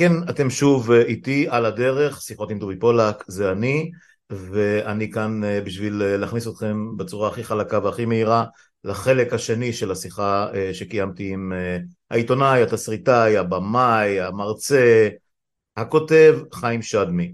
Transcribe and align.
כן, 0.00 0.12
אתם 0.30 0.50
שוב 0.50 0.90
אה, 0.90 1.02
איתי 1.02 1.46
על 1.48 1.66
הדרך, 1.66 2.20
שיחות 2.20 2.50
עם 2.50 2.58
דובי 2.58 2.78
פולק, 2.78 3.24
זה 3.26 3.52
אני, 3.52 3.90
ואני 4.30 5.10
כאן 5.10 5.44
אה, 5.44 5.60
בשביל 5.60 6.02
אה, 6.02 6.16
להכניס 6.16 6.48
אתכם 6.48 6.96
בצורה 6.96 7.28
הכי 7.28 7.44
חלקה 7.44 7.78
והכי 7.84 8.04
מהירה 8.04 8.44
לחלק 8.84 9.32
השני 9.32 9.72
של 9.72 9.90
השיחה 9.90 10.48
שקיימתי 10.72 11.32
עם 11.32 11.52
העיתונאי, 12.10 12.62
התסריטאי, 12.62 13.36
הבמאי, 13.36 14.20
המרצה, 14.20 15.08
הכותב 15.76 16.38
חיים 16.52 16.82
שדמי. 16.82 17.32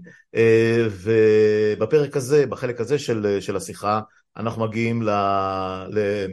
ובפרק 0.91 2.17
הזה, 2.17 2.45
בחלק 2.45 2.81
הזה 2.81 2.99
של, 2.99 3.37
של 3.39 3.55
השיחה, 3.55 4.01
אנחנו 4.37 4.65
מגיעים 4.67 5.01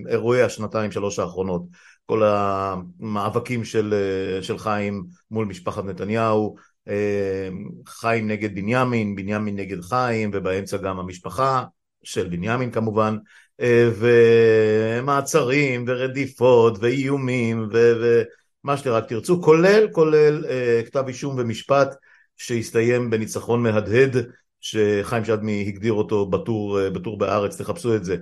לאירועי 0.05 0.43
השנתיים 0.43 0.93
שלוש 0.93 1.19
האחרונות. 1.19 1.63
כל 2.07 2.23
המאבקים 2.25 3.65
של, 3.65 3.95
של 4.43 4.59
חיים 4.59 5.05
מול 5.31 5.47
משפחת 5.47 5.85
נתניהו, 5.85 6.57
אה, 6.89 7.49
חיים 7.87 8.29
נגד 8.29 8.55
בנימין, 8.55 9.15
בנימין 9.15 9.57
נגד 9.57 9.81
חיים, 9.81 10.31
ובאמצע 10.33 10.77
גם 10.77 10.99
המשפחה 10.99 11.65
של 12.03 12.29
בנימין 12.29 12.71
כמובן, 12.71 13.17
אה, 13.61 13.91
ומעצרים 13.99 15.85
ורדיפות 15.89 16.79
ואיומים 16.81 17.69
ומה 17.73 18.77
שרק 18.77 19.09
תרצו, 19.09 19.43
כולל, 19.43 19.89
כולל 19.93 20.45
אה, 20.49 20.83
כתב 20.87 21.05
אישום 21.09 21.35
ומשפט 21.39 21.95
שהסתיים 22.37 23.11
בניצחון 23.11 23.63
מהדהד 23.63 24.17
שחיים 24.61 25.25
שדמי 25.25 25.65
הגדיר 25.69 25.93
אותו 25.93 26.27
בטור, 26.27 26.89
בטור 26.89 27.19
בארץ, 27.19 27.61
תחפשו 27.61 27.97
את 27.97 28.05
זה, 28.05 28.17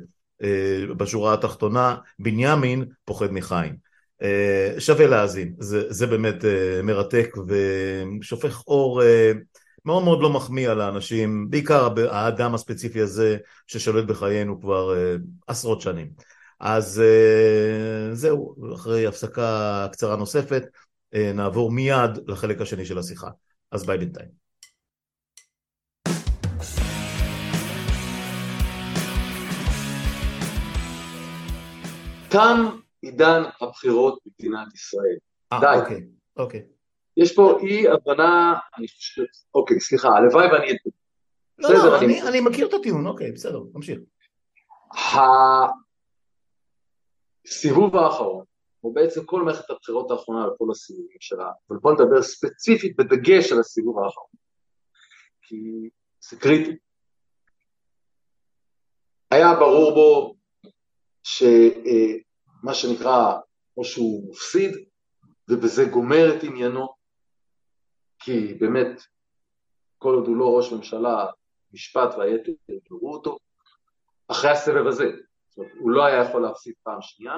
בשורה 0.97 1.35
התחתונה, 1.35 1.97
בנימין 2.19 2.85
פוחד 3.05 3.33
מחיים. 3.33 3.77
אה, 4.23 4.75
שווה 4.79 5.07
להאזין, 5.07 5.55
זה, 5.59 5.93
זה 5.93 6.07
באמת 6.07 6.45
אה, 6.45 6.83
מרתק 6.83 7.37
ושופך 7.47 8.63
אור 8.67 9.03
מאוד 9.85 10.05
מאוד 10.05 10.23
לא 10.23 10.31
מחמיא 10.31 10.71
על 10.71 10.81
האנשים, 10.81 11.51
בעיקר 11.51 11.89
האדם 12.11 12.55
הספציפי 12.55 13.01
הזה 13.01 13.37
ששולט 13.67 14.05
בחיינו 14.05 14.61
כבר 14.61 14.95
עשרות 15.47 15.81
שנים. 15.81 16.11
אז 16.61 17.03
זהו, 18.13 18.55
אחרי 18.75 19.07
הפסקה 19.07 19.87
קצרה 19.93 20.17
נוספת, 20.17 20.63
נעבור 21.15 21.71
מיד 21.71 22.11
לחלק 22.27 22.61
השני 22.61 22.85
של 22.85 22.99
השיחה. 22.99 23.29
אז 23.73 23.87
ביי 23.87 23.99
בינתיים. 23.99 24.42
תם 32.33 32.79
עידן 33.03 33.43
הבחירות 33.61 34.19
במדינת 34.27 34.75
ישראל. 34.75 35.17
아, 35.55 35.61
די. 35.61 35.81
אוקיי, 35.81 36.07
אוקיי. 36.37 36.67
יש 37.17 37.35
פה 37.35 37.59
אי 37.61 37.89
הבנה, 37.89 38.55
אני 38.79 38.89
חושב, 38.89 39.23
אוקיי, 39.55 39.81
סליחה, 39.81 40.09
הלוואי 40.09 40.47
ואני... 40.53 40.77
לא, 41.59 41.69
בסדר, 41.69 41.91
לא, 41.91 41.99
אני, 41.99 42.07
אני, 42.07 42.29
אני 42.29 42.41
מכיר 42.41 42.69
את 42.69 42.75
הטיעון, 42.75 43.07
אוקיי, 43.07 43.33
בסדר, 43.33 43.63
נמשיך. 43.75 43.99
הסיבוב 47.47 47.97
האחרון, 47.97 48.45
או 48.85 48.93
בעצם 48.93 49.25
כל 49.25 49.43
מערכת 49.43 49.71
הבחירות 49.71 50.11
האחרונה 50.11 50.49
וכל 50.49 50.65
הסיבובים 50.71 51.17
שלה, 51.21 51.51
אבל 51.71 51.79
בוא 51.79 51.93
נדבר 51.93 52.23
ספציפית 52.23 52.97
בדגש 52.97 53.53
על 53.53 53.61
הסיבוב 53.61 53.99
האחרון, 53.99 54.29
כי 55.43 55.57
זה 56.31 56.37
קריטי. 56.37 56.77
היה 59.31 59.55
ברור 59.55 59.95
בו 59.95 60.35
שמה 61.23 62.75
שנקרא, 62.75 63.39
או 63.77 63.85
שהוא 63.85 64.31
מפסיד, 64.31 64.71
ובזה 65.49 65.85
גומר 65.85 66.37
את 66.37 66.43
עניינו, 66.43 66.95
כי 68.19 68.55
באמת, 68.55 69.03
כל 69.99 70.15
עוד 70.15 70.27
הוא 70.27 70.37
לא 70.37 70.57
ראש 70.57 70.73
ממשלה, 70.73 71.27
משפט 71.73 72.15
והיתר 72.15 72.53
יגרו 72.69 73.13
אותו, 73.13 73.39
אחרי 74.29 74.51
הסבב 74.51 74.87
הזה, 74.87 75.11
זאת 75.49 75.59
אומרת, 75.59 75.73
הוא 75.79 75.91
לא 75.91 76.05
היה 76.05 76.25
יכול 76.25 76.43
להפסיד 76.43 76.75
פעם 76.83 76.99
שנייה, 77.01 77.37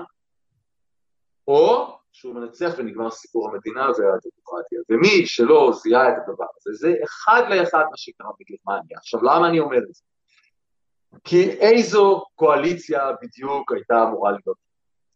או 1.48 1.98
שהוא 2.12 2.34
מנצח 2.34 2.70
ונגמר 2.78 3.10
סיפור 3.10 3.50
המדינה 3.50 3.80
והדמוקרטיה. 3.80 4.80
ומי 4.90 5.26
שלא 5.26 5.72
זיהה 5.82 6.08
את 6.08 6.14
הדבר 6.26 6.46
הזה, 6.56 6.72
זה 6.72 6.94
אחד 7.04 7.42
לאחד 7.50 7.84
מה 7.90 7.96
שקרה 7.96 8.30
בגרמניה. 8.40 8.98
עכשיו, 8.98 9.22
למה 9.22 9.48
אני 9.48 9.60
אומר 9.60 9.78
את 9.78 9.94
זה? 9.94 10.02
כי 11.24 11.50
איזו 11.50 12.24
קואליציה 12.34 13.00
בדיוק 13.22 13.72
הייתה 13.72 14.02
אמורה 14.02 14.30
להיות? 14.30 14.58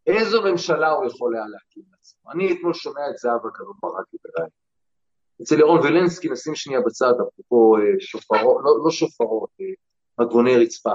איזו 0.07 0.43
ממשלה 0.43 0.91
הוא 0.91 1.07
יכול 1.07 1.37
היה 1.37 1.45
להקים 1.47 1.83
לעצמו? 1.93 2.33
אני 2.33 2.53
אתמול 2.53 2.75
שומע 2.75 3.11
את 3.11 3.19
זהבה 3.19 3.49
גלאון 3.59 3.77
ברדיו 3.83 4.19
בראיון. 4.25 4.51
אצל 5.43 5.59
ירון 5.59 5.81
וילנסקי 5.81 6.29
נשים 6.29 6.55
שנייה 6.55 6.81
בצד, 6.81 7.13
אפרופו 7.13 7.77
אה, 7.77 7.83
שופרות, 8.01 8.61
לא, 8.65 8.85
לא 8.85 8.91
שופרות, 8.91 9.51
אה, 9.61 9.67
מגרוני 10.25 10.57
רצפה, 10.57 10.93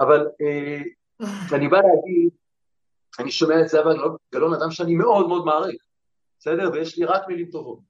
אבל 0.00 0.28
אה, 0.42 0.82
אני 1.56 1.68
בא 1.68 1.76
להגיד, 1.76 2.30
אני 3.18 3.30
שומע 3.30 3.60
את 3.60 3.68
זהבה 3.68 3.90
גלאון, 4.34 4.54
אדם 4.54 4.70
שאני 4.70 4.94
מאוד 4.94 5.28
מאוד 5.28 5.44
מעריך, 5.44 5.82
בסדר? 6.38 6.70
ויש 6.72 6.98
לי 6.98 7.04
רק 7.04 7.28
מילים 7.28 7.50
טובות. 7.50 7.89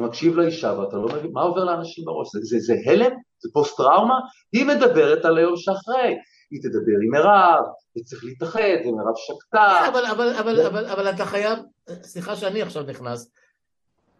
אתה 0.00 0.08
מקשיב 0.08 0.36
לאישה 0.36 0.74
ואתה 0.78 0.96
לא 0.96 1.08
מבין, 1.08 1.30
מה 1.32 1.42
עובר 1.42 1.64
לאנשים 1.64 2.04
בראש? 2.04 2.28
זה, 2.32 2.40
זה, 2.42 2.58
זה 2.58 2.74
הלם? 2.90 3.10
זה 3.42 3.48
פוסט 3.52 3.76
טראומה? 3.76 4.14
היא 4.52 4.66
מדברת 4.66 5.24
על 5.24 5.38
היום 5.38 5.56
שאחרי, 5.56 6.16
היא 6.50 6.60
תדבר 6.62 6.96
עם 7.04 7.10
מירב, 7.10 7.64
וצריך 7.98 8.24
להתאחד, 8.24 8.60
ומירב 8.84 9.14
שקטה. 9.16 9.78
כן, 9.80 9.92
אבל, 9.92 10.06
אבל, 10.06 10.34
אבל, 10.34 10.66
אבל, 10.66 10.86
אבל 10.86 11.10
אתה 11.10 11.24
חייב, 11.24 11.58
סליחה 12.02 12.36
שאני 12.36 12.62
עכשיו 12.62 12.82
נכנס, 12.82 13.30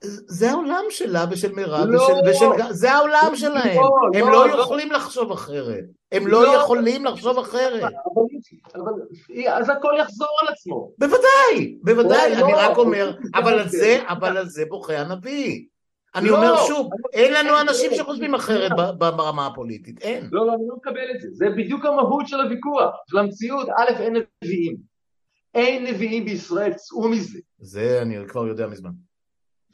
זה 0.04 0.50
העולם 0.50 0.84
שלה 0.90 1.24
ושל 1.30 1.52
מירב 1.52 1.86
לא, 1.88 2.02
ושל, 2.02 2.30
ושל... 2.30 2.72
זה 2.72 2.92
העולם 2.92 3.28
לא, 3.30 3.36
שלהם, 3.36 3.76
לא, 3.76 4.18
הם 4.20 4.28
לא, 4.28 4.48
לא 4.48 4.62
יכולים 4.62 4.92
לחשוב 4.92 5.32
אחרת, 5.32 5.84
הם 6.12 6.26
לא, 6.26 6.42
לא 6.42 6.48
יכולים 6.48 7.04
לחשוב 7.04 7.38
אחרת. 7.38 7.82
אבל, 7.82 7.92
אבל 8.74 8.92
אז 9.48 9.68
הכל 9.68 9.92
יחזור 9.98 10.28
על 10.42 10.48
עצמו. 10.48 10.90
בוודאי, 10.98 11.78
בוודאי, 11.82 12.30
לא, 12.30 12.44
אני 12.44 12.52
לא, 12.52 12.58
רק 12.58 12.76
אומר, 12.76 13.16
אבל 13.34 13.58
על 13.58 13.68
זה, 13.68 13.98
אבל 14.12 14.36
על 14.36 14.48
זה 14.48 14.64
בוכה 14.68 14.98
הנביא. 14.98 15.64
אני 16.14 16.28
לא, 16.28 16.36
אומר 16.36 16.56
שוב, 16.66 16.90
אין 17.12 17.32
לנו 17.34 17.60
אנשים 17.60 17.90
שחושבים 17.94 18.34
אחרת 18.34 18.70
ברמה 18.98 19.46
הפוליטית, 19.46 20.02
אין. 20.02 20.28
לא, 20.32 20.46
לא, 20.46 20.54
אני 20.54 20.62
לא 20.68 20.76
מקבל 20.76 21.10
את 21.14 21.20
זה. 21.20 21.28
זה 21.32 21.46
בדיוק 21.56 21.84
המהות 21.84 22.28
של 22.28 22.40
הוויכוח, 22.40 22.90
של 23.06 23.18
המציאות. 23.18 23.68
א', 23.68 23.90
אין 24.00 24.16
נביאים. 24.16 24.76
אין 25.54 25.86
נביאים 25.86 26.24
בישראל, 26.24 26.72
צאו 26.72 27.08
מזה. 27.08 27.38
זה 27.58 28.02
אני 28.02 28.16
כבר 28.28 28.46
יודע 28.46 28.66
מזמן. 28.66 28.90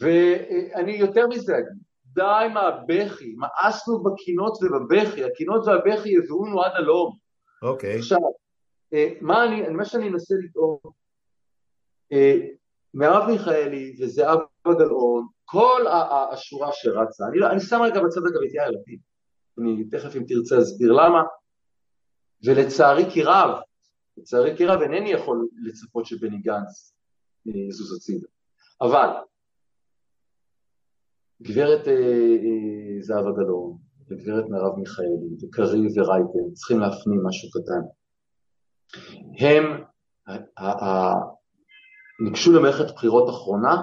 ואני 0.01 0.93
יותר 0.93 1.27
מזה 1.27 1.53
אגיד, 1.59 1.83
די 2.07 2.47
מהבכי, 2.55 3.35
מאסנו 3.37 4.03
בקינות 4.03 4.59
ובבכי, 4.63 5.25
הקינות 5.25 5.67
והבכי 5.67 6.09
יביאונו 6.09 6.63
עד 6.63 6.73
הלום. 6.75 7.17
אוקיי. 7.63 7.99
עכשיו, 7.99 8.19
אה, 8.93 9.09
מה, 9.21 9.45
אני, 9.45 9.69
מה 9.69 9.85
שאני 9.85 10.09
אנסה 10.09 10.35
לטעון, 10.45 10.79
אה, 12.13 12.35
מרב 12.95 13.31
מיכאלי 13.31 13.97
וזהבה 14.01 14.45
גלאון 14.67 15.27
כל 15.45 15.85
השורה 16.33 16.71
שרצה, 16.73 17.25
אני, 17.29 17.39
לא, 17.39 17.51
אני 17.51 17.61
שם 17.61 17.83
רגע 17.83 18.01
בצד 18.03 18.21
אגב 18.21 18.43
את 18.49 18.55
יאיר 18.55 18.71
לפיד, 18.71 19.01
אני 19.59 19.85
תכף 19.91 20.17
אם 20.17 20.25
תרצה 20.29 20.59
אסביר 20.59 20.93
למה, 20.93 21.23
ולצערי 22.45 23.11
כי 23.11 23.23
רב, 23.23 23.61
לצערי 24.17 24.57
כי 24.57 24.67
רב 24.67 24.81
אינני 24.81 25.11
יכול 25.11 25.49
לצפות 25.67 26.07
שבני 26.07 26.39
גנץ 26.39 26.97
יזוז 27.47 27.97
הצידה, 27.97 28.27
אבל 28.81 29.09
גברת 31.43 31.89
אה, 31.89 31.93
אה, 31.93 33.03
זהבה 33.03 33.31
גלאון 33.33 33.77
וגברת 34.11 34.45
מרב 34.49 34.79
מיכאלי 34.79 35.37
וקריב 35.43 35.93
ורייטן 35.97 36.53
צריכים 36.55 36.81
להפנים 36.81 37.27
משהו 37.27 37.51
קטן, 37.51 37.83
הם 39.39 39.85
ניגשו 42.21 42.53
למערכת 42.53 42.95
בחירות 42.95 43.31
אחרונה 43.31 43.83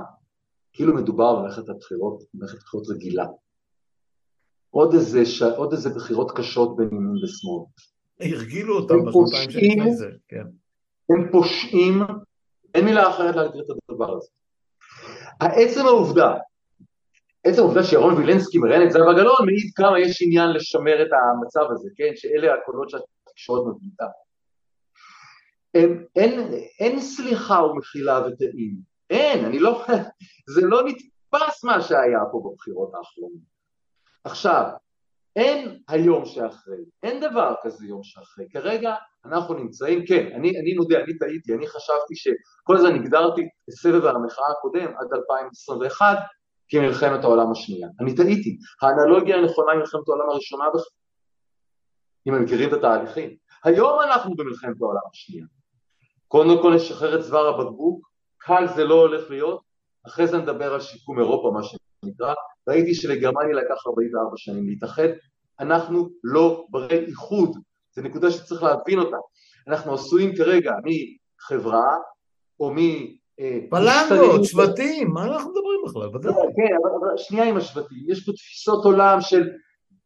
כאילו 0.73 0.95
מדובר 0.95 1.35
במערכת 1.35 1.69
הבחירות, 1.69 2.23
במערכת 2.33 2.57
בחירות 2.57 2.87
רגילה. 2.89 3.25
עוד 4.69 4.93
איזה, 4.93 5.25
ש... 5.25 5.41
עוד 5.41 5.71
איזה 5.73 5.89
בחירות 5.89 6.31
קשות 6.31 6.75
בין 6.77 6.87
ימין 6.87 7.23
ושמאל. 7.23 7.63
הרגילו 8.19 8.75
אותם 8.75 8.95
בשנתיים 9.05 9.51
שלפני 9.51 9.95
זה, 9.95 10.07
כן. 10.27 10.43
הם 11.09 11.31
פושעים, 11.31 12.01
אין 12.75 12.85
מילה 12.85 13.09
אחרת 13.09 13.35
להגדיר 13.35 13.61
את 13.61 13.89
הדבר 13.89 14.17
הזה. 14.17 14.29
העצם 15.41 15.85
העובדה, 15.85 16.33
עצם 17.43 17.61
העובדה 17.61 17.83
שירון 17.83 18.13
וילנסקי 18.13 18.57
מראיין 18.57 18.87
את 18.87 18.91
זהבה 18.91 19.13
גלאון 19.13 19.45
מעיד 19.45 19.71
כמה 19.75 19.99
יש 19.99 20.21
עניין 20.21 20.49
לשמר 20.49 21.01
את 21.01 21.07
המצב 21.13 21.71
הזה, 21.71 21.89
כן, 21.95 22.11
שאלה 22.15 22.53
הקולות 22.53 22.89
שהתקשורת 22.89 23.75
מבליטה. 23.75 24.05
אין, 25.73 26.05
אין, 26.15 26.53
אין 26.79 26.99
סליחה 27.01 27.63
ומחילה 27.63 28.21
וטעים. 28.27 28.75
אין, 29.09 29.45
אני 29.45 29.59
לא, 29.59 29.85
זה 30.55 30.61
לא 30.63 30.83
נתפס 30.85 31.63
מה 31.63 31.81
שהיה 31.81 32.19
פה 32.31 32.41
בבחירות 32.45 32.91
האחרונות. 32.95 33.53
עכשיו, 34.23 34.69
אין 35.35 35.79
היום 35.87 36.25
שאחרי, 36.25 36.83
אין 37.03 37.19
דבר 37.19 37.55
כזה 37.63 37.85
יום 37.85 38.03
שאחרי. 38.03 38.49
כרגע 38.49 38.95
אנחנו 39.25 39.53
נמצאים, 39.53 40.05
כן, 40.05 40.29
אני, 40.35 40.59
אני 40.59 40.73
מודה, 40.73 40.99
אני 41.03 41.17
טעיתי, 41.17 41.53
אני 41.53 41.67
חשבתי 41.67 42.15
שכל 42.15 42.75
הזמן 42.77 42.95
הגדרתי 42.95 43.41
את 43.41 43.73
סבב 43.73 44.05
המחאה 44.05 44.45
הקודם 44.57 44.87
עד 44.97 45.07
2021, 45.13 46.17
כמלחמת 46.69 47.23
העולם 47.23 47.51
השנייה. 47.51 47.87
אני 47.99 48.15
טעיתי. 48.15 48.57
האנלוגיה 48.81 49.37
הנכונה 49.37 49.71
היא 49.71 49.79
מלחמת 49.79 50.07
העולם 50.07 50.29
הראשונה 50.29 50.65
בכלל. 50.69 50.83
אם 52.27 52.33
הם 52.33 52.43
מכירים 52.43 52.69
את 52.69 52.73
התהליכים. 52.73 53.35
היום 53.63 54.01
אנחנו 54.01 54.35
במלחמת 54.35 54.81
העולם 54.81 55.01
השנייה. 55.11 55.45
קודם 56.27 56.61
כל 56.61 56.75
נשחרר 56.75 57.19
את 57.19 57.25
צוואר 57.25 57.47
הבקבוק, 57.47 58.09
קל 58.37 58.67
זה 58.75 58.83
לא 58.83 58.95
הולך 58.95 59.29
להיות, 59.29 59.61
אחרי 60.07 60.27
זה 60.27 60.37
נדבר 60.37 60.73
על 60.73 60.81
שיקום 60.81 61.19
אירופה, 61.19 61.51
מה 61.53 61.63
שנקרא. 61.63 62.33
ראיתי 62.67 62.95
שלגרמניה 62.95 63.55
לקח 63.55 63.87
44 63.87 64.31
שנים 64.35 64.67
להתאחד, 64.67 65.07
אנחנו 65.59 66.09
לא 66.23 66.65
ברי 66.69 67.05
איחוד, 67.05 67.57
זו 67.95 68.01
נקודה 68.01 68.31
שצריך 68.31 68.63
להבין 68.63 68.99
אותה. 68.99 69.17
אנחנו 69.67 69.93
עשויים 69.93 70.35
כרגע 70.35 70.71
מחברה 70.85 71.97
או 72.59 72.71
מ... 72.73 72.77
פלנגות, 73.69 74.39
אה, 74.39 74.45
שבטים, 74.45 75.11
מה 75.13 75.23
אנחנו 75.25 75.51
מדברים 75.51 75.72
בכלל? 75.85 76.15
ודאי. 76.15 76.33
כן, 76.33 76.75
אבל 76.83 77.17
שנייה 77.17 77.45
עם 77.45 77.57
השבטים, 77.57 77.97
יש 78.07 78.25
פה 78.25 78.31
תפיסות 78.31 78.85
עולם 78.85 79.21
של 79.21 79.49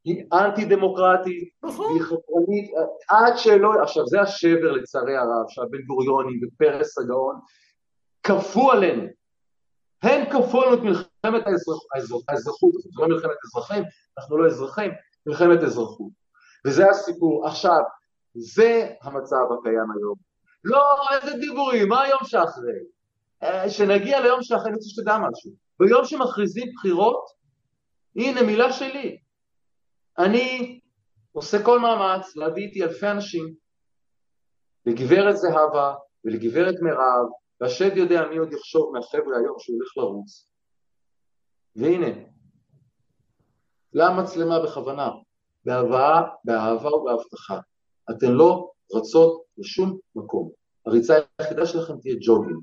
היא 0.07 0.25
אנטי 0.33 0.65
דמוקרטית, 0.65 1.49
נכון. 1.63 1.93
היא 1.93 2.01
חתרנית, 2.01 2.71
עד 3.09 3.37
שלא, 3.37 3.73
עכשיו 3.83 4.07
זה 4.07 4.21
השבר 4.21 4.71
לצערי 4.71 5.17
הרב, 5.17 5.45
שהבן 5.47 5.81
גוריוני 5.87 6.39
ופרס 6.45 6.97
הגאון 6.97 7.39
כפו 8.23 8.71
עלינו, 8.71 9.03
הם 10.03 10.25
כפו 10.29 10.61
עלינו 10.61 10.75
את 10.77 10.83
מלחמת 10.83 11.47
האזרחות, 12.29 12.73
זאת 12.73 12.91
לא 12.95 13.07
מלחמת 13.07 13.35
אזרחים, 13.45 13.83
אנחנו 14.17 14.37
לא 14.37 14.47
אזרחים, 14.47 14.91
מלחמת 15.25 15.63
אזרחות, 15.63 16.11
וזה 16.65 16.89
הסיפור. 16.89 17.47
עכשיו, 17.47 17.81
זה 18.35 18.89
המצב 19.01 19.45
הקיים 19.59 19.91
היום. 19.97 20.15
לא, 20.63 20.83
איזה 21.11 21.37
דיבורים, 21.37 21.89
מה 21.89 22.01
היום 22.01 22.19
שאחרי? 22.23 22.79
אה, 23.43 23.69
שנגיע 23.69 24.21
ליום 24.21 24.41
שאחרי, 24.41 24.67
אני 24.67 24.75
רוצה 24.75 24.89
שתדע 24.89 25.17
משהו. 25.17 25.66
ביום 25.79 26.05
שמכריזים 26.05 26.71
בחירות, 26.75 27.25
הנה 28.15 28.41
מילה 28.41 28.73
שלי, 28.73 29.17
אני 30.17 30.79
עושה 31.31 31.63
כל 31.63 31.79
מאמץ 31.79 32.35
להביא 32.35 32.63
איתי 32.63 32.83
אלפי 32.83 33.07
אנשים, 33.07 33.53
לגברת 34.85 35.37
זהבה 35.37 35.93
ולגברת 36.25 36.75
מירב, 36.81 37.25
והשד 37.61 37.97
יודע 37.97 38.21
מי 38.29 38.37
עוד 38.37 38.53
יחשוב 38.53 38.91
מהחבר'ה 38.93 39.37
היום 39.37 39.55
שהוא 39.59 39.75
הולך 39.75 39.97
לרוץ. 39.97 40.51
והנה, 41.75 42.21
למצלמה 43.93 44.59
בכוונה? 44.59 45.09
בהבאה, 45.65 46.21
באהבה 46.43 46.95
ובהבטחה. 46.95 47.59
אתן 48.11 48.31
לא 48.31 48.71
רצות 48.93 49.43
לשום 49.57 49.97
מקום. 50.15 50.51
הריצה 50.85 51.13
היחידה 51.39 51.65
שלכם 51.65 51.93
תהיה 52.01 52.15
ג'וגינג. 52.25 52.61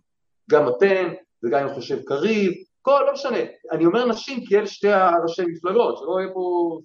גם 0.51 0.69
אתן, 0.69 1.13
וגם 1.45 1.69
אם 1.69 1.75
חושב 1.75 2.03
קריב, 2.03 2.53
כל, 2.85 3.03
לא 3.07 3.13
משנה. 3.13 3.39
אני 3.73 3.87
אומר 3.87 4.07
נשים 4.07 4.45
כי 4.47 4.59
אלה 4.59 4.67
שתי 4.67 4.93
הראשי 4.93 5.43
מפלגות, 5.43 5.99
שלא 5.99 6.21
יהיה 6.21 6.33
פה 6.35 6.79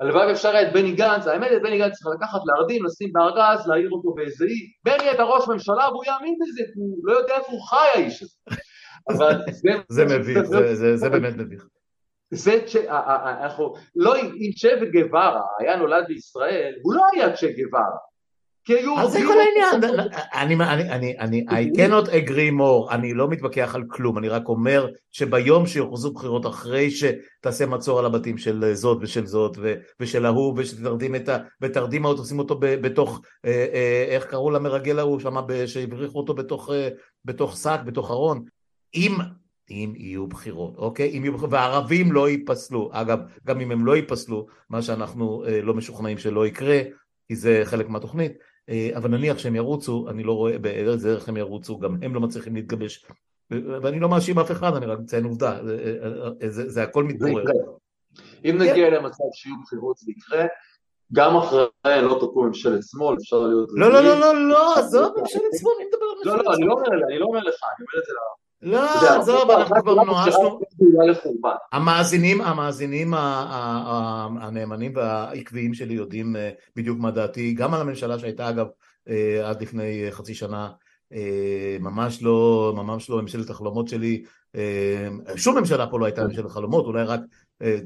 הלוואי 0.00 0.26
ואפשר 0.26 0.48
היה 0.48 0.68
את 0.68 0.72
בני 0.72 0.92
גנץ, 0.92 1.26
האמת 1.26 1.52
את 1.56 1.62
בני 1.62 1.78
גנץ 1.78 1.92
צריך 1.92 2.16
לקחת, 2.16 2.40
להרדים, 2.46 2.84
לשים 2.84 3.12
בארגז, 3.12 3.66
להעיר 3.66 3.90
אותו 3.90 4.14
באיזה 4.14 4.44
אי, 4.44 4.70
בני 4.84 5.10
אתה 5.10 5.22
ראש 5.22 5.48
ממשלה 5.48 5.88
והוא 5.88 6.04
יאמין 6.04 6.34
בזה, 6.40 6.62
הוא 6.74 6.98
לא 7.02 7.18
יודע 7.18 7.36
איפה 7.36 7.52
הוא 7.52 7.62
חי 7.62 7.86
האיש 7.94 8.22
הזה. 8.22 8.34
אבל 9.08 9.32
זה... 9.50 9.70
זה 9.88 10.04
מביך, 10.04 10.42
זה 10.94 11.10
באמת 11.10 11.36
מביך. 11.36 11.66
זה, 12.30 12.64
אנחנו, 13.42 13.74
לא, 13.96 14.16
אם 14.16 14.50
צ'ה 14.60 14.68
וגווארה 14.82 15.42
היה 15.58 15.76
נולד 15.76 16.04
בישראל, 16.08 16.74
הוא 16.82 16.94
לא 16.94 17.02
היה 17.12 17.36
צ'ה 17.36 17.46
גווארה. 17.46 17.98
אז 18.98 19.12
זה 19.12 19.18
כל 19.26 19.34
העניין, 19.38 19.98
אני, 20.34 20.54
אני, 20.54 20.90
אני, 20.90 21.18
אני, 21.18 21.44
I 21.48 21.76
cannot 21.76 22.08
agree 22.08 22.52
more, 22.58 22.92
אני 22.94 23.14
לא 23.14 23.28
מתווכח 23.28 23.74
על 23.74 23.84
כלום, 23.88 24.18
אני 24.18 24.28
רק 24.28 24.48
אומר 24.48 24.88
שביום 25.12 25.66
שיוכרזו 25.66 26.12
בחירות 26.12 26.46
אחרי 26.46 26.90
שתעשה 26.90 27.66
מצור 27.66 27.98
על 27.98 28.06
הבתים 28.06 28.38
של 28.38 28.74
זאת 28.74 28.98
ושל 29.00 29.26
זאת 29.26 29.58
ושל 30.00 30.26
ההוא 30.26 30.54
ושתרדים 30.56 31.14
את 31.14 31.28
ה... 31.28 31.38
ותרדים 31.60 32.04
אותו, 32.04 32.22
תשים 32.22 32.38
אותו 32.38 32.58
בתוך, 32.60 33.20
אה, 33.44 33.66
אה, 33.74 34.06
איך 34.08 34.24
קראו 34.24 34.50
למרגל 34.50 34.98
ההוא 34.98 35.20
שם, 35.20 35.36
שהבריחו 35.66 36.18
אותו 36.18 36.34
בתוך, 36.34 36.70
אה, 36.70 36.88
בתוך 37.24 37.56
שק, 37.56 37.78
בתוך 37.84 38.10
ארון, 38.10 38.44
אם 38.94 39.12
אם 39.70 39.92
יהיו 39.96 40.26
בחירות, 40.26 40.76
אוקיי? 40.76 41.18
אם 41.18 41.24
יהיו 41.24 41.32
בחירות, 41.32 41.52
והערבים 41.52 42.12
לא 42.12 42.28
ייפסלו. 42.28 42.90
אגב, 42.92 43.18
גם 43.46 43.60
אם 43.60 43.70
הם 43.70 43.86
לא 43.86 43.96
ייפסלו, 43.96 44.46
מה 44.70 44.82
שאנחנו 44.82 45.44
אה, 45.46 45.62
לא 45.62 45.74
משוכנעים 45.74 46.18
שלא 46.18 46.46
יקרה, 46.46 46.80
כי 47.28 47.36
זה 47.36 47.62
חלק 47.64 47.88
מהתוכנית, 47.88 48.32
אבל 48.96 49.10
נניח 49.10 49.38
שהם 49.38 49.56
ירוצו, 49.56 50.06
אני 50.10 50.22
לא 50.22 50.32
רואה 50.32 50.58
בארץ 50.58 51.02
דרך 51.02 51.28
הם 51.28 51.36
ירוצו, 51.36 51.78
גם 51.78 51.96
הם 52.02 52.14
לא 52.14 52.20
מצליחים 52.20 52.54
להתגבש, 52.54 53.06
ואני 53.50 54.00
לא 54.00 54.08
מאשים 54.08 54.38
אף 54.38 54.50
אחד, 54.50 54.74
אני 54.74 54.86
רק 54.86 54.98
מציין 54.98 55.24
עובדה, 55.24 55.58
זה, 55.64 55.98
אה, 56.42 56.50
זה, 56.50 56.68
זה 56.68 56.82
הכל 56.82 57.04
מתעורר. 57.04 57.44
אם 58.44 58.56
נגיע 58.58 58.90
כן. 58.90 58.94
למצב 58.94 59.24
שיהיו 59.32 59.54
בחירות 59.62 59.96
זה 59.96 60.12
יקרה, 60.12 60.46
גם 61.12 61.36
אחרי 61.36 62.02
לא 62.02 62.18
תקום 62.20 62.46
ממשלת 62.46 62.80
שמאל, 62.82 63.16
אפשר 63.16 63.38
להיות... 63.38 63.68
לא, 63.72 63.92
לא, 63.92 64.00
לא, 64.00 64.20
לא, 64.20 64.48
לא, 64.48 64.74
עזוב 64.78 65.12
ממשלת 65.20 65.42
שמאל, 65.60 65.72
מי 65.78 65.84
מדבר 65.84 66.06
על 66.10 66.18
ממשלת 66.18 66.44
שמאל? 66.44 66.68
לא, 66.68 66.74
לא, 66.76 67.06
אני 67.08 67.18
לא 67.18 67.24
אומר 67.24 67.38
לך, 67.38 67.60
אני 67.64 67.86
אומר 67.86 67.98
את 67.98 68.06
זה 68.06 68.12
לא, 68.62 69.16
עזוב, 69.20 69.50
אנחנו 69.50 69.76
כבר 69.82 69.94
נואשנו. 69.94 70.60
המאזינים, 71.72 72.40
המאזינים 72.40 73.14
הנאמנים 74.40 74.92
והעקביים 74.96 75.74
שלי 75.74 75.94
יודעים 75.94 76.36
אה, 76.36 76.50
בדיוק 76.76 76.98
מה 76.98 77.10
דעתי, 77.10 77.52
גם 77.52 77.74
על 77.74 77.80
הממשלה 77.80 78.18
שהייתה 78.18 78.48
אגב 78.48 78.66
אה, 79.08 79.48
עד 79.48 79.62
לפני 79.62 80.06
חצי 80.10 80.34
שנה, 80.34 80.70
אה, 81.12 81.76
ממש 81.80 82.22
לא, 82.22 82.72
ממש 82.76 83.10
לא 83.10 83.22
ממשלת 83.22 83.50
החלומות 83.50 83.88
שלי, 83.88 84.22
שום 85.36 85.58
ממשלה 85.58 85.86
פה 85.86 85.98
לא 85.98 86.04
הייתה 86.04 86.24
ממשלת 86.24 86.50
חלומות, 86.50 86.84
אולי 86.84 87.02
רק 87.04 87.20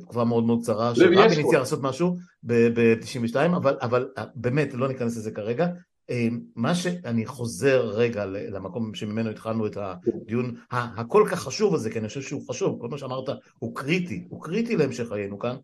תקופה 0.01 0.25
מאוד 0.25 0.45
מאוד 0.45 0.59
קצרה, 0.63 0.95
שרבין 0.95 1.19
הציע 1.19 1.59
לעשות 1.59 1.83
משהו 1.83 2.17
ב-92, 2.43 3.37
אבל 3.83 4.09
באמת, 4.35 4.75
לא 4.75 4.89
ניכנס 4.89 5.17
לזה 5.17 5.31
כרגע. 5.31 5.67
אמ, 6.11 6.41
מה 6.57 6.75
שאני 6.75 7.27
חוזר 7.27 7.87
רגע 7.87 8.27
למקום 8.27 8.95
שממנו 8.95 9.31
התחלנו 9.31 9.67
את 9.67 9.77
הדיון 9.81 10.55
הכל 10.71 11.25
כך 11.31 11.41
חשוב 11.41 11.75
הזה, 11.75 11.91
כי 11.91 11.99
אני 11.99 12.09
חושב 12.09 12.23
שהוא 12.23 12.49
חשוב, 12.49 12.81
כל 12.81 12.89
מה 12.89 12.99
שאמרת 12.99 13.29
הוא 13.59 13.75
קריטי, 13.75 14.25
הוא 14.29 14.43
קריטי 14.43 14.77
להמשך 14.77 15.09
חיינו 15.09 15.39
כאן, 15.39 15.57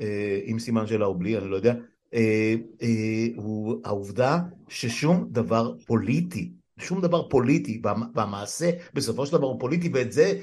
אה, 0.00 0.40
עם 0.44 0.58
סימן 0.58 0.86
שאלה 0.86 1.06
או 1.06 1.14
בלי, 1.14 1.38
אני 1.38 1.50
לא 1.50 1.56
יודע, 1.56 1.74
אה, 2.14 2.54
אה, 2.82 3.26
הוא 3.36 3.80
העובדה 3.84 4.38
ששום 4.68 5.28
דבר 5.30 5.74
פוליטי, 5.86 6.52
שום 6.78 7.00
דבר 7.00 7.28
פוליטי 7.28 7.82
במעשה 8.14 8.70
בסופו 8.94 9.26
של 9.26 9.32
דבר 9.32 9.46
הוא 9.46 9.60
פוליטי, 9.60 9.90
ואת 9.94 10.12
זה 10.12 10.40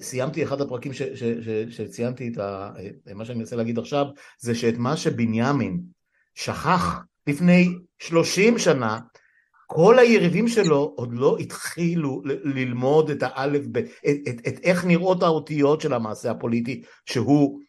סיימתי 0.00 0.42
אחד 0.42 0.60
הפרקים 0.60 0.92
ש, 0.92 1.02
ש, 1.02 1.22
ש, 1.24 1.48
שציינתי 1.76 2.28
את 2.28 2.38
ה, 2.38 2.70
מה 3.14 3.24
שאני 3.24 3.38
מנסה 3.38 3.56
להגיד 3.56 3.78
עכשיו, 3.78 4.06
זה 4.38 4.54
שאת 4.54 4.78
מה 4.78 4.96
שבנימין 4.96 5.80
שכח 6.34 7.00
לפני 7.26 7.74
שלושים 7.98 8.58
שנה, 8.58 8.98
כל 9.66 9.98
היריבים 9.98 10.48
שלו 10.48 10.94
עוד 10.96 11.12
לא 11.12 11.36
התחילו 11.38 12.22
ללמוד 12.24 13.10
את 13.10 13.22
האלף, 13.22 13.62
את, 13.76 13.84
את, 14.28 14.40
את 14.48 14.58
איך 14.62 14.84
נראות 14.84 15.22
האותיות 15.22 15.80
של 15.80 15.92
המעשה 15.92 16.30
הפוליטי 16.30 16.82
שהוא 17.06 17.60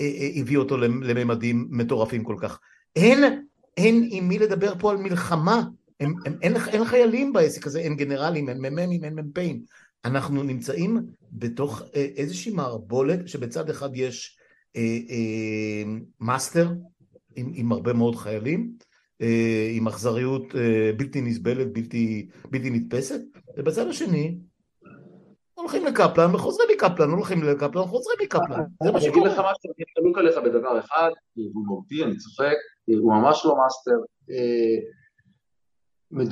אה, 0.00 0.04
אה, 0.04 0.30
הביא 0.36 0.56
אותו 0.56 0.76
לממדים 0.78 1.68
מטורפים 1.70 2.24
כל 2.24 2.36
כך. 2.40 2.58
אין, 2.96 3.44
אין 3.76 4.08
עם 4.10 4.28
מי 4.28 4.38
לדבר 4.38 4.74
פה 4.78 4.90
על 4.90 4.96
מלחמה, 4.96 5.62
אין, 6.00 6.14
אין, 6.24 6.38
אין, 6.42 6.56
אין 6.56 6.84
חיילים 6.84 7.32
בעסק 7.32 7.66
הזה, 7.66 7.80
אין 7.80 7.96
גנרלים, 7.96 8.48
אין 8.48 8.58
מ"מים, 8.58 9.04
אין 9.04 9.14
מ"פים. 9.14 9.62
אנחנו 10.04 10.42
נמצאים 10.42 10.98
בתוך 11.32 11.82
אה, 11.94 12.06
איזושהי 12.16 12.52
מערבולת 12.52 13.28
שבצד 13.28 13.70
אחד 13.70 13.90
יש 13.94 14.38
אה, 14.76 14.98
אה, 15.10 15.92
מאסטר 16.20 16.72
עם, 17.36 17.52
עם 17.54 17.72
הרבה 17.72 17.92
מאוד 17.92 18.16
חיילים, 18.16 18.72
עם 19.76 19.88
אכזריות 19.88 20.56
אה, 20.56 20.90
בלתי 20.96 21.20
נסבלת, 21.20 21.72
בלתי, 21.72 22.28
בלתי 22.50 22.70
נתפסת, 22.70 23.20
ובצד 23.56 23.88
השני 23.88 24.38
הולכים 25.54 25.84
לקפלן 25.84 26.34
וחוזרים 26.34 26.68
מקפלן, 26.74 27.10
הולכים 27.10 27.42
לקפלן 27.42 27.82
וחוזרים 27.82 28.16
מקפלן, 28.22 28.64
זה 28.82 28.92
מה 28.92 29.00
שקורה. 29.00 29.00
אני 29.00 29.08
אגיד 29.08 29.22
לך 29.22 29.38
משהו, 29.38 29.72
אני 29.76 29.84
חלוק 29.96 30.18
עליך 30.18 30.36
בדבר 30.38 30.78
אחד, 30.78 31.10
הוא 31.34 31.66
מהותי, 31.66 32.04
אני 32.04 32.16
צוחק, 32.16 32.56
הוא 32.86 33.12
ממש 33.12 33.42
לא 33.44 33.56
מאסטר. 33.56 33.98
אה, 34.30 34.76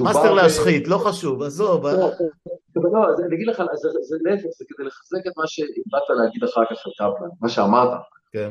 מאסטר 0.04 0.34
להשחית, 0.34 0.88
לא 0.88 0.98
חשוב, 0.98 1.42
עזוב. 1.42 1.86
לא, 1.86 2.10
לא 2.76 3.06
אני 3.26 3.36
אגיד 3.36 3.46
לך, 3.46 3.62
זה 4.02 4.16
להפך, 4.24 4.48
זה 4.58 4.64
כדי 4.68 4.86
לחזק 4.86 5.26
את 5.26 5.32
מה 5.36 5.44
שהבאת 5.46 6.02
להגיד 6.24 6.44
אחר 6.44 6.64
כך 6.64 6.86
על 6.86 6.92
קפלן, 6.92 7.28
מה 7.40 7.48
שאמרת. 7.48 7.90
כן. 8.32 8.50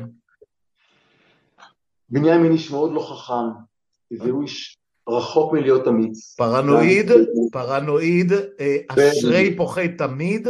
בנימין 2.10 2.52
איש 2.52 2.70
מאוד 2.70 2.92
לא 2.92 3.00
חכם, 3.00 3.69
והוא 4.10 4.42
איש 4.42 4.78
רחוק 5.08 5.52
מלהיות 5.52 5.88
אמיץ. 5.88 6.34
פרנואיד, 6.34 7.10
פרנואיד, 7.52 8.32
אה, 8.32 8.76
אשרי 8.88 9.56
פוחי 9.56 9.88
תמיד, 9.88 10.48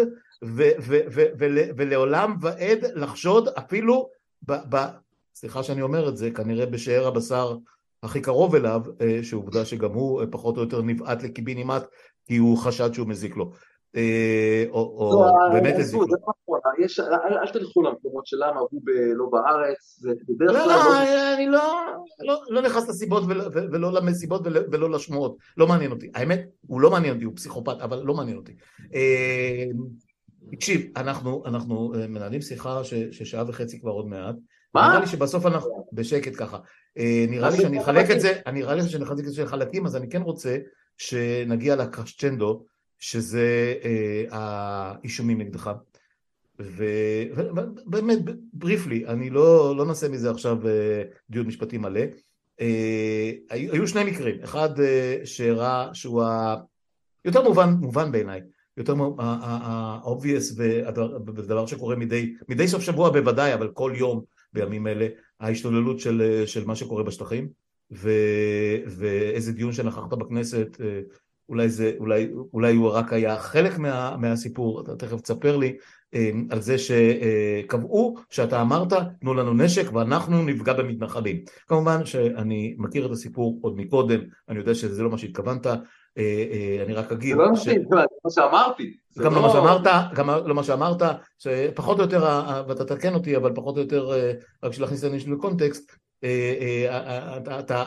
ולעולם 1.76 2.36
ועד 2.40 2.84
לחשוד 2.94 3.48
אפילו, 3.48 4.08
ב, 4.48 4.76
סליחה 5.34 5.62
שאני 5.62 5.82
אומר 5.82 6.08
את 6.08 6.16
זה, 6.16 6.30
כנראה 6.30 6.66
בשאר 6.66 7.06
הבשר 7.06 7.56
הכי 8.02 8.20
קרוב 8.20 8.54
אליו, 8.54 8.80
אה, 9.00 9.20
שעובדה 9.22 9.64
שגם 9.64 9.92
הוא 9.92 10.20
אה, 10.20 10.26
פחות 10.26 10.56
או 10.56 10.62
יותר 10.62 10.82
נבעט 10.82 11.22
לקיבינימט, 11.22 11.82
כי 12.26 12.36
הוא 12.36 12.58
חשד 12.58 12.94
שהוא 12.94 13.08
מזיק 13.08 13.36
לו. 13.36 13.52
אה, 13.96 14.64
או, 14.70 15.24
לא, 15.26 15.52
באמת 15.52 15.74
איזה... 15.74 15.90
זה 15.90 15.96
לא 15.96 17.16
אל 17.42 17.48
תלכו 17.52 17.82
למקומות 17.82 18.26
של 18.26 18.36
למה 18.36 18.60
הוא 18.60 18.80
לא 19.14 19.26
בארץ, 19.32 19.98
זה 20.00 20.10
בדרך 20.28 20.64
כלל... 20.64 20.66
לא, 21.48 22.42
אני 22.48 22.54
לא 22.54 22.62
נכנס 22.62 22.88
לסיבות 22.88 23.22
ולא 23.72 23.92
למסיבות 23.92 24.42
ולא 24.44 24.90
לשמועות, 24.90 25.36
לא 25.56 25.66
מעניין 25.66 25.90
אותי. 25.90 26.10
האמת, 26.14 26.46
הוא 26.66 26.80
לא 26.80 26.90
מעניין 26.90 27.14
אותי, 27.14 27.24
הוא 27.24 27.36
פסיכופת, 27.36 27.80
אבל 27.80 28.02
לא 28.04 28.14
מעניין 28.14 28.36
אותי. 28.36 28.52
תקשיב, 30.52 30.92
אנחנו 30.96 31.92
מנהלים 32.08 32.40
שיחה 32.40 32.84
ששעה 32.84 33.44
וחצי 33.48 33.80
כבר 33.80 33.90
עוד 33.90 34.06
מעט. 34.06 34.34
מה? 34.74 34.88
נראה 34.88 35.00
לי 35.00 35.06
שבסוף 35.06 35.46
אנחנו, 35.46 35.86
בשקט 35.92 36.32
ככה, 36.36 36.58
נראה 37.28 37.50
לי 37.50 37.56
שאני 37.56 37.80
אחלק 37.80 38.10
את 38.10 38.20
זה, 38.20 38.40
נראה 38.52 38.74
לי 38.74 38.82
שאני 38.82 39.04
אחלק 39.04 39.18
את 39.18 39.32
זה 39.32 39.42
לחלקים, 39.42 39.86
אז 39.86 39.96
אני 39.96 40.10
כן 40.10 40.22
רוצה 40.22 40.56
שנגיע 40.98 41.76
לקרשצ'נדו, 41.76 42.64
שזה 43.00 43.74
אה, 43.84 44.24
האישומים 44.30 45.40
נגדך. 45.40 45.70
ובאמת, 46.58 48.18
בריפלי, 48.52 49.06
אני 49.06 49.30
לא, 49.30 49.76
לא 49.76 49.86
נעשה 49.86 50.08
מזה 50.08 50.30
עכשיו 50.30 50.68
אה, 50.68 51.02
דיון 51.30 51.46
משפטי 51.46 51.78
מלא. 51.78 52.00
אה, 52.60 53.32
היו 53.50 53.88
שני 53.88 54.04
מקרים, 54.04 54.36
אחד 54.44 54.80
אה, 54.80 55.20
שהראה 55.24 55.94
שהוא 55.94 56.22
ה... 56.22 56.56
יותר 57.24 57.42
מובן, 57.42 57.70
מובן 57.80 58.12
בעיניי, 58.12 58.40
יותר 58.76 58.94
ה-obvious 59.18 60.60
ודבר 61.26 61.66
שקורה 61.66 61.96
מדי, 61.96 62.34
מדי 62.48 62.68
סוף 62.68 62.82
שבוע 62.82 63.10
בוודאי, 63.10 63.54
אבל 63.54 63.68
כל 63.68 63.92
יום 63.96 64.22
בימים 64.52 64.86
אלה, 64.86 65.06
ההשתוללות 65.40 66.00
של, 66.00 66.42
של 66.46 66.64
מה 66.64 66.76
שקורה 66.76 67.02
בשטחים, 67.02 67.48
ו, 67.92 68.10
ואיזה 68.86 69.52
דיון 69.52 69.72
שנכחת 69.72 70.08
בכנסת 70.08 70.76
אולי, 71.50 71.68
זה, 71.68 71.92
אולי, 71.98 72.30
אולי 72.52 72.74
הוא 72.74 72.90
רק 72.90 73.12
היה 73.12 73.38
חלק 73.38 73.78
מה, 73.78 74.16
מהסיפור, 74.16 74.80
אתה 74.80 74.96
תכף 74.96 75.20
תספר 75.20 75.56
לי, 75.56 75.76
אה, 76.14 76.30
על 76.50 76.60
זה 76.60 76.76
שקבעו 76.78 78.16
שאתה 78.30 78.60
אמרת 78.60 78.92
תנו 79.20 79.34
לנו 79.34 79.54
נשק 79.54 79.92
ואנחנו 79.92 80.42
נפגע 80.42 80.72
במתנחלים. 80.72 81.40
כמובן 81.68 82.04
שאני 82.04 82.74
מכיר 82.78 83.06
את 83.06 83.10
הסיפור 83.10 83.58
עוד 83.62 83.76
מקודם, 83.76 84.20
אני 84.48 84.58
יודע 84.58 84.74
שזה 84.74 85.02
לא 85.02 85.10
מה 85.10 85.18
שהתכוונת, 85.18 85.66
אה, 85.66 85.74
אה, 86.18 86.82
אני 86.84 86.92
רק 86.92 87.12
אגיד... 87.12 87.36
זה 87.36 87.42
לא 87.42 87.56
ש... 87.56 87.68
מה 87.68 88.30
שאמרתי. 88.30 88.96
גם 89.18 89.34
לא 89.34 89.42
מה 89.42 89.50
שאמרת, 89.50 90.12
גם 90.14 90.30
לא 90.30 90.54
מה 90.54 90.64
שאמרת, 90.64 91.02
שפחות 91.38 91.98
או 91.98 92.02
יותר, 92.02 92.22
ואתה 92.68 92.84
תקן 92.84 93.14
אותי, 93.14 93.36
אבל 93.36 93.52
פחות 93.54 93.76
או 93.76 93.82
יותר, 93.82 94.10
רק 94.62 94.70
בשביל 94.70 94.84
להכניס 94.84 95.04
את 95.04 95.10
זה 95.10 95.30
לקונטקסט, 95.30 95.92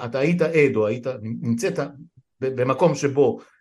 אתה 0.03 0.19
היית 0.19 0.41
עד 0.41 0.75
או 0.75 0.87
היית, 0.87 1.07
נמצאת 1.21 1.79
במקום 2.41 2.95
שבו 2.95 3.39
אה, 3.39 3.43
אה, 3.43 3.52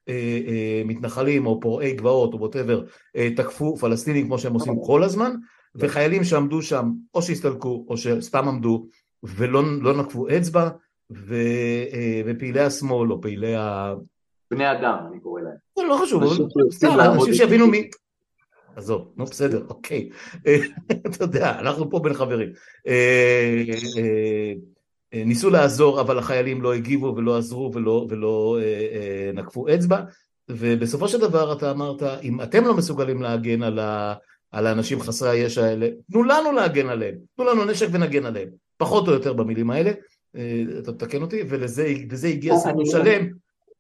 מתנחלים 0.84 1.46
או 1.46 1.60
פורעי 1.60 1.92
גבעות 1.92 2.34
או 2.34 2.40
ווטאבר 2.40 2.84
אה, 3.16 3.28
תקפו 3.36 3.76
פלסטינים 3.76 4.26
כמו 4.26 4.38
שהם 4.38 4.54
עושים 4.54 4.74
כל 4.86 5.02
הזמן 5.02 5.32
וחיילים 5.74 6.24
שעמדו 6.24 6.62
שם 6.62 6.90
או 7.14 7.22
שהסתלקו 7.22 7.86
או 7.88 7.96
שסתם 7.96 8.48
עמדו 8.48 8.86
ולא 9.22 9.62
לא 9.80 10.02
נקפו 10.02 10.28
אצבע 10.28 10.68
ו, 11.10 11.34
ופעילי 12.26 12.60
השמאל 12.60 13.12
או 13.12 13.20
פעילי 13.20 13.56
ה... 13.56 13.94
בני 14.50 14.72
אדם 14.72 14.96
אני 15.10 15.20
קורא 15.20 15.40
להם. 15.40 15.54
זה 15.78 15.82
לא 15.88 15.98
חשוב, 16.02 16.22
אנשים 17.00 17.34
שיבינו 17.34 17.66
מי... 17.66 17.90
עזוב, 18.76 19.12
נו 19.16 19.24
בסדר, 19.24 19.66
אוקיי. 19.68 20.08
אתה 21.06 21.24
יודע, 21.24 21.58
אנחנו 21.58 21.90
פה 21.90 21.98
בין 21.98 22.14
חברים. 22.14 22.52
ניסו 25.14 25.50
לעזור 25.50 26.00
אבל 26.00 26.18
החיילים 26.18 26.62
לא 26.62 26.74
הגיבו 26.74 27.14
ולא 27.16 27.38
עזרו 27.38 27.70
ולא, 27.74 28.06
ולא 28.08 28.58
אה, 28.60 28.64
אה, 28.64 29.30
נקפו 29.34 29.68
אצבע. 29.74 30.00
ובסופו 30.48 31.08
של 31.08 31.20
דבר 31.20 31.52
אתה 31.52 31.70
אמרת 31.70 32.02
אם 32.22 32.40
אתם 32.40 32.64
לא 32.64 32.74
מסוגלים 32.74 33.22
להגן 33.22 33.62
על, 33.62 33.78
ה, 33.78 34.14
על 34.50 34.66
האנשים 34.66 35.00
חסרי 35.00 35.30
הישע 35.30 35.64
האלה 35.64 35.88
תנו 36.12 36.22
לנו 36.22 36.52
להגן 36.52 36.88
עליהם, 36.88 37.14
תנו 37.36 37.44
לנו 37.44 37.64
נשק 37.64 37.86
ונגן 37.92 38.26
עליהם. 38.26 38.48
פחות 38.76 39.08
או 39.08 39.12
יותר 39.12 39.32
במילים 39.32 39.70
האלה. 39.70 39.90
אה, 40.36 40.62
אתה 40.78 40.92
תתקן 40.92 41.22
אותי 41.22 41.42
ולזה 41.48 41.84
הגיע 42.28 42.56
סיפור 42.56 42.86
שלם. 42.86 43.26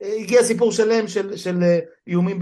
הגיע 0.00 0.42
סיפור 0.42 0.72
שלם 0.72 1.08
של, 1.08 1.36
של 1.36 1.58
איומים 2.06 2.38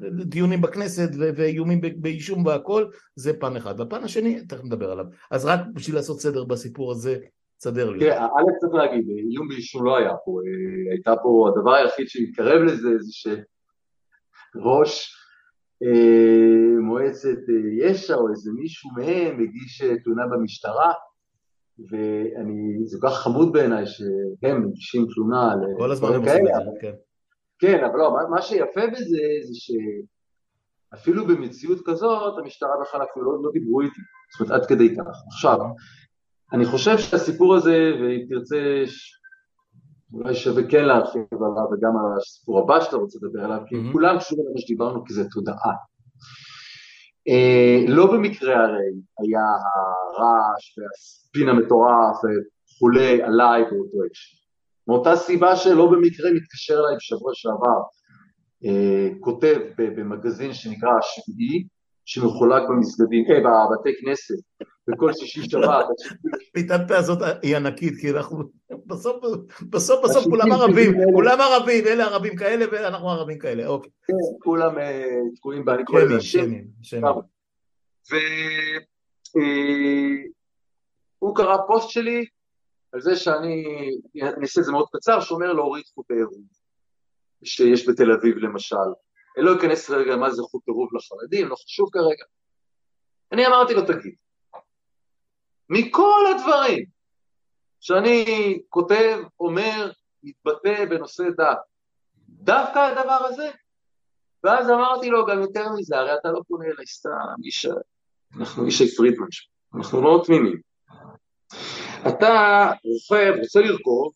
בדיונים 0.00 0.60
בכנסת 0.60 1.08
ואיומים 1.14 1.80
באישום 1.96 2.46
והכל, 2.46 2.86
זה 3.16 3.32
פן 3.32 3.56
אחד. 3.56 3.80
והפן 3.80 4.04
השני, 4.04 4.40
תכף 4.48 4.64
נדבר 4.64 4.90
עליו. 4.90 5.04
אז 5.30 5.44
רק 5.44 5.60
בשביל 5.74 5.96
לעשות 5.96 6.20
סדר 6.20 6.44
בסיפור 6.44 6.92
הזה, 6.92 7.16
תסדר 7.58 7.90
לי. 7.90 8.00
תראה, 8.00 8.24
א' 8.24 8.58
צריך 8.60 8.74
להגיד, 8.74 9.06
איום 9.30 9.48
באישום 9.48 9.84
לא 9.84 9.96
היה 9.96 10.12
פה, 10.24 10.40
אה, 10.46 10.92
הייתה 10.92 11.14
פה, 11.22 11.48
הדבר 11.48 11.74
היחיד 11.74 12.08
שהתקרב 12.08 12.62
לזה 12.62 12.98
זה 12.98 13.12
שראש 13.12 15.14
אה, 15.82 16.80
מועצת 16.80 17.28
אה, 17.28 17.88
יש"ע 17.88 18.14
או 18.14 18.30
איזה 18.30 18.50
מישהו 18.60 18.90
מהם 18.90 19.40
הגיש 19.40 19.82
תלונה 20.04 20.26
במשטרה 20.26 20.92
ואני, 21.90 22.84
זה 22.84 22.98
כל 23.00 23.08
כך 23.08 23.14
חמוד 23.14 23.52
בעיניי 23.52 23.86
שהם 23.86 24.66
מגישים 24.66 25.06
תלונה 25.14 25.52
על 25.52 25.58
כל 25.78 25.90
הזמן 25.90 26.14
הם 26.14 26.22
עושים 26.22 26.46
את 26.46 26.52
זה, 26.54 26.70
כן. 26.80 26.92
כן, 27.58 27.84
אבל 27.84 27.98
לא, 27.98 28.16
מה 28.30 28.42
שיפה 28.42 28.86
בזה 28.92 29.22
זה 29.42 29.54
שאפילו 30.92 31.26
במציאות 31.26 31.78
כזאת 31.86 32.38
המשטרה 32.38 32.70
בכלל 32.82 33.00
אפילו 33.10 33.24
לא, 33.24 33.42
לא 33.42 33.50
דיברו 33.52 33.80
איתי, 33.80 34.00
זאת 34.32 34.40
אומרת 34.40 34.62
עד 34.62 34.68
כדי 34.68 34.96
כך. 34.96 35.16
עכשיו, 35.26 35.58
אני 36.52 36.64
חושב 36.64 36.98
שהסיפור 36.98 37.54
הזה, 37.54 37.92
ואם 38.00 38.26
תרצה, 38.28 38.84
אולי 40.12 40.34
שווה 40.34 40.62
כן 40.70 40.84
להרחיב 40.84 41.22
עליו 41.30 41.66
וגם 41.72 41.96
על 41.96 42.18
הסיפור 42.18 42.58
הבא 42.58 42.80
שאתה 42.80 42.96
רוצה 42.96 43.18
לדבר 43.22 43.44
עליו, 43.44 43.60
כי 43.68 43.74
mm-hmm. 43.74 43.92
כולם 43.92 44.18
קשורים 44.18 44.46
למה 44.48 44.58
שדיברנו 44.58 45.04
כי 45.04 45.14
זה 45.14 45.24
תודעה. 45.30 45.72
אה, 47.28 47.84
לא 47.88 48.12
במקרה 48.12 48.54
הרי 48.54 48.90
היה 49.18 49.46
הרעש 49.74 50.78
והספין 50.78 51.48
המטורף 51.48 52.16
וכולי 52.16 53.22
עליי 53.22 53.62
באותו 53.62 53.98
הקשר. 54.06 54.36
מאותה 54.88 55.16
סיבה 55.16 55.56
שלא 55.56 55.86
במקרה 55.86 56.30
מתקשר 56.32 56.74
אליי 56.74 56.96
בשבוע 56.96 57.30
שעבר 57.34 57.80
אה, 58.64 59.08
כותב 59.20 59.56
במגזין 59.78 60.54
שנקרא 60.54 60.90
השביעי 60.98 61.66
שמחולק 62.04 62.62
במסגדים, 62.68 63.24
אה, 63.30 63.40
בבתי 63.40 63.90
כנסת 64.00 64.66
בכל 64.88 65.12
שישי 65.12 65.42
שבת. 65.50 65.86
פיתת 66.52 66.90
הזאת 66.90 67.18
היא 67.42 67.56
ענקית, 67.56 67.94
כי 68.00 68.10
אנחנו 68.10 68.44
בסוף 68.86 69.24
בסוף 69.70 70.04
בסוף 70.04 70.24
כולם 70.24 70.52
ערבים, 70.52 70.94
כולם 71.12 71.40
ערבים, 71.40 71.86
אלה 71.86 72.04
ערבים 72.04 72.36
כאלה 72.36 72.64
ואנחנו 72.72 73.10
ערבים 73.10 73.38
כאלה, 73.38 73.66
אוקיי. 73.66 73.90
כולם 74.42 74.78
אה, 74.78 75.04
תקועים 75.36 75.64
בה, 75.64 75.74
אני 75.74 75.84
קורא 75.84 76.00
לזה. 76.00 76.42
והוא 81.20 81.30
אה, 81.30 81.36
קרא 81.36 81.56
פוסט 81.66 81.90
שלי 81.90 82.26
על 82.92 83.00
זה 83.00 83.16
שאני, 83.16 83.64
אני 84.22 84.42
אעשה 84.42 84.60
את 84.60 84.64
זה 84.64 84.72
מאוד 84.72 84.86
קצר, 84.92 85.20
שאומר 85.20 85.52
להוריד 85.52 85.84
חוט 85.94 86.10
עירוב, 86.10 86.44
שיש 87.44 87.88
בתל 87.88 88.12
אביב 88.12 88.36
למשל. 88.36 88.76
אני 89.36 89.44
לא 89.44 89.56
אכנס 89.56 89.90
רגע 89.90 90.16
מה 90.16 90.30
זה 90.30 90.42
חוט 90.42 90.62
עירוב 90.66 90.88
לחרדים, 90.94 91.48
לא 91.48 91.54
חשוב 91.54 91.88
כרגע. 91.92 92.24
אני 93.32 93.46
אמרתי 93.46 93.74
לו, 93.74 93.82
תגיד, 93.82 94.14
מכל 95.70 96.24
הדברים 96.34 96.84
שאני 97.80 98.58
כותב, 98.68 99.18
אומר, 99.40 99.90
מתבטא 100.22 100.84
בנושא 100.84 101.24
דת, 101.36 101.58
דווקא 102.28 102.78
הדבר 102.78 103.26
הזה? 103.28 103.50
ואז 104.44 104.70
אמרתי 104.70 105.10
לו 105.10 105.26
גם 105.26 105.40
יותר 105.40 105.72
מזה, 105.78 105.98
הרי 105.98 106.14
אתה 106.14 106.28
לא 106.32 106.40
פונה 106.48 106.64
אליי 106.64 106.86
סתם, 106.86 107.10
איש, 107.44 107.66
אנחנו 108.36 108.66
אישי 108.66 108.96
פרידמן, 108.96 109.26
אנחנו 109.74 110.02
לא 110.02 110.22
תמימים. 110.26 110.60
אתה 112.08 112.70
רוכב, 112.84 113.32
רוצה 113.40 113.60
לרכוב, 113.60 114.12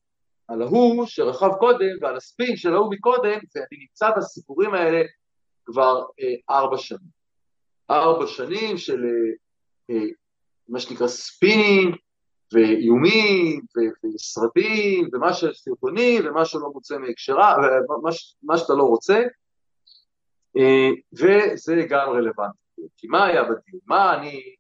על 0.49 0.63
ההוא 0.63 1.07
שרכב 1.07 1.51
קודם 1.59 1.91
ועל 2.01 2.17
הספין 2.17 2.57
של 2.57 2.75
ההוא 2.75 2.95
מקודם, 2.95 3.39
ואני 3.55 3.81
נמצא 3.81 4.11
בסיפורים 4.17 4.75
האלה 4.75 5.03
כבר 5.65 6.05
אה, 6.21 6.57
ארבע 6.57 6.79
שנים. 6.79 7.21
ארבע 7.91 8.27
שנים 8.27 8.79
של 8.79 9.05
אה, 9.05 9.33
אה, 9.91 10.07
מה 10.71 10.81
שנקרא 10.81 11.07
ספינים 11.07 11.93
ואיומים 12.53 13.61
וסרטים 14.15 15.09
ומה 15.13 15.33
שסרטונים 15.33 16.27
ומה 16.27 16.45
שלא 16.45 16.71
מוצא 16.73 16.99
מהקשרה, 16.99 17.57
ומה 18.43 18.59
שאתה 18.59 18.73
לא 18.73 18.83
רוצה, 18.83 19.23
אה, 20.57 20.91
וזה 21.13 21.87
גם 21.89 22.09
רלוונטי. 22.09 22.59
כי 22.97 23.07
מה 23.07 23.27
היה 23.27 23.43
בדיון? 23.43 23.81
מה 23.87 24.15
אני, 24.15 24.55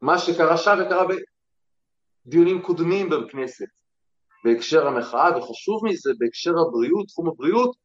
מה 0.00 0.18
שקרה 0.18 0.56
שם 0.56 0.78
וקרה 0.80 1.06
בדיונים 2.26 2.62
קודמים 2.62 3.10
בכנסת 3.10 3.68
בהקשר 4.44 4.86
המחאה, 4.86 5.38
וחשוב 5.38 5.84
מזה, 5.84 6.10
בהקשר 6.18 6.50
הבריאות, 6.50 7.06
תחום 7.08 7.28
הבריאות, 7.28 7.76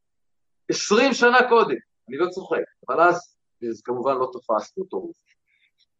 עשרים 0.69 1.13
שנה 1.13 1.49
קודם, 1.49 1.75
אני 2.09 2.17
לא 2.17 2.29
צוחק, 2.29 2.63
אבל 2.87 3.01
אז 3.01 3.37
זה 3.61 3.81
כמובן 3.83 4.15
לא 4.15 4.31
תפס 4.33 4.73
באותו 4.77 4.99
רוב. 4.99 5.13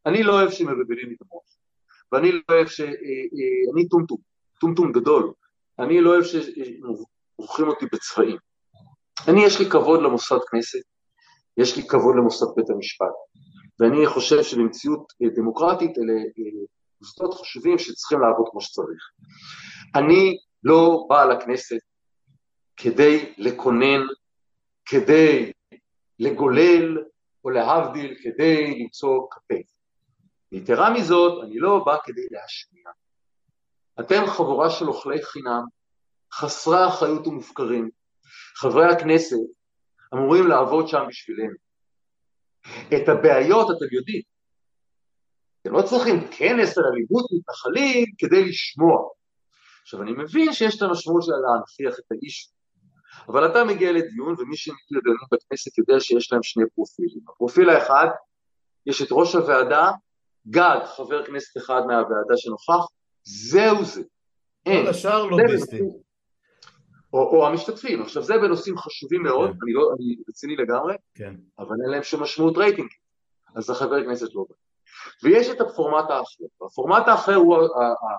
אני 0.06 0.24
לא 0.24 0.34
אוהב 0.34 0.52
שמבלבלים 0.52 1.10
לי 1.10 1.16
את 1.16 1.22
המוח. 1.22 1.44
ואני 2.12 2.32
לא 2.32 2.40
אוהב 2.52 2.68
ש... 2.68 2.82
אה, 2.82 2.88
אה, 2.88 3.74
אני 3.74 3.88
טומטום, 3.88 4.18
טומטום 4.60 4.92
גדול, 4.92 5.34
אני 5.80 6.02
לא 6.02 6.10
אוהב 6.10 6.24
שמורחים 6.24 7.68
אותי 7.68 7.86
בצבעים. 7.94 8.38
אני, 9.28 9.46
יש 9.46 9.60
לי 9.60 9.70
כבוד 9.70 10.02
למוסד 10.02 10.38
כנסת, 10.52 10.84
יש 11.58 11.78
לי 11.78 11.88
כבוד 11.88 12.16
למוסד 12.16 12.46
בית 12.56 12.70
המשפט, 12.70 13.16
ואני 13.80 14.08
חושב 14.08 14.44
שבמציאות 14.44 15.14
דמוקרטית 15.36 15.98
אלה 15.98 16.14
מוסדות 17.02 17.34
חשובים 17.34 17.78
שצריכים 17.78 18.20
לעבוד 18.20 18.48
כמו 18.52 18.62
שצריך. 18.62 19.10
אני 19.96 20.38
לא 20.64 21.06
בא 21.10 21.26
לכנסת 21.26 21.80
כדי 22.78 23.34
לקונן, 23.38 24.02
כדי 24.86 25.52
לגולל, 26.20 26.98
או 27.44 27.50
להבדיל, 27.50 28.16
כדי 28.24 28.80
למצוא 28.80 29.28
כתף. 29.32 29.75
יתרה 30.52 30.94
מזאת, 30.94 31.44
אני 31.44 31.60
לא 31.60 31.84
בא 31.86 31.98
כדי 32.04 32.28
להשמיע. 32.32 32.90
אתם 34.00 34.28
חבורה 34.28 34.70
של 34.70 34.88
אוכלי 34.88 35.24
חינם, 35.24 35.64
חסרי 36.34 36.88
אחריות 36.88 37.28
ומופקרים. 37.28 37.90
חברי 38.56 38.86
הכנסת 38.86 39.38
אמורים 40.14 40.48
לעבוד 40.48 40.88
שם 40.88 41.04
בשבילנו. 41.08 41.56
את 42.88 43.10
הבעיות 43.10 43.68
אתם 43.78 43.96
יודעים. 43.96 44.22
אתם 45.62 45.74
לא 45.74 45.82
צריכים 45.82 46.28
כנס 46.32 46.78
על 46.78 46.84
אלימות 46.94 47.26
מתנחלים 47.32 48.06
כדי 48.18 48.46
לשמוע. 48.46 49.10
עכשיו 49.82 50.02
אני 50.02 50.12
מבין 50.12 50.54
שיש 50.54 50.78
את 50.78 50.82
המשמעות 50.82 51.24
של 51.24 51.32
להנכיח 51.32 52.00
את 52.00 52.12
האיש, 52.12 52.52
אבל 53.28 53.52
אתה 53.52 53.64
מגיע 53.64 53.92
לדיון 53.92 54.36
ומי 54.38 54.58
שמגיע 54.58 54.98
לדיונים 54.98 55.28
בכנסת 55.32 55.78
יודע 55.78 56.00
שיש 56.00 56.32
להם 56.32 56.44
שני 56.44 56.64
פרופילים. 56.76 57.20
הפרופיל 57.30 57.70
האחד, 57.70 58.08
יש 58.86 59.02
את 59.02 59.08
ראש 59.12 59.36
הוועדה, 59.36 59.92
גג 60.48 60.80
חבר 60.86 61.26
כנסת 61.26 61.58
אחד 61.58 61.82
מהוועדה 61.88 62.38
שנוכח, 62.38 62.86
זהו 63.24 63.86
זה. 63.86 64.02
כל 64.64 64.88
השאר 64.88 65.24
לוביסטים. 65.26 65.90
או, 67.14 67.20
או 67.20 67.48
המשתתפים. 67.48 68.02
עכשיו 68.02 68.24
זה 68.24 68.34
בנושאים 68.38 68.78
חשובים 68.78 69.24
מאוד, 69.24 69.50
כן. 69.50 69.58
אני, 69.64 69.74
לא, 69.74 69.92
אני 69.98 70.16
רציני 70.30 70.56
לגמרי, 70.56 70.96
כן. 71.16 71.36
אבל 71.60 71.76
אין 71.84 71.92
להם 71.92 72.04
שום 72.04 72.24
משמעות 72.24 72.58
רייטינג, 72.58 72.90
אז 73.56 73.70
החבר 73.70 74.04
כנסת 74.04 74.36
לא 74.36 74.46
בא. 74.50 74.56
ויש 75.24 75.50
את 75.50 75.62
הפורמט 75.62 76.10
האחר, 76.10 76.66
הפורמט 76.66 77.08
האחר 77.08 77.36
הוא 77.36 77.56
ה, 77.56 77.60
ה, 77.60 77.86
ה, 77.88 78.18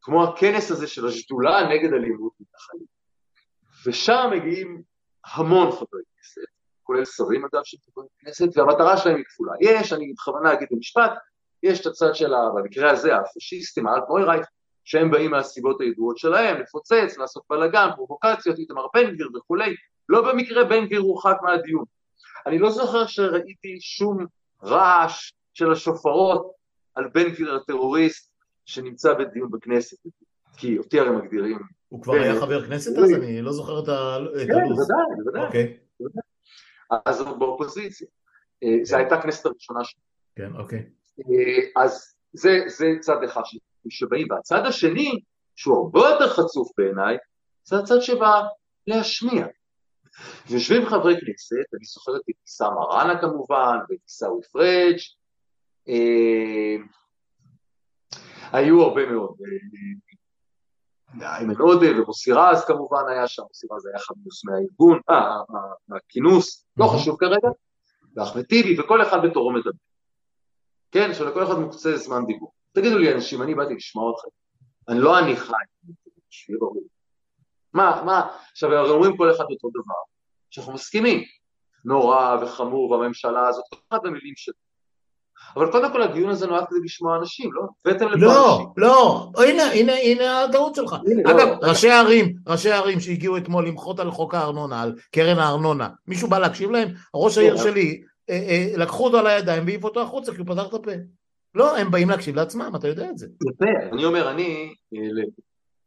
כמו 0.00 0.24
הכנס 0.24 0.70
הזה 0.70 0.86
של 0.86 1.06
השדולה 1.06 1.68
נגד 1.68 1.92
אלימות 1.92 2.32
מתנחלים. 2.40 2.86
ושם 3.86 4.30
מגיעים 4.32 4.82
המון 5.24 5.70
חברי 5.70 6.02
כנסת, 6.16 6.48
כולל 6.82 7.04
שרים 7.04 7.44
אגב 7.44 7.60
של 7.64 7.76
חברי 7.86 8.06
כנסת, 8.18 8.56
והמטרה 8.56 8.96
שלהם 8.96 9.16
היא 9.16 9.24
כפולה. 9.24 9.52
יש, 9.60 9.92
אני 9.92 10.12
בכוונה 10.12 10.52
אגיד 10.52 10.68
במשפט, 10.70 11.10
יש 11.62 11.80
את 11.80 11.86
הצד 11.86 12.14
של, 12.14 12.32
במקרה 12.54 12.90
הזה, 12.90 13.16
הפשיסטים, 13.16 13.86
האלטנוירייך, 13.86 14.46
שהם 14.84 15.10
באים 15.10 15.30
מהסיבות 15.30 15.80
הידועות 15.80 16.18
שלהם, 16.18 16.60
לפוצץ, 16.60 17.18
לעשות 17.18 17.42
בלאגן, 17.50 17.88
פרובוקציות, 17.96 18.58
איתמר 18.58 18.86
בן 18.94 19.14
גביר 19.14 19.28
וכולי, 19.36 19.74
לא 20.08 20.32
במקרה 20.32 20.64
בן 20.64 20.86
גביר 20.86 21.00
הורחק 21.00 21.36
מהדיון. 21.42 21.84
אני 22.46 22.58
לא 22.58 22.70
זוכר 22.70 23.06
שראיתי 23.06 23.78
שום 23.80 24.26
רעש 24.62 25.32
של 25.54 25.72
השופרות 25.72 26.52
על 26.94 27.08
בן 27.14 27.28
גביר 27.28 27.54
הטרוריסט 27.54 28.32
שנמצא 28.66 29.14
בדיון 29.14 29.50
בכנסת, 29.50 29.96
כי 30.56 30.78
אותי 30.78 31.00
הרי 31.00 31.10
מגדירים. 31.10 31.58
הוא 31.88 32.02
כבר 32.02 32.12
היה 32.12 32.40
חבר 32.40 32.66
כנסת 32.66 32.98
אז? 32.98 33.12
אני 33.12 33.42
לא 33.42 33.52
זוכר 33.52 33.82
את 33.82 33.88
הלו"ז. 33.88 34.46
כן, 34.46 34.68
בוודאי, 34.68 35.24
בוודאי. 35.24 35.46
אוקיי. 35.46 35.76
אז 37.06 37.20
הוא 37.20 37.36
באופוזיציה. 37.36 38.06
אה, 38.62 38.78
זו 38.82 38.96
כן. 38.96 38.98
הייתה 38.98 39.14
הכנסת 39.14 39.46
הראשונה 39.46 39.84
שלו. 39.84 40.00
כן, 40.36 40.50
אוקיי. 40.56 40.97
אה, 41.18 41.82
אז 41.82 42.14
זה 42.32 42.94
צד 43.00 43.22
אחד 43.24 43.40
שבאים, 43.88 44.26
והצד 44.30 44.66
השני, 44.66 45.20
שהוא 45.56 45.76
הרבה 45.76 46.00
יותר 46.00 46.28
חצוף 46.28 46.68
בעיניי, 46.78 47.16
זה 47.64 47.78
הצד 47.78 48.00
שבא 48.00 48.42
להשמיע. 48.86 49.46
יושבים 50.50 50.86
חברי 50.86 51.14
כנסת, 51.20 51.74
אני 51.74 51.84
זוכר 51.84 52.16
את 52.16 52.20
אבתיסאם 52.30 52.74
מראענה 52.74 53.20
כמובן, 53.20 53.76
ואת 53.90 53.98
עיסאווי 54.02 54.42
פריג', 54.52 54.98
אה, 55.88 56.76
היו 58.52 58.82
הרבה 58.82 59.06
מאוד, 59.06 59.36
אה, 59.40 61.36
איימן 61.36 61.54
עודה 61.54 61.86
ומוסי 62.02 62.32
רז 62.32 62.64
כמובן 62.64 63.02
היה 63.08 63.26
שם, 63.28 63.42
מוסי 63.48 63.66
רז 63.72 63.86
היה 63.86 63.98
חמוס 63.98 64.44
מהארגון, 64.44 65.00
מהכינוס, 65.88 66.66
לא. 66.76 66.86
חשוב 66.86 67.16
כרגע, 67.20 67.48
ואחמד 68.16 68.42
טיבי, 68.42 68.80
וכל 68.80 69.02
אחד 69.02 69.18
בתורו 69.24 69.52
מדבר. 69.52 69.70
כן, 70.92 71.14
שלכל 71.14 71.44
אחד 71.44 71.54
מוקצה 71.54 71.96
זמן 71.96 72.26
דיבור. 72.26 72.52
תגידו 72.72 72.98
לי 72.98 73.14
אנשים, 73.14 73.42
אני 73.42 73.54
באתי 73.54 73.74
לשמוע 73.74 74.12
אתכם, 74.12 74.28
אני 74.88 74.98
לא 74.98 75.18
אני 75.18 75.36
חי, 75.36 75.52
שיהיה 76.30 76.58
ברור. 76.58 76.82
מה, 77.72 78.02
מה, 78.04 78.28
עכשיו 78.52 78.74
הרי 78.74 78.90
אומרים 78.90 79.16
כל 79.16 79.30
אחד 79.30 79.44
אותו 79.50 79.68
דבר, 79.70 79.94
שאנחנו 80.50 80.72
מסכימים, 80.72 81.22
נורא 81.84 82.36
וחמור 82.42 82.90
והממשלה 82.90 83.48
הזאת, 83.48 83.64
כל 83.70 83.76
אחד 83.88 83.98
במילים 84.02 84.34
שלו. 84.36 84.54
אבל 85.56 85.72
קודם 85.72 85.92
כל 85.92 86.02
הדיון 86.02 86.30
הזה 86.30 86.46
נועד 86.46 86.64
כדי 86.68 86.78
לשמוע 86.84 87.16
אנשים, 87.16 87.52
לא? 87.52 87.62
הבאתם 87.86 88.08
לפה 88.08 88.26
לא, 88.26 88.54
אנשים. 88.54 88.66
לא, 88.76 89.30
לא, 89.36 89.44
הנה, 89.44 89.62
הנה, 89.72 89.92
הנה 89.92 90.44
הטעות 90.44 90.74
שלך. 90.74 90.96
הנה, 91.06 91.30
אגב, 91.30 91.48
לא, 91.48 91.68
ראשי 91.68 91.90
ערים, 91.90 92.34
ראשי 92.46 92.70
ערים 92.70 93.00
שהגיעו 93.00 93.36
אתמול 93.36 93.68
למחות 93.68 94.00
על 94.00 94.10
חוק 94.10 94.34
הארנונה, 94.34 94.82
על 94.82 94.94
קרן 95.12 95.38
הארנונה, 95.38 95.88
מישהו 96.06 96.28
בא 96.28 96.38
להקשיב 96.38 96.70
להם? 96.70 96.88
ראש 97.14 97.38
העיר 97.38 97.56
שלי, 97.56 98.02
לקחו 98.76 99.04
אותו 99.04 99.18
על 99.18 99.26
הידיים 99.26 99.64
והעיף 99.66 99.84
אותו 99.84 100.02
החוצה 100.02 100.32
כי 100.32 100.38
הוא 100.38 100.46
פתח 100.46 100.66
את 100.68 100.74
הפה. 100.74 100.90
לא, 101.54 101.76
הם 101.76 101.90
באים 101.90 102.10
להקשיב 102.10 102.36
לעצמם, 102.36 102.72
אתה 102.76 102.88
יודע 102.88 103.10
את 103.10 103.18
זה. 103.18 103.26
יפה, 103.50 103.86
אני 103.92 104.04
אומר, 104.04 104.30
אני, 104.30 104.74
אה, 104.94 105.24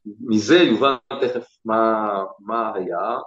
מזה 0.06 0.58
יובן 0.58 0.96
תכף 1.22 1.48
מה, 1.66 2.04
מה 2.40 2.72
היה. 2.76 3.18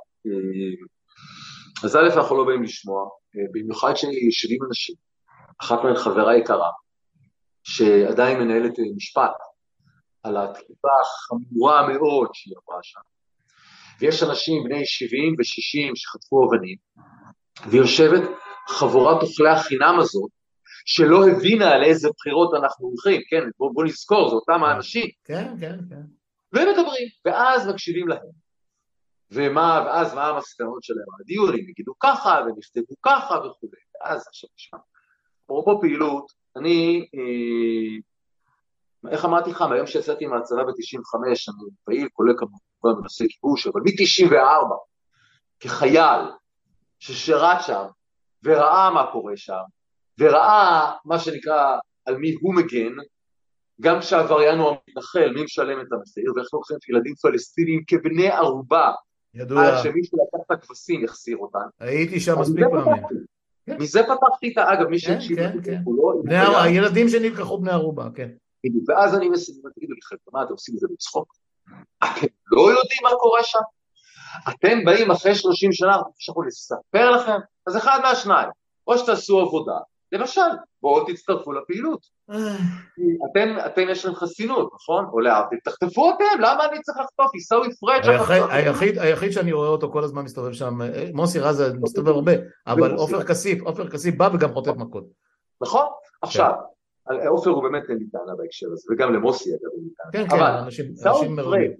אז 1.84 1.96
א', 1.96 2.08
אנחנו 2.16 2.36
לא 2.36 2.44
באים 2.44 2.62
לשמוע, 2.62 3.08
במיוחד 3.52 3.94
שיושבים 3.96 4.58
אנשים, 4.68 4.94
אחת 5.62 5.78
מהן 5.84 5.96
חברה 5.96 6.36
יקרה, 6.36 6.70
שעדיין 7.62 8.38
מנהלת 8.38 8.72
משפט 8.96 9.36
על 10.22 10.36
התקיפה 10.36 10.88
החמורה 11.02 11.88
מאוד 11.88 12.28
שהיא 12.32 12.54
עברה 12.62 12.78
שם, 12.82 13.00
ויש 14.00 14.22
אנשים 14.22 14.64
בני 14.64 14.86
70 14.86 15.32
ו-60 15.38 15.96
שחטפו 15.96 16.48
אבנים, 16.48 16.76
ויושבת 17.70 18.22
חבורת 18.68 19.22
אוכלי 19.22 19.50
החינם 19.50 19.96
הזאת, 20.00 20.30
שלא 20.84 21.28
הבינה 21.28 21.70
על 21.70 21.84
איזה 21.84 22.08
בחירות 22.16 22.54
אנחנו 22.54 22.86
הולכים, 22.86 23.22
כן, 23.30 23.42
בוא, 23.58 23.70
בוא 23.74 23.84
נזכור, 23.84 24.28
זה 24.28 24.34
אותם 24.34 24.64
האנשים. 24.64 25.10
כן, 25.24 25.54
כן, 25.60 25.78
כן. 25.88 26.02
ומדברים, 26.52 27.08
ואז 27.24 27.68
מקשיבים 27.68 28.08
להם. 28.08 28.44
ומה, 29.30 29.84
ואז 29.86 30.14
מה 30.14 30.26
המסקנות 30.26 30.82
שלהם 30.82 31.06
על 31.14 31.20
הדיון, 31.20 31.48
הם 31.48 31.68
יגידו 31.68 31.92
ככה, 32.00 32.40
והם 32.46 32.58
יכתבו 32.58 32.94
ככה 33.02 33.34
וכו', 33.34 33.66
ואז 33.94 34.26
עכשיו 34.28 34.50
נשמע. 34.56 34.78
אפרופו 35.44 35.80
פעילות, 35.80 36.32
אני, 36.56 37.08
אה, 37.14 39.10
איך 39.10 39.24
אמרתי 39.24 39.50
לך, 39.50 39.62
מהיום 39.62 39.86
שיצאתי 39.86 40.26
מהצבא 40.26 40.62
ב-95, 40.62 41.20
אני 41.22 41.70
פעיל, 41.84 42.08
כולל 42.12 42.34
כמובן 42.38 43.00
בנושא 43.00 43.24
כיבוש, 43.28 43.66
אבל 43.66 43.80
מ-94, 43.80 44.74
כחייל 45.60 46.20
ששירת 46.98 47.62
שם, 47.62 47.84
וראה 48.44 48.90
מה 48.90 49.06
קורה 49.12 49.36
שם, 49.36 49.62
וראה 50.18 50.92
מה 51.04 51.18
שנקרא 51.18 51.76
על 52.06 52.16
מי 52.16 52.34
הוא 52.40 52.54
מגן, 52.54 52.92
גם 53.80 54.00
כשהעבריין 54.00 54.58
הוא 54.58 54.68
המתנחל, 54.68 55.32
מי 55.34 55.44
משלם 55.44 55.80
את 55.80 55.92
המחיר, 55.92 56.32
ואיך 56.36 56.48
לוקחים 56.52 56.76
ילדים 56.88 57.14
פלסטינים 57.14 57.82
כבני 57.86 58.28
ערובה, 58.28 58.92
ידוע. 59.34 59.66
עד 59.66 59.82
שמישהו 59.82 60.18
לקח 60.18 60.44
את 60.46 60.50
הכבשים 60.50 61.04
יחסיר 61.04 61.36
אותם. 61.36 61.58
הייתי 61.80 62.20
שם 62.20 62.40
מספיק 62.40 62.64
פעמים. 62.70 63.02
כן. 63.66 63.76
מזה 63.80 64.02
פתחתי 64.02 64.52
את 64.52 64.58
ה... 64.58 64.72
אגב, 64.72 64.88
מי 64.88 65.00
כן, 65.00 65.06
שהקשיב 65.06 65.38
כן, 65.38 65.62
כן. 65.64 65.80
לא... 66.28 66.62
הילדים 66.62 67.08
שנלקחו 67.08 67.58
בני 67.58 67.70
ערובה, 67.70 68.08
כן. 68.14 68.30
ואז 68.88 69.14
אני 69.14 69.28
מסיים, 69.28 69.58
תגידו 69.74 69.94
לי, 69.94 70.00
חבר'ה, 70.02 70.18
מה 70.32 70.42
אתם 70.42 70.52
עושים 70.52 70.74
את 70.74 70.80
זה 70.80 70.86
בצחוק? 70.92 71.34
אתם 71.98 72.26
לא 72.46 72.60
יודעים 72.60 73.00
מה 73.02 73.10
קורה 73.18 73.42
שם? 73.42 73.58
אתם 74.48 74.84
באים 74.84 75.10
אחרי 75.10 75.34
30 75.34 75.72
שנה, 75.72 75.96
אנחנו 75.96 76.42
לספר 76.42 77.10
לכם? 77.10 77.38
אז 77.66 77.76
אחד 77.76 77.98
מהשניים, 78.02 78.48
או 78.86 78.98
שתעשו 78.98 79.40
עבודה, 79.40 79.78
למשל, 80.12 80.40
בואו 80.82 81.04
תצטרפו 81.04 81.52
לפעילות. 81.52 82.00
אה. 82.30 82.56
אתם, 83.30 83.66
אתם 83.66 83.82
יש 83.90 84.04
לכם 84.04 84.14
חסינות, 84.14 84.70
נכון? 84.74 85.04
או 85.12 85.20
להבדיל, 85.20 85.58
תחטפו 85.64 86.10
אתם, 86.10 86.40
למה 86.40 86.64
אני 86.64 86.82
צריך 86.82 86.98
לחטוף? 86.98 87.34
עיסאווי 87.34 87.68
פריג' 87.80 88.02
היחיד, 88.50 88.98
היחיד 88.98 89.32
שאני 89.32 89.52
רואה 89.52 89.68
אותו 89.68 89.92
כל 89.92 90.04
הזמן 90.04 90.22
מסתובב 90.22 90.52
שם, 90.52 90.82
אה, 90.82 91.08
מוסי 91.14 91.40
רז 91.40 91.62
מסתובב 91.80 92.08
הרבה, 92.08 92.32
אבל 92.66 92.94
עופר 92.94 93.22
כסיף, 93.22 93.62
עופר 93.62 93.90
כסיף 93.90 94.14
בא 94.16 94.28
וגם 94.34 94.52
חוטף 94.52 94.76
מכות. 94.76 95.04
נכון, 95.60 95.86
עכשיו, 96.22 96.52
כן. 97.08 97.26
עופר 97.26 97.50
הוא 97.50 97.62
באמת 97.62 97.82
טענה 97.86 98.34
בהקשר 98.38 98.66
הזה, 98.72 98.92
וגם 98.92 99.14
למוסי 99.14 99.50
אגב 99.50 99.70
לי 99.82 99.90
טענה. 99.96 100.28
כן, 100.28 100.36
כן, 100.36 100.42
אנשים 100.42 101.36
מרבים. 101.36 101.72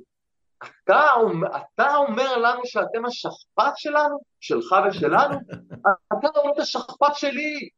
אתה, 0.84 1.10
אתה 1.56 1.96
אומר 1.96 2.36
לנו 2.36 2.60
שאתם 2.64 3.04
השכפ"ץ 3.06 3.72
שלנו? 3.76 4.18
שלך 4.40 4.74
ושלנו? 4.88 5.34
אתה 6.18 6.28
אומר 6.36 6.52
את 6.54 6.58
השכפ"ץ 6.58 7.16
שלי. 7.16 7.68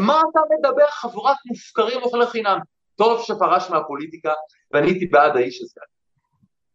מה 0.00 0.20
אתה 0.30 0.40
מדבר 0.58 0.86
חבורת 0.90 1.36
מופקרים 1.46 2.02
אוכלי 2.02 2.26
חינם? 2.26 2.58
טוב 2.96 3.22
שפרש 3.22 3.70
מהפוליטיקה, 3.70 4.32
ואני 4.72 4.86
הייתי 4.86 5.06
בעד 5.06 5.36
האיש 5.36 5.60
הזה. 5.62 5.80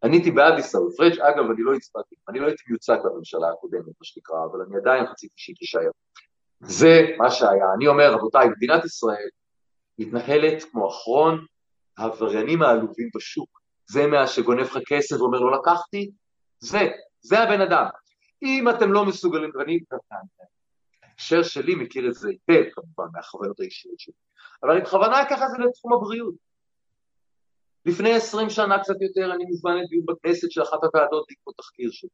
אני 0.03 0.17
הייתי 0.17 0.31
בעד 0.31 0.53
עיסאווי 0.53 0.95
פריג', 0.97 1.19
אגב, 1.19 1.51
אני 1.51 1.61
לא 1.63 1.73
הצבעתי, 1.73 2.15
אני 2.29 2.39
לא 2.39 2.47
הייתי 2.47 2.63
מיוצג 2.69 2.97
בממשלה 3.03 3.49
הקודמת, 3.49 3.85
מה 3.85 4.03
שנקרא, 4.03 4.37
אבל 4.51 4.59
אני 4.67 4.77
עדיין 4.77 5.03
רציתי 5.03 5.33
שהיא 5.37 5.55
תישאר. 5.55 5.89
זה 6.59 7.01
מה 7.17 7.31
שהיה. 7.31 7.65
אני 7.75 7.87
אומר, 7.87 8.13
רבותיי, 8.13 8.49
מדינת 8.49 8.85
ישראל 8.85 9.27
מתנהלת 9.99 10.63
כמו 10.63 10.89
אחרון 10.89 11.45
העבריינים 11.97 12.61
העלובים 12.61 13.09
בשוק. 13.15 13.60
זה 13.91 14.07
מה 14.07 14.27
שגונב 14.27 14.61
לך 14.61 14.77
כסף 14.87 15.15
ואומר 15.21 15.39
לא 15.39 15.51
לקחתי, 15.51 16.11
זה, 16.59 16.79
זה 17.21 17.39
הבן 17.39 17.61
אדם. 17.61 17.85
אם 18.43 18.69
אתם 18.69 18.93
לא 18.93 19.05
מסוגלים, 19.05 19.51
ואני, 19.55 19.79
ההקשר 21.03 21.43
שלי 21.43 21.75
מכיר 21.75 22.07
את 22.07 22.13
זה 22.13 22.29
היטב 22.29 22.69
כמובן 22.73 23.11
מהחוויות 23.13 23.59
האישיות 23.59 23.99
שלי, 23.99 24.13
אבל 24.63 24.71
אני 24.71 24.81
בכוונה 24.81 25.21
אקח 25.21 25.41
את 25.43 25.51
זה 25.51 25.57
לתחום 25.57 25.93
הבריאות. 25.93 26.35
לפני 27.85 28.13
עשרים 28.13 28.49
שנה 28.49 28.79
קצת 28.79 29.01
יותר 29.01 29.33
אני 29.33 29.45
מוזמן 29.45 29.77
לדיון 29.77 30.05
בכנסת 30.05 30.51
של 30.51 30.61
אחת 30.61 30.83
הוועדות 30.83 31.25
בעקבות 31.29 31.55
תחקיר 31.57 31.91
שלי. 31.91 32.09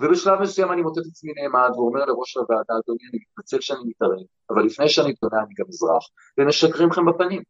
ובשלב 0.00 0.40
מסוים 0.40 0.72
אני 0.72 0.82
את 0.82 1.06
עצמי 1.10 1.32
נעמד 1.32 1.70
ואומר 1.74 2.04
לראש 2.04 2.36
הוועדה, 2.36 2.74
אדוני, 2.84 3.08
אני 3.10 3.18
מתנצל 3.30 3.60
שאני 3.60 3.80
מתערב, 3.86 4.26
אבל 4.50 4.62
לפני 4.64 4.88
שאני 4.88 5.14
תונה 5.14 5.38
אני 5.38 5.54
גם 5.58 5.64
אזרח, 5.68 6.08
ומשקרים 6.38 6.88
לכם 6.90 7.06
בפנים. 7.06 7.42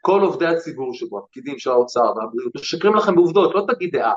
כל 0.00 0.20
עובדי 0.20 0.46
הציבור 0.46 0.94
שבו, 0.94 1.18
הפקידים 1.18 1.58
של 1.58 1.70
האוצר 1.70 2.00
והבריאות, 2.16 2.54
משקרים 2.54 2.94
לכם 2.94 3.14
בעובדות, 3.14 3.54
לא 3.54 3.64
תגיד 3.68 3.96
דעה. 3.96 4.12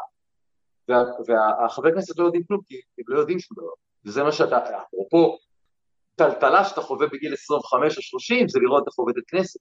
והחברי 1.27 1.91
כנסת 1.93 2.19
לא 2.19 2.25
יודעים 2.25 2.43
כלום, 2.43 2.61
כי 2.67 2.75
הם 2.75 3.05
לא 3.07 3.19
יודעים 3.19 3.39
שום 3.39 3.57
דבר. 3.57 3.71
וזה 4.05 4.23
מה 4.23 4.31
שאתה, 4.31 4.57
אפרופו, 4.57 5.37
טלטלה 6.15 6.63
שאתה 6.63 6.81
חווה 6.81 7.07
בגיל 7.07 7.33
25 7.33 7.97
או 7.97 8.01
30, 8.01 8.49
זה 8.49 8.59
לראות 8.59 8.83
איך 8.87 8.95
עובדת 8.95 9.23
כנסת. 9.27 9.59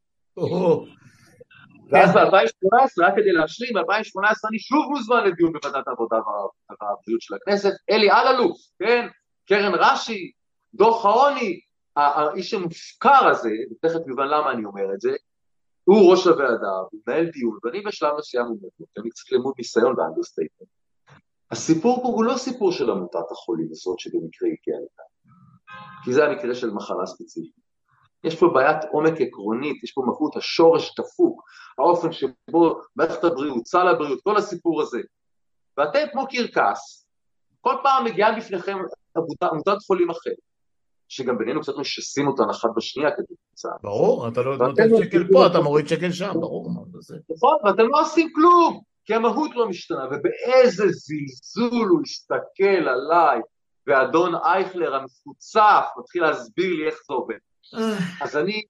ואז 1.90 2.14
ב-2018, 2.14 3.06
רק 3.06 3.14
כדי 3.16 3.32
להשלים, 3.32 3.74
ב-2018 3.74 4.48
אני 4.50 4.58
שוב 4.58 4.87
מוזמן 4.90 5.24
לדיון 5.24 5.52
בוועדת 5.52 5.88
העבודה 5.88 6.16
והבריאות 6.16 7.20
של 7.20 7.35
הכנסת, 7.35 7.72
אלי 7.90 8.11
אלאלוף, 8.11 8.58
כן, 8.78 9.06
קרן 9.48 9.74
רש"י, 9.74 10.32
דוח 10.74 11.06
העוני, 11.06 11.61
האיש 11.96 12.54
המופקר 12.54 13.26
הזה, 13.26 13.50
ותכף 13.70 14.08
יובן 14.08 14.26
למה 14.26 14.50
אני 14.52 14.64
אומר 14.64 14.94
את 14.94 15.00
זה, 15.00 15.11
הוא 15.85 16.11
ראש 16.11 16.27
הוועדה, 16.27 16.71
הוא 16.90 17.01
מנהל 17.07 17.27
דיון, 17.31 17.59
ואני 17.64 17.81
בשלב 17.81 18.12
מסוים 18.18 18.47
אומר 18.47 18.68
אני 18.99 19.11
קצת 19.11 19.33
למוד 19.33 19.55
ניסיון 19.59 19.97
ב 19.96 20.01
understatement. 20.01 20.68
הסיפור 21.51 22.03
פה 22.03 22.09
הוא 22.09 22.25
לא 22.25 22.37
סיפור 22.37 22.73
של 22.73 22.90
עמותת 22.90 23.31
החולים 23.31 23.68
הזאת 23.71 23.99
שבמקרה 23.99 24.49
הגיעה 24.49 24.79
לכאן, 24.81 25.05
כי 26.05 26.12
זה 26.12 26.25
המקרה 26.25 26.55
של 26.55 26.71
מחלה 26.71 27.07
ספציפית. 27.07 27.62
יש 28.25 28.40
פה 28.40 28.51
בעיית 28.55 28.85
עומק 28.92 29.21
עקרונית, 29.21 29.85
יש 29.85 29.92
פה 29.92 30.03
מהות, 30.07 30.37
השורש 30.37 30.95
דפוק, 30.99 31.42
האופן 31.79 32.12
שבו 32.12 32.81
מערכת 32.97 33.25
הבריאות, 33.25 33.66
סל 33.66 33.88
הבריאות, 33.88 34.21
כל 34.23 34.37
הסיפור 34.37 34.83
הזה. 34.83 35.01
ואתם 35.77 36.07
כמו 36.12 36.27
קרקס, 36.29 37.07
כל 37.61 37.75
פעם 37.83 38.05
מגיעה 38.05 38.37
בפניכם 38.37 38.79
עמותת 39.42 39.83
חולים 39.87 40.11
אחרת, 40.11 40.51
שגם 41.12 41.38
בינינו 41.38 41.61
קצת 41.61 41.72
משסים 41.79 42.29
אותן 42.29 42.51
אחת 42.51 42.68
בשנייה 42.77 43.11
כדי 43.16 43.35
קצת. 43.53 43.68
ברור, 43.83 44.29
אתה 44.29 44.42
לא 44.42 44.57
נותן 44.57 44.88
שקל 44.98 45.25
פה, 45.33 45.46
אתה 45.46 45.61
מוריד 45.61 45.88
שקל 45.88 46.12
שם, 46.12 46.33
ברור. 46.35 46.70
נכון, 47.37 47.57
ואתם 47.64 47.88
לא 47.88 48.01
עושים 48.01 48.33
כלום, 48.35 48.81
כי 49.05 49.14
המהות 49.14 49.51
לא 49.55 49.68
משתנה, 49.68 50.07
ובאיזה 50.07 50.85
זלזול 50.88 51.88
הוא 51.88 52.01
הסתכל 52.05 52.88
עליי, 52.88 53.40
ואדון 53.87 54.35
אייכלר 54.35 54.94
המפוצף 54.94 55.85
מתחיל 55.98 56.22
להסביר 56.22 56.75
לי 56.75 56.87
איך 56.87 56.94
זה 57.09 57.14
עובד. 57.14 57.38
אז 58.22 58.37
אני, 58.37 58.62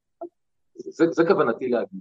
זה, 0.76 1.04
זה 1.10 1.24
כוונתי 1.24 1.68
להגיד. 1.68 2.00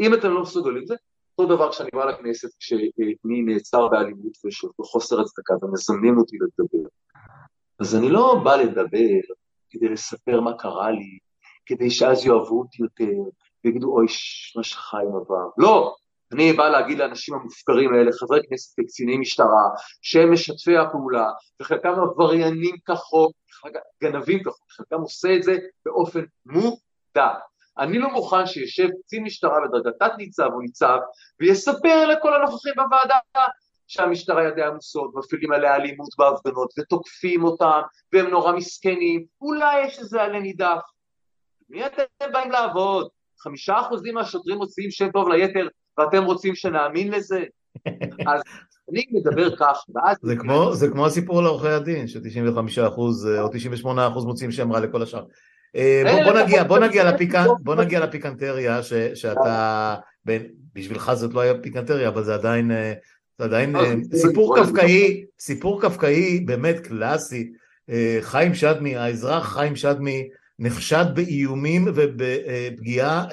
אם 0.00 0.14
אתם 0.14 0.30
לא 0.30 0.42
מסוגלים, 0.42 0.86
זה 0.86 0.94
אותו 1.38 1.56
דבר 1.56 1.72
כשאני 1.72 1.90
בא 1.92 2.04
לכנסת, 2.04 2.48
כשאני 2.58 3.42
נעצר 3.46 3.88
באלימות 3.88 4.32
וחוסר 4.80 5.20
הצדקה 5.20 5.54
ומזמנים 5.62 6.18
אותי 6.18 6.36
לדבר. 6.36 6.88
אז 7.78 7.96
אני 7.96 8.10
לא 8.10 8.40
בא 8.44 8.56
לדבר 8.56 9.34
כדי 9.74 9.88
לספר 9.88 10.40
מה 10.40 10.58
קרה 10.58 10.90
לי, 10.90 11.18
כדי 11.66 11.90
שאז 11.90 12.26
יאהבו 12.26 12.60
אותי 12.60 12.82
יותר, 12.82 13.30
ויגידו, 13.64 13.92
אוי, 13.92 14.06
מה 14.56 14.62
שחיים 14.62 15.16
עבר. 15.16 15.48
לא, 15.58 15.94
אני 16.32 16.52
בא 16.52 16.68
להגיד 16.68 16.98
לאנשים 16.98 17.34
המופקרים 17.34 17.94
האלה, 17.94 18.10
חברי 18.12 18.40
כנסת 18.48 18.78
וקציני 18.80 19.16
משטרה, 19.18 19.68
שהם 20.02 20.32
משתפי 20.32 20.76
הפעולה, 20.76 21.26
וחלקם 21.62 21.94
עבריינים 22.00 22.76
כחוק, 22.86 23.32
גנבים 24.02 24.42
כחוק, 24.42 24.66
חלקם 24.70 25.00
עושה 25.00 25.36
את 25.36 25.42
זה 25.42 25.58
באופן 25.86 26.24
מודע. 26.46 27.28
אני 27.78 27.98
לא 27.98 28.10
מוכן 28.10 28.46
שישב 28.46 28.88
קצין 29.02 29.24
משטרה 29.24 29.58
בדרגת 29.68 29.94
תת 29.98 30.12
ניצב 30.18 30.50
או 30.52 30.60
ניצב 30.60 30.98
ויספר 31.40 32.06
לכל 32.06 32.34
הנוכחים 32.34 32.72
בוועדה 32.76 33.18
שהמשטרה 33.86 34.44
ידיה 34.44 34.68
עמוסות, 34.68 35.10
מפעילים 35.14 35.52
עליה 35.52 35.76
אלימות 35.76 36.08
בהפגנות 36.18 36.70
ותוקפים 36.78 37.44
אותם 37.44 37.80
והם 38.12 38.26
נורא 38.26 38.52
מסכנים, 38.52 39.24
אולי 39.40 39.86
יש 39.86 39.98
איזה 39.98 40.22
עלה 40.22 40.40
נידף. 40.40 40.80
מי 41.70 41.86
אתם 41.86 42.32
באים 42.32 42.50
לעבוד? 42.50 43.08
חמישה 43.40 43.80
אחוזים 43.80 44.14
מהשוטרים 44.14 44.56
מוציאים 44.56 44.90
שם 44.90 45.10
טוב 45.10 45.28
ליתר 45.28 45.68
ואתם 45.98 46.24
רוצים 46.24 46.54
שנאמין 46.54 47.10
לזה? 47.10 47.44
אז 48.32 48.42
אני 48.90 49.04
מדבר 49.12 49.56
כך, 49.56 49.84
ואז... 49.94 50.16
זה 50.22 50.36
כמו, 50.36 50.74
זה 50.74 50.88
כמו 50.88 51.06
הסיפור 51.06 51.38
על 51.38 51.46
עורכי 51.46 51.68
הדין, 51.68 52.06
ש-95% 52.06 52.98
או 53.38 53.48
98% 53.84 53.88
מוצאים 54.24 54.52
שם 54.52 54.72
רע 54.72 54.80
לכל 54.80 55.02
השאר. 55.02 55.24
אה, 55.76 56.02
בוא, 56.04 56.32
בוא, 56.32 56.40
נגיע, 56.40 56.64
בוא, 56.64 56.78
נגיע 56.78 57.12
לפיקנ... 57.12 57.44
בוא 57.60 57.74
נגיע 57.74 58.00
לפיקנטריה 58.00 58.82
ש, 58.82 58.92
שאתה, 58.94 59.96
בשבילך 60.74 61.12
זאת 61.14 61.34
לא 61.34 61.40
היה 61.40 61.54
פיקנטריה, 61.62 62.08
אבל 62.08 62.24
זה 62.24 62.34
עדיין, 62.34 62.70
אה, 62.70 62.92
זה 63.38 63.44
עדיין 63.44 63.76
אה, 63.76 63.94
סיפור 64.14 64.56
קפקאי, 64.56 65.24
סיפור 65.40 65.82
קפקאי 65.82 66.40
באמת 66.40 66.80
קלאסי. 66.80 67.52
חיים 68.20 68.54
שדמי, 68.54 68.96
האזרח 68.96 69.54
חיים 69.54 69.76
שדמי, 69.76 70.28
נחשד 70.58 71.04
באיומים 71.14 71.84
ובפגיעה, 71.94 73.24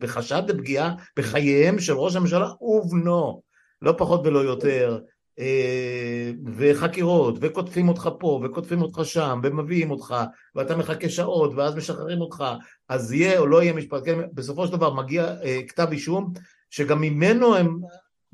בחשד 0.00 0.42
לפגיעה 0.48 0.94
בחייהם 1.16 1.78
של 1.78 1.92
ראש 1.92 2.16
הממשלה 2.16 2.48
ובנו. 2.60 3.42
לא 3.82 3.94
פחות 3.98 4.26
ולא 4.26 4.38
יותר, 4.38 4.98
אה, 5.38 6.30
וחקירות, 6.56 7.38
וקוטפים 7.40 7.88
אותך 7.88 8.08
פה, 8.18 8.40
וקוטפים 8.44 8.82
אותך 8.82 9.00
שם, 9.04 9.40
ומביאים 9.42 9.90
אותך, 9.90 10.14
ואתה 10.54 10.76
מחכה 10.76 11.08
שעות, 11.08 11.52
ואז 11.56 11.76
משחררים 11.76 12.20
אותך, 12.20 12.44
אז 12.88 13.12
יהיה 13.12 13.38
או 13.38 13.46
לא 13.46 13.62
יהיה 13.62 13.72
משפט, 13.72 14.02
כן, 14.04 14.18
בסופו 14.32 14.66
של 14.66 14.72
דבר 14.72 14.94
מגיע 14.94 15.34
אה, 15.44 15.60
כתב 15.68 15.86
אישום, 15.92 16.32
שגם 16.70 17.00
ממנו 17.00 17.56
הם, 17.56 17.80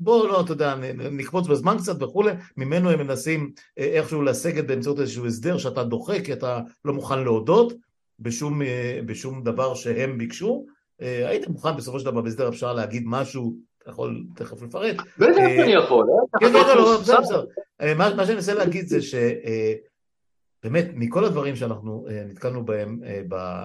בואו 0.03 0.27
לא, 0.27 0.41
אתה 0.41 0.51
יודע, 0.51 0.75
נקפוץ 1.11 1.47
בזמן 1.47 1.77
קצת 1.77 2.03
וכולי, 2.03 2.31
ממנו 2.57 2.89
הם 2.89 2.99
מנסים 2.99 3.51
אה, 3.79 3.83
איכשהו 3.83 4.21
לסגת 4.21 4.65
באמצעות 4.67 4.99
איזשהו 4.99 5.25
הסדר 5.25 5.57
שאתה 5.57 5.83
דוחה, 5.83 6.21
כי 6.21 6.33
אתה 6.33 6.59
לא 6.85 6.93
מוכן 6.93 7.19
להודות 7.19 7.73
בשום, 8.19 8.61
בשום 9.05 9.43
דבר 9.43 9.75
שהם 9.75 10.17
ביקשו, 10.17 10.65
היית 10.99 11.47
מוכן 11.47 11.77
בסופו 11.77 11.99
של 11.99 12.05
דבר 12.05 12.21
בהסדר 12.21 12.49
אפשר 12.49 12.73
להגיד 12.73 13.03
משהו 13.05 13.57
אתה 13.83 13.91
יכול 13.91 14.25
תכף 14.35 14.61
לפרט. 14.61 14.95
בטח 15.17 15.37
אה, 15.37 15.63
אני 15.63 15.73
יכול. 15.73 16.07
אה? 16.09 16.39
כן, 16.39 16.53
כן, 16.53 16.77
לא, 16.77 16.99
בסדר, 17.01 17.21
בסדר. 17.21 17.45
אה, 17.81 17.93
מה 17.93 18.25
שאני 18.25 18.35
מנסה 18.35 18.53
להגיד 18.53 18.87
זה 18.87 18.99
שבאמת, 19.01 20.85
מכל 20.93 21.25
הדברים 21.25 21.55
שאנחנו 21.55 22.07
נתקלנו 22.25 22.65
בהם 22.65 22.99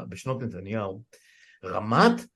בשנות 0.09 0.43
נתניהו, 0.43 1.03
רמת 1.65 2.27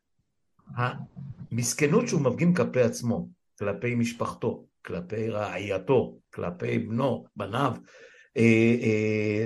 המסכנות 0.76 2.08
שהוא 2.08 2.20
מפגין 2.20 2.54
כלפי 2.54 2.80
עצמו, 2.80 3.28
כלפי 3.62 3.94
משפחתו, 3.94 4.64
כלפי 4.84 5.28
רעייתו, 5.28 6.18
כלפי 6.34 6.78
בנו, 6.78 7.24
בניו, 7.36 7.74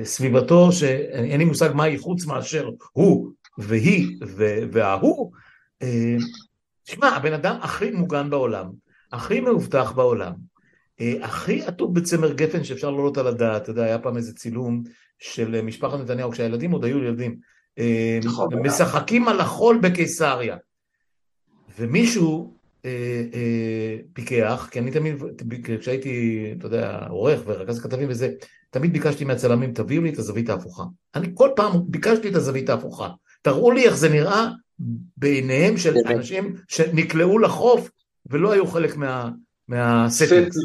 סביבתו, 0.05 0.73
שאין 0.73 1.39
לי 1.39 1.45
מושג 1.45 1.71
מה 1.75 1.85
היא 1.85 1.99
חוץ 1.99 2.27
מאשר 2.27 2.71
הוא 2.93 3.31
והיא 3.59 4.19
וההוא, 4.73 5.33
תשמע, 6.85 7.09
הבן 7.09 7.33
אדם 7.33 7.57
הכי 7.63 7.91
מוגן 7.91 8.31
בעולם, 8.31 8.71
הכי 9.13 9.41
מאובטח 9.41 9.93
בעולם, 9.93 10.33
אה, 11.01 11.15
הכי 11.23 11.63
עטוב 11.63 11.95
בצמר 11.95 12.33
גפן 12.33 12.65
שאפשר 12.65 12.91
לעלות 12.91 13.19
על 13.19 13.27
הדעת, 13.27 13.63
אתה 13.63 13.71
יודע, 13.71 13.85
היה 13.85 13.99
פעם 13.99 14.17
איזה 14.17 14.35
צילום 14.35 14.83
של 15.19 15.63
משפחת 15.63 15.99
נתניהו, 15.99 16.31
כשהילדים 16.31 16.71
עוד 16.71 16.85
היו 16.85 16.99
ילדים, 16.99 17.37
אה, 17.79 18.19
נכון. 18.25 18.49
משחקים 18.67 19.29
על 19.29 19.41
החול 19.41 19.79
בקיסריה, 19.79 20.57
ומישהו 21.79 22.53
אה, 22.53 22.56
פיקח, 24.13 24.69
כי 24.71 24.79
אני 24.79 24.91
תמיד, 24.91 25.17
כשהייתי, 25.81 26.45
אתה 26.59 26.67
יודע, 26.67 27.07
עורך 27.09 27.41
ורכז 27.47 27.81
כתבים 27.81 28.09
וזה, 28.11 28.33
תמיד 28.71 28.93
ביקשתי 28.93 29.25
מהצלמים, 29.25 29.73
תביאו 29.73 30.03
לי 30.03 30.11
את 30.11 30.19
הזווית 30.19 30.51
ההפוכה. 30.51 30.85
אני 31.15 31.29
כל 31.35 31.51
פעם 31.57 31.73
ביקשתי 31.87 32.29
את 32.29 32.35
הזווית 32.35 32.69
ההפוכה. 32.69 33.09
תראו 33.43 33.73
לי 33.73 33.85
איך 33.85 33.97
זה 33.97 34.09
נראה 34.09 34.49
בעיניהם 35.17 35.77
של 35.77 35.95
אנשים 36.07 36.55
שנקלעו 36.69 37.39
לחוף 37.39 37.91
ולא 38.27 38.53
היו 38.53 38.67
חלק 38.67 38.97
מה, 38.97 39.31
מהסטינגס. 39.69 40.57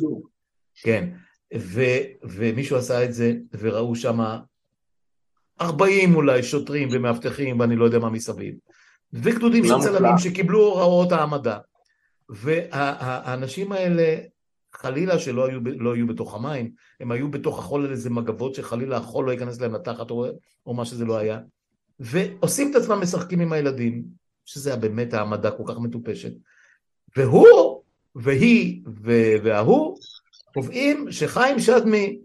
כן, 0.84 1.10
ו, 1.58 1.82
ומישהו 2.24 2.78
עשה 2.78 3.04
את 3.04 3.14
זה 3.14 3.34
וראו 3.60 3.96
שם 3.96 4.20
40 5.62 6.16
אולי 6.16 6.44
שוטרים 6.44 6.90
ומאבטחים 6.92 7.60
ואני 7.60 7.76
לא 7.76 7.86
יודע 7.86 8.00
מה 8.00 8.10
מסביב. 8.10 8.56
וגדודים 9.14 9.66
של 9.66 9.80
צלמים 9.82 10.18
שקיבלו 10.18 10.60
הוראות 10.60 11.12
העמדה. 11.12 11.58
והאנשים 12.32 13.72
האלה 13.72 14.18
חלילה 14.74 15.20
שלא 15.20 15.48
היו, 15.48 15.60
לא 15.78 15.94
היו 15.94 16.08
בתוך 16.08 16.36
המים, 16.36 16.72
הם 17.00 17.12
היו 17.12 17.32
בתוך 17.32 17.60
החול 17.60 17.86
על 17.86 17.92
איזה 17.92 18.10
מגבות 18.10 18.56
שחלילה 18.56 18.98
החול 18.98 19.26
לא 19.26 19.32
ייכנס 19.32 19.62
להם 19.62 19.76
לתחת 19.76 20.12
או, 20.12 20.26
או 20.66 20.74
מה 20.74 20.86
שזה 20.86 21.06
לא 21.06 21.18
היה, 21.18 21.40
ועושים 22.00 22.72
את 22.72 22.76
עצמם 22.76 23.02
משחקים 23.02 23.40
עם 23.40 23.54
הילדים, 23.54 24.04
שזה 24.46 24.70
היה 24.70 24.80
באמת 24.80 25.14
העמדה 25.14 25.52
כל 25.52 25.64
כך 25.68 25.80
מטופשת, 25.80 26.32
והוא 27.18 27.82
והיא 28.16 28.82
וההוא 29.44 29.98
קובעים 30.54 31.12
שחיים 31.12 31.60
שדמי, 31.60 32.20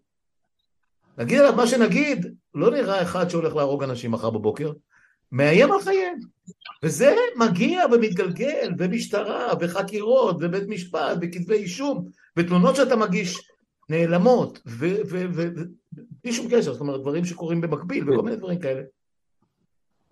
נגיד 1.18 1.38
עליו 1.38 1.56
מה 1.56 1.66
שנגיד, 1.66 2.34
לא 2.54 2.70
נראה 2.70 3.02
אחד 3.02 3.28
שהולך 3.28 3.56
להרוג 3.56 3.82
אנשים 3.82 4.10
מחר 4.10 4.30
בבוקר, 4.30 4.72
מאיים 5.32 5.72
על 5.72 5.80
חייהם. 5.80 6.18
וזה 6.82 7.14
מגיע 7.36 7.84
ומתגלגל, 7.92 8.72
ומשטרה, 8.78 9.52
וחקירות, 9.60 10.36
ובית 10.40 10.68
משפט, 10.68 11.18
וכתבי 11.20 11.54
אישום, 11.54 12.08
ותלונות 12.36 12.76
שאתה 12.76 12.96
מגיש 12.96 13.50
נעלמות, 13.88 14.60
ובלי 14.66 16.32
שום 16.32 16.46
קשר, 16.50 16.72
זאת 16.72 16.80
אומרת, 16.80 17.00
דברים 17.00 17.24
שקורים 17.24 17.60
במקביל, 17.60 18.10
וכל 18.10 18.22
מיני 18.22 18.36
דברים 18.36 18.58
כאלה. 18.58 18.82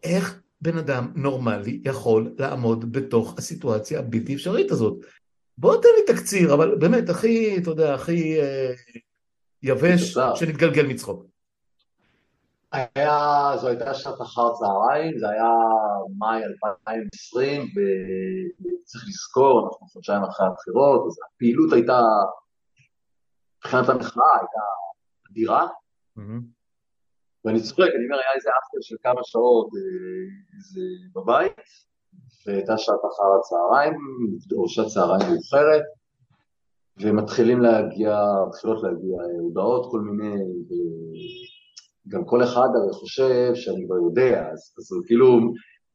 איך 0.03 0.40
בן 0.61 0.79
אדם 0.79 1.12
נורמלי 1.14 1.81
יכול 1.85 2.35
לעמוד 2.38 2.92
בתוך 2.92 3.35
הסיטואציה 3.38 3.98
הבלתי 3.98 4.35
אפשרית 4.35 4.70
הזאת? 4.70 4.98
בוא 5.59 5.83
תן 5.83 5.88
לי 5.98 6.14
תקציר, 6.14 6.55
אבל 6.55 6.74
באמת, 6.79 7.09
הכי, 7.09 7.57
אתה 7.59 7.70
יודע, 7.70 7.94
הכי 7.94 8.40
אה, 8.40 8.72
יבש, 9.62 10.16
שנתגלגל 10.35 10.87
מצחוק. 10.87 11.33
היה, 12.74 13.52
זו 13.60 13.68
הייתה 13.68 13.94
שעת 13.94 14.20
אחר 14.22 14.52
צהריים, 14.54 15.18
זה 15.18 15.28
היה 15.30 15.50
מאי 16.18 16.44
2020, 16.44 17.62
וצריך 17.62 19.04
לזכור, 19.08 19.68
אנחנו 19.68 19.87
חודשיים 19.87 20.22
אחרי 20.22 20.46
הבחירות, 20.46 21.06
אז 21.06 21.18
הפעילות 21.26 21.72
הייתה, 21.72 22.00
מבחינת 23.58 23.88
המחאה, 23.88 24.32
הייתה 24.40 24.64
אדירה. 25.30 25.66
Mm-hmm. 26.18 26.42
ואני 27.44 27.60
צוחק, 27.60 27.80
אני 27.80 28.04
אומר, 28.04 28.18
היה 28.22 28.32
איזה 28.37 28.50
אפטר 28.50 28.78
של 28.80 28.96
כמה 29.02 29.20
שעות 29.24 29.68
אה, 29.74 29.80
איזה 30.56 30.80
בבית, 31.14 31.56
והייתה 32.46 32.78
שעת 32.78 33.00
אחר 33.12 33.28
הצהריים, 33.38 33.94
או 34.56 34.68
שעת 34.68 34.87
צהריים 34.87 35.32
מאוחרת, 35.32 35.82
ומתחילים 37.00 37.60
להגיע, 37.60 38.18
מתחילות 38.48 38.82
להגיע 38.82 39.18
הודעות 39.40 39.90
כל 39.90 40.00
מיני, 40.00 40.34
גם 42.08 42.24
כל 42.24 42.44
אחד 42.44 42.68
הרי 42.74 42.92
חושב 42.92 43.50
שאני 43.54 43.86
כבר 43.86 43.96
יודע, 43.96 44.48
אז, 44.52 44.74
אז 44.78 44.86
כאילו, 45.06 45.40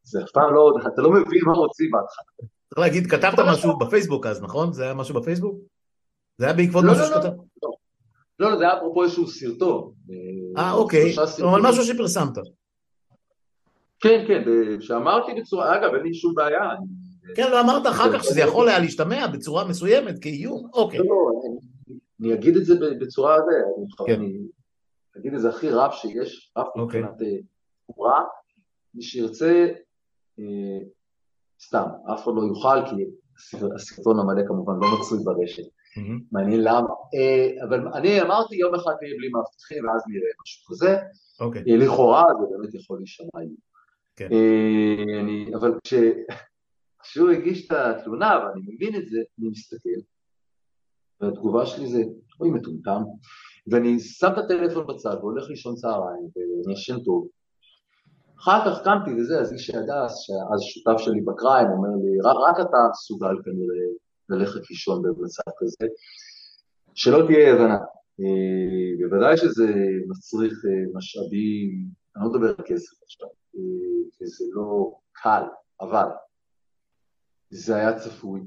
זה 0.03 0.23
אף 0.23 0.31
פעם 0.33 0.53
לא, 0.53 0.71
אתה 0.93 1.01
לא 1.01 1.11
מבין 1.11 1.41
מה 1.45 1.53
רוצים 1.53 1.91
בהתחלה. 1.91 2.47
צריך 2.69 2.79
להגיד, 2.79 3.07
כתבת 3.07 3.39
משהו 3.47 3.77
בפייסבוק 3.77 4.25
אז, 4.25 4.41
נכון? 4.41 4.73
זה 4.73 4.83
היה 4.83 4.93
משהו 4.93 5.15
בפייסבוק? 5.15 5.59
זה 6.37 6.45
היה 6.45 6.53
בעקבות 6.53 6.83
לא, 6.83 6.91
משהו 6.91 7.03
לא, 7.03 7.09
שכתב? 7.09 7.31
לא, 7.63 7.71
לא, 8.39 8.51
לא, 8.51 8.57
זה 8.57 8.63
היה 8.63 8.77
אפרופו 8.77 9.03
איזשהו 9.03 9.27
סרטון. 9.27 9.91
אה, 10.57 10.71
אוקיי, 10.71 11.15
אבל 11.43 11.61
משהו 11.63 11.83
שפרסמת. 11.83 12.37
כן, 13.99 14.25
כן, 14.27 14.43
שאמרתי 14.79 15.31
בצורה, 15.41 15.75
אגב, 15.77 15.93
אין 15.95 16.03
לי 16.03 16.13
שום 16.13 16.33
בעיה. 16.35 16.69
כן, 17.35 17.51
לא 17.51 17.61
אמרת 17.61 17.87
אחר 17.87 18.13
כך 18.13 18.23
שזה 18.23 18.41
יכול 18.41 18.69
היה 18.69 18.79
להשתמע 18.79 19.27
בצורה 19.27 19.67
מסוימת 19.67 20.15
כאיום, 20.21 20.69
אוקיי. 20.73 20.99
לא, 20.99 21.05
לא, 21.05 21.31
אני 22.21 22.33
אגיד 22.33 22.57
את 22.57 22.65
זה 22.65 22.73
בצורה, 22.99 23.37
כן. 24.07 24.13
אני 24.13 24.33
נגיד 25.15 25.33
את 25.33 25.41
זה 25.41 25.49
הכי 25.49 25.69
רב 25.69 25.91
שיש, 25.91 26.53
רב 26.57 26.65
okay. 26.65 26.79
אוקיי. 26.79 27.01
מבחינת 27.01 27.43
חומרה, 27.85 28.19
אה, 28.19 28.23
מי 28.93 29.01
שירצה, 29.01 29.67
אה, 30.39 30.79
סתם, 31.61 31.85
אף 32.13 32.23
אחד 32.23 32.31
לא 32.35 32.41
יוכל, 32.41 32.89
כי 32.89 33.05
הסרטון 33.75 34.19
המלא 34.19 34.47
כמובן 34.47 34.73
לא 34.73 34.87
מצוי 34.99 35.19
ברשת. 35.23 35.63
Mm-hmm. 35.63 36.23
מעניין 36.31 36.61
למה. 36.63 36.89
אה, 37.15 37.65
אבל 37.67 37.87
אני 37.87 38.21
אמרתי 38.21 38.55
יום 38.55 38.75
אחד 38.75 38.91
נהיה 39.01 39.15
בלי 39.17 39.29
מאבטחים 39.29 39.85
ואז 39.85 40.01
נראה 40.07 40.29
משהו 40.43 40.65
כזה. 40.67 40.97
Okay. 40.97 41.43
אוקיי. 41.43 41.63
אה, 41.71 41.77
לכאורה 41.77 42.23
זה 42.39 42.57
באמת 42.57 42.73
יכול 42.73 42.97
להישמע 42.97 43.27
איום. 43.39 43.55
Okay. 43.55 44.15
כן. 44.15 44.29
אה, 44.31 45.19
אני, 45.19 45.51
אבל 45.55 45.79
כש, 45.83 45.93
כשהוא 47.03 47.29
הגיש 47.29 47.67
את 47.67 47.71
התלונה, 47.71 48.39
ואני 48.39 48.61
מבין 48.73 48.95
את 48.95 49.07
זה, 49.07 49.17
אני 49.39 49.49
מסתכל, 49.49 49.99
והתגובה 51.21 51.65
שלי 51.65 51.87
זה, 51.87 52.03
אוי 52.39 52.49
מטומטם, 52.49 53.01
ואני 53.71 53.99
שם 53.99 54.27
את 54.33 54.37
הטלפון 54.37 54.87
בצד 54.87 55.15
והולך 55.19 55.49
לישון 55.49 55.75
צהריים 55.75 56.27
ואני 56.35 56.73
ישן 56.73 56.99
טוב. 56.99 57.27
אחר 58.39 58.65
כך 58.65 58.83
קמתי 58.83 59.21
וזה, 59.21 59.39
אז 59.39 59.53
איש 59.53 59.69
הדס, 59.69 60.13
שאז 60.19 60.61
שותף 60.61 60.97
שלי 60.97 61.21
בקריים, 61.21 61.67
אומר 61.67 61.89
לי, 62.03 62.19
רק, 62.23 62.35
רק 62.49 62.67
אתה 62.69 62.77
מסוגל 62.91 63.35
כנראה 63.43 63.85
ללכת 64.29 64.69
לישון 64.69 65.01
במצב 65.01 65.51
כזה, 65.59 65.87
שלא 66.95 67.25
תהיה 67.27 67.53
הבנה. 67.53 67.77
אה, 68.19 69.07
בוודאי 69.07 69.37
שזה 69.37 69.73
מצריך 70.07 70.53
אה, 70.65 70.97
משאבים, 70.97 71.85
אני 72.15 72.23
לא 72.23 72.29
מדבר 72.31 72.47
על 72.47 72.65
כסף 72.65 73.03
עכשיו, 73.03 73.27
אה, 73.27 73.61
וזה 74.21 74.45
לא 74.51 74.99
קל, 75.11 75.43
אבל 75.81 76.05
זה 77.49 77.75
היה 77.75 77.99
צפוי. 77.99 78.41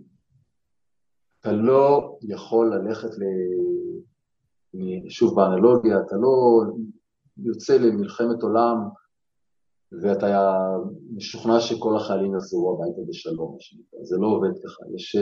אתה 1.41 1.53
לא 1.53 2.19
יכול 2.23 2.75
ללכת 2.75 3.11
ל... 3.19 3.23
שוב 5.09 5.37
באנלוגיה, 5.37 6.01
אתה 6.01 6.17
לא 6.17 6.63
יוצא 7.45 7.79
למלחמת 7.79 8.43
עולם 8.43 8.77
ואתה 10.03 10.57
משוכנע 11.15 11.61
שכל 11.61 11.97
החיילים 11.97 12.37
יחזרו 12.37 12.75
הביתה 12.75 13.01
בשלום, 13.09 13.57
זה 14.03 14.17
לא 14.17 14.27
עובד 14.27 14.51
ככה, 14.65 14.85
יש, 14.95 15.17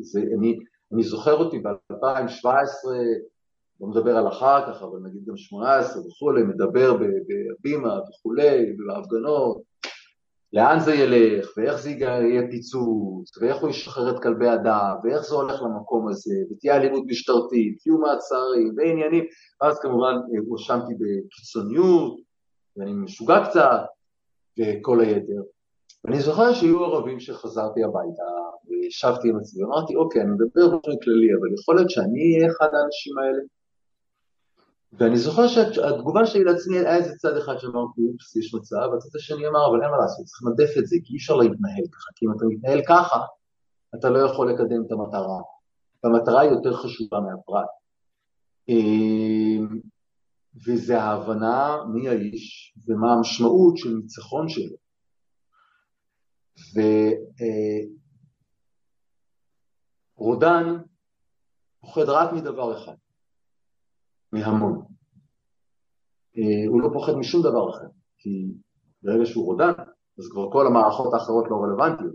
זה, 0.00 0.20
אני, 0.38 0.58
אני 0.92 1.02
זוכר 1.02 1.36
אותי 1.36 1.58
ב-2017, 1.58 2.88
לא 3.80 3.86
מדבר 3.86 4.16
על 4.16 4.28
אחר 4.28 4.66
כך, 4.66 4.82
אבל 4.82 4.98
נגיד 5.02 5.24
גם 5.24 5.36
18 5.36 6.02
וכולי, 6.06 6.42
מדבר 6.42 6.96
בהבימה 6.96 7.98
וכולי, 8.08 8.76
בהפגנות, 8.76 9.62
לאן 10.52 10.80
זה 10.80 10.94
ילך, 10.94 11.50
ואיך 11.56 11.80
זה 11.80 11.90
יהיה 11.90 12.42
פיצוץ, 12.50 13.38
ואיך 13.38 13.56
הוא 13.56 13.70
ישחרר 13.70 14.16
את 14.16 14.22
כלבי 14.22 14.48
הדם, 14.48 14.94
ואיך 15.04 15.22
זה 15.22 15.34
הולך 15.34 15.62
למקום 15.62 16.08
הזה, 16.08 16.34
ותהיה 16.50 16.76
אלימות 16.76 17.02
משטרתית, 17.06 17.86
יהיו 17.86 17.98
מעצרים 17.98 18.74
ועניינים, 18.76 19.24
ואז 19.62 19.78
כמובן 19.80 20.14
הואשמתי 20.48 20.94
בקיצוניות, 20.94 22.20
ואני 22.76 22.92
משוגע 22.92 23.44
קצת, 23.50 23.80
וכל 24.58 25.00
היתר. 25.00 25.42
ואני 26.04 26.20
זוכר 26.20 26.52
שהיו 26.52 26.84
ערבים 26.84 27.20
שחזרתי 27.20 27.84
הביתה, 27.84 28.22
וישבתי 28.68 29.28
עם 29.28 29.36
עצמי, 29.36 29.64
ואמרתי, 29.64 29.96
אוקיי, 29.96 30.22
אני 30.22 30.30
מדבר 30.30 30.68
באופן 30.68 30.92
כללי, 31.04 31.34
אבל 31.40 31.54
יכול 31.60 31.76
להיות 31.76 31.90
שאני 31.90 32.34
אהיה 32.34 32.50
אחד 32.50 32.68
האנשים 32.74 33.18
האלה? 33.18 33.42
ואני 34.92 35.18
זוכר 35.18 35.48
שהתגובה 35.48 36.26
שלי 36.26 36.44
לעצמי 36.44 36.78
היה 36.78 36.96
איזה 36.96 37.16
צד 37.16 37.36
אחד 37.36 37.58
שאמר, 37.58 37.80
אופס, 37.80 38.36
יש 38.36 38.54
מצב, 38.54 38.88
והצד 38.92 39.16
השני 39.16 39.48
אמר, 39.48 39.66
אבל 39.70 39.82
אין 39.82 39.90
מה 39.90 39.96
לעשות, 39.96 40.26
צריך 40.26 40.42
לנדף 40.46 40.78
את 40.78 40.86
זה, 40.86 40.96
כי 41.04 41.12
אי 41.12 41.18
אפשר 41.18 41.36
להתנהל 41.36 41.84
ככה, 41.92 42.10
כי 42.16 42.26
אם 42.26 42.32
אתה 42.36 42.44
מתנהל 42.48 42.80
ככה, 42.88 43.20
אתה 43.94 44.10
לא 44.10 44.18
יכול 44.18 44.52
לקדם 44.52 44.82
את 44.86 44.92
המטרה, 44.92 45.40
והמטרה 46.04 46.40
היא 46.40 46.50
יותר 46.50 46.76
חשובה 46.76 47.20
מהפרט. 47.20 47.68
אמ, 48.68 49.80
וזה 50.66 51.02
ההבנה 51.02 51.76
מי 51.92 52.08
האיש 52.08 52.74
ומה 52.88 53.12
המשמעות 53.12 53.76
של 53.76 53.88
ניצחון 53.88 54.48
שלו. 54.48 54.76
ורודן 60.18 60.66
אה, 60.66 60.82
פוחד 61.80 62.08
רק 62.08 62.32
מדבר 62.32 62.78
אחד, 62.78 62.94
מהמון. 64.32 64.82
אה, 66.38 66.68
הוא 66.68 66.82
לא 66.82 66.88
פוחד 66.92 67.12
משום 67.12 67.42
דבר 67.42 67.70
אחר, 67.70 67.86
כי 68.18 68.46
ברגע 69.02 69.26
שהוא 69.26 69.44
רודן, 69.44 69.72
אז 70.18 70.28
כבר 70.30 70.50
כל 70.52 70.66
המערכות 70.66 71.14
האחרות 71.14 71.44
לא 71.50 71.56
רלוונטיות. 71.56 72.14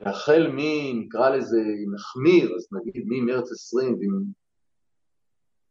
והחל 0.00 0.48
מ... 0.48 0.58
נקרא 1.00 1.30
לזה, 1.30 1.62
נחמיר, 1.94 2.54
אז 2.56 2.68
נגיד 2.72 3.04
ממרץ 3.06 3.52
20, 3.52 3.94
ואם... 3.94 4.22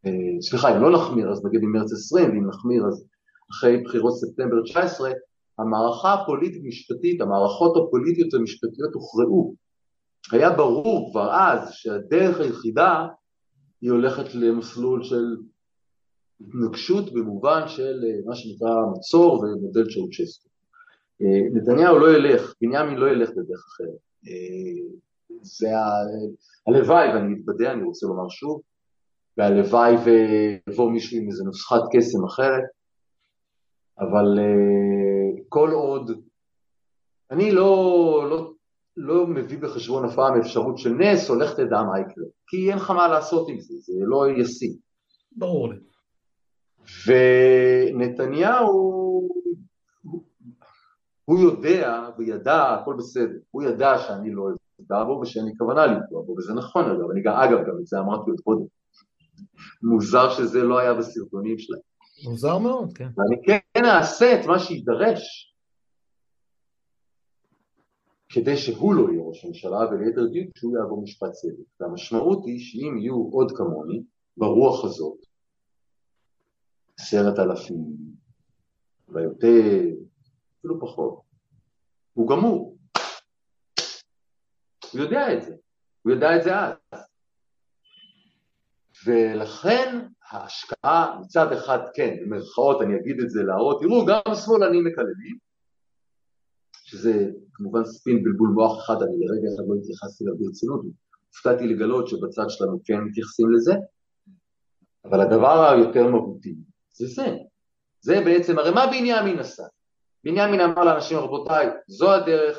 אה, 0.06 0.42
סליחה, 0.42 0.76
אם 0.76 0.82
לא 0.82 0.92
נחמיר, 0.92 1.32
אז 1.32 1.46
נגיד 1.46 1.62
ממרץ 1.64 1.92
20, 1.94 2.30
ואם 2.30 2.48
נחמיר, 2.48 2.86
אז 2.88 3.06
אחרי 3.52 3.84
בחירות 3.84 4.14
ספטמבר 4.14 4.64
19, 4.64 5.12
המערכה 5.60 6.14
הפוליטית-משפטית, 6.14 7.22
המערכות 7.22 7.78
הפוליטיות 7.78 8.34
המשפטיות 8.34 8.94
הוכרעו. 8.94 9.56
היה 10.32 10.50
ברור 10.50 11.12
כבר 11.12 11.32
אז 11.34 11.72
שהדרך 11.72 12.40
היחידה 12.40 13.08
היא 13.82 13.92
הולכת 13.92 14.36
למסלול 14.36 15.04
של 15.04 15.36
התנגשות 16.42 17.14
במובן 17.14 17.68
של 17.68 18.00
אה, 18.04 18.20
מה 18.26 18.36
שנקרא 18.36 18.70
מצור 18.98 19.40
ומודל 19.40 19.84
צ'אוצ'סקו. 19.84 20.50
אה, 21.22 21.40
נתניהו 21.54 22.00
לא 22.00 22.18
ילך, 22.18 22.54
בנימין 22.62 22.98
לא 22.98 23.12
ילך 23.12 23.30
בדרך 23.30 23.66
אחרת. 23.68 24.00
אה, 24.28 24.98
זה. 25.42 25.68
הלוואי, 26.68 27.08
ואני 27.08 27.34
מתבדע, 27.34 27.72
אני 27.72 27.84
רוצה 27.84 28.08
לומר 28.08 28.30
שוב, 28.30 28.62
והלוואי 29.38 29.96
ויבוא 29.96 30.92
מישהו 30.92 31.18
עם 31.18 31.28
איזה 31.28 31.44
נוסחת 31.44 31.82
קסם 31.92 32.26
אחרת, 32.26 32.64
אבל 34.00 34.40
כל 35.50 35.72
עוד, 35.72 36.12
אני 37.32 37.52
לא, 37.52 38.28
לא 38.30 38.54
לא 38.98 39.28
מביא 39.28 39.58
בחשבון 39.58 40.06
אף 40.06 40.16
פעם 40.16 40.40
אפשרות 40.40 40.78
של 40.78 40.90
נס, 40.90 41.30
או 41.30 41.36
לך 41.36 41.54
תדע 41.54 41.82
מה 41.82 42.00
יקרה. 42.00 42.26
כי 42.48 42.70
אין 42.70 42.78
לך 42.78 42.92
מה 42.92 43.08
לעשות 43.08 43.50
עם 43.50 43.60
זה, 43.60 43.74
זה 43.78 43.94
לא 44.00 44.26
ישים. 44.38 44.72
ברור 45.32 45.70
לי. 45.70 45.78
ונתניהו, 47.94 49.30
הוא 51.26 51.40
יודע 51.40 52.10
וידע, 52.18 52.74
הכל 52.74 52.96
בסדר, 52.98 53.38
הוא 53.52 53.64
ידע 53.64 53.98
שאני 53.98 54.34
לא 54.34 54.50
אפגע 54.82 55.04
בו 55.04 55.20
ושאין 55.22 55.46
לי 55.46 55.52
כוונה 55.58 55.86
לפגוע 55.86 56.22
בו, 56.22 56.36
וזה 56.38 56.54
נכון 56.54 56.86
אגב, 56.86 57.12
אני 57.12 57.22
גם, 57.22 57.34
אגב, 57.34 57.58
גם 57.68 57.76
את 57.82 57.88
זה 57.88 58.00
אמרתי 58.00 58.32
עוד 58.32 58.40
קודם. 58.40 58.66
מוזר 59.84 60.30
שזה 60.30 60.64
לא 60.64 60.80
היה 60.80 60.94
בסרטונים 60.94 61.58
שלהם. 61.58 61.82
מוזר 62.24 62.58
מאוד, 62.58 62.90
כן. 62.96 63.04
ואני 63.18 63.62
כן 63.74 63.86
אעשה 63.86 64.40
את 64.40 64.46
מה 64.46 64.60
שיידרש 64.60 65.51
כדי 68.34 68.58
שהוא 68.58 68.96
לא 68.96 69.12
יהיה 69.12 69.22
ראש 69.24 69.46
ממשלה, 69.46 69.78
וליתר 69.78 70.26
דיוק 70.26 70.58
שהוא 70.58 70.78
יעבור 70.78 71.04
משפט 71.04 71.32
צדק. 71.32 71.66
והמשמעות 71.80 72.46
היא 72.46 72.60
שאם 72.60 72.98
יהיו 72.98 73.30
עוד 73.32 73.52
כמוני, 73.58 74.04
ברוח 74.38 74.86
הזאת, 74.86 75.18
עשרת 77.00 77.40
אלפים, 77.40 77.96
ויותר, 79.10 79.80
אפילו 80.60 80.82
פחות, 80.82 81.22
הוא 82.14 82.30
גמור. 82.30 82.78
הוא 84.94 85.02
יודע 85.02 85.34
את 85.34 85.44
זה, 85.44 85.56
הוא 86.02 86.14
יודע 86.14 86.38
את 86.38 86.44
זה 86.44 86.52
אז. 86.60 86.76
ולכן 89.06 90.08
ההשקעה 90.30 91.20
מצד 91.22 91.52
אחד, 91.52 91.80
כן, 91.94 92.16
במרכאות 92.22 92.82
אני 92.82 92.96
אגיד 92.96 93.20
את 93.20 93.30
זה 93.30 93.44
להראות, 93.44 93.82
תראו, 93.82 94.06
גם 94.06 94.36
שמאלנים 94.36 94.86
מקללים, 94.86 95.51
שזה 96.92 97.30
כמובן 97.54 97.86
ספין 97.86 98.24
בלבול 98.24 98.50
מוח 98.50 98.86
אחד, 98.86 98.96
אני 99.02 99.26
לרגע 99.26 99.48
אחד 99.56 99.64
לא 99.68 99.76
התייחסתי 99.76 100.24
אליו 100.24 100.36
ברצינות, 100.40 100.82
הופתעתי 101.28 101.68
לגלות 101.68 102.08
שבצד 102.08 102.46
שלנו 102.50 102.80
כן 102.86 102.98
מתייחסים 102.98 103.52
לזה, 103.52 103.74
אבל 105.06 105.22
הדבר 105.22 105.70
היותר 105.70 106.08
מהותי 106.08 106.56
זה 106.94 107.08
זה, 107.08 107.38
זה 108.02 108.22
בעצם, 108.26 108.60
הרי 108.60 108.72
מה 108.72 108.88
בנימין 108.88 109.40
עשה? 109.40 109.64
בנימין 110.24 110.62
אמר 110.62 110.84
לאנשים, 110.84 111.18
רבותיי, 111.18 111.68
זו 111.88 112.14
הדרך, 112.14 112.58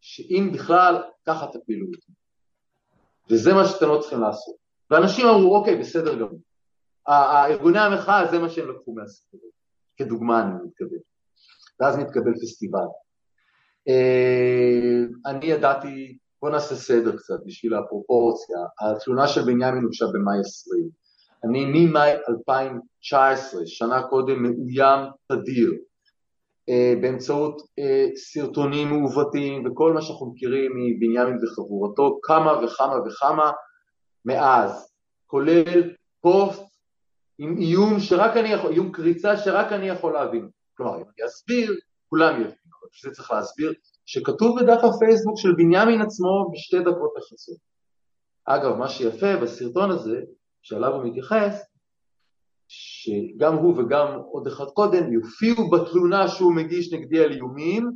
שאם 0.00 0.50
בכלל, 0.54 1.02
ככה 1.26 1.46
תפילו 1.46 1.86
אותי. 1.86 2.12
וזה 3.30 3.54
מה 3.54 3.64
שאתם 3.64 3.88
לא 3.88 3.98
צריכים 4.00 4.20
לעשות. 4.20 4.54
ואנשים 4.90 5.26
אמרו, 5.26 5.56
אוקיי, 5.56 5.76
בסדר 5.76 6.14
גמור. 6.14 6.40
הארגוני 7.06 7.78
המחאה, 7.78 8.26
זה 8.30 8.38
מה 8.38 8.48
שהם 8.48 8.70
לקחו 8.70 8.94
מהסיפור, 8.94 9.40
כדוגמה 9.96 10.42
אני 10.42 10.52
מתכוון. 10.66 10.98
ואז 11.80 11.96
מתקבל 11.96 12.32
פסטיבל. 12.42 13.03
אה, 13.88 15.30
אני 15.30 15.46
ידעתי, 15.46 16.18
בוא 16.42 16.50
נעשה 16.50 16.74
סדר 16.74 17.16
קצת 17.16 17.38
בשביל 17.46 17.74
הפרופורציה, 17.74 18.56
התלונה 18.80 19.28
של 19.28 19.42
בנימין 19.42 19.82
הוגשה 19.82 20.06
במאי 20.06 20.40
20. 20.40 20.88
אני 21.44 21.64
ממאי 21.64 22.12
2019, 22.28 23.66
שנה 23.66 24.02
קודם, 24.02 24.42
מאוים 24.42 25.10
תדיר, 25.28 25.72
אה, 26.68 26.94
באמצעות 27.00 27.62
אה, 27.78 28.06
סרטונים 28.16 28.88
מעוותים 28.88 29.66
וכל 29.66 29.92
מה 29.92 30.02
שאנחנו 30.02 30.26
מכירים 30.26 30.72
מבנימין 30.74 31.38
וחבורתו, 31.44 32.18
כמה 32.22 32.64
וכמה 32.64 32.96
וכמה 33.06 33.52
מאז, 34.24 34.94
כולל 35.26 35.94
פוסט 36.20 36.62
עם 37.38 37.56
איום 37.56 38.00
שרק 38.00 38.36
אני 38.36 38.48
יכול, 38.48 38.72
איום 38.72 38.92
קריצה 38.92 39.36
שרק 39.36 39.72
אני 39.72 39.88
יכול 39.88 40.12
להבין. 40.12 40.48
כלומר, 40.76 40.96
אם 40.96 41.02
אני 41.02 41.26
אסביר, 41.26 41.74
כולם 42.08 42.34
יבינו. 42.40 42.63
בשביל 42.94 43.12
זה 43.12 43.16
צריך 43.16 43.30
להסביר, 43.30 43.72
שכתוב 44.06 44.60
בדף 44.60 44.80
הפייסבוק 44.84 45.38
של 45.38 45.52
בנימין 45.52 46.00
עצמו 46.00 46.50
בשתי 46.52 46.80
דקות 46.80 47.14
לחסות. 47.16 47.56
אגב, 48.44 48.76
מה 48.76 48.88
שיפה 48.88 49.36
בסרטון 49.36 49.90
הזה, 49.90 50.20
שעליו 50.62 50.94
הוא 50.94 51.04
מתייחס, 51.04 51.62
שגם 52.68 53.54
הוא 53.54 53.78
וגם 53.78 54.18
עוד 54.32 54.46
אחד 54.46 54.64
קודם 54.64 55.12
יופיעו 55.12 55.70
בתלונה 55.70 56.28
שהוא 56.28 56.54
מגיש 56.54 56.92
נגדי 56.92 57.24
על 57.24 57.32
איומים, 57.32 57.90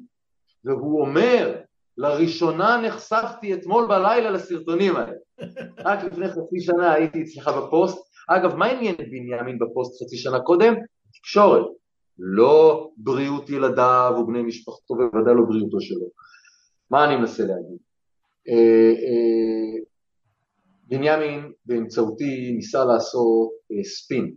והוא 0.64 1.00
אומר, 1.00 1.60
לראשונה 1.98 2.80
נחשפתי 2.86 3.54
אתמול 3.54 3.86
בלילה 3.88 4.30
לסרטונים 4.30 4.96
האלה. 4.96 5.16
רק 5.86 6.04
לפני 6.04 6.28
חצי 6.28 6.60
שנה 6.60 6.92
הייתי 6.92 7.22
אצלך 7.22 7.48
בפוסט. 7.48 7.98
אגב, 8.28 8.54
מה 8.54 8.66
עניין 8.66 8.96
בנימין 8.96 9.58
בפוסט 9.58 10.02
חצי 10.02 10.16
שנה 10.16 10.40
קודם? 10.40 10.74
תקשורת. 11.12 11.66
לא 12.18 12.90
בריאות 12.96 13.50
ילדיו 13.50 14.14
ובני 14.20 14.42
משפחתו, 14.42 14.94
ובוודאי 14.94 15.34
לא 15.34 15.42
בריאותו 15.48 15.80
שלו. 15.80 16.06
מה 16.90 17.04
אני 17.04 17.16
מנסה 17.16 17.42
להגיד? 17.42 17.78
אה, 18.48 18.92
אה, 19.04 19.82
בנימין 20.84 21.52
באמצעותי 21.66 22.52
ניסה 22.52 22.84
לעשות 22.84 23.50
אה, 23.72 23.84
ספין, 23.84 24.34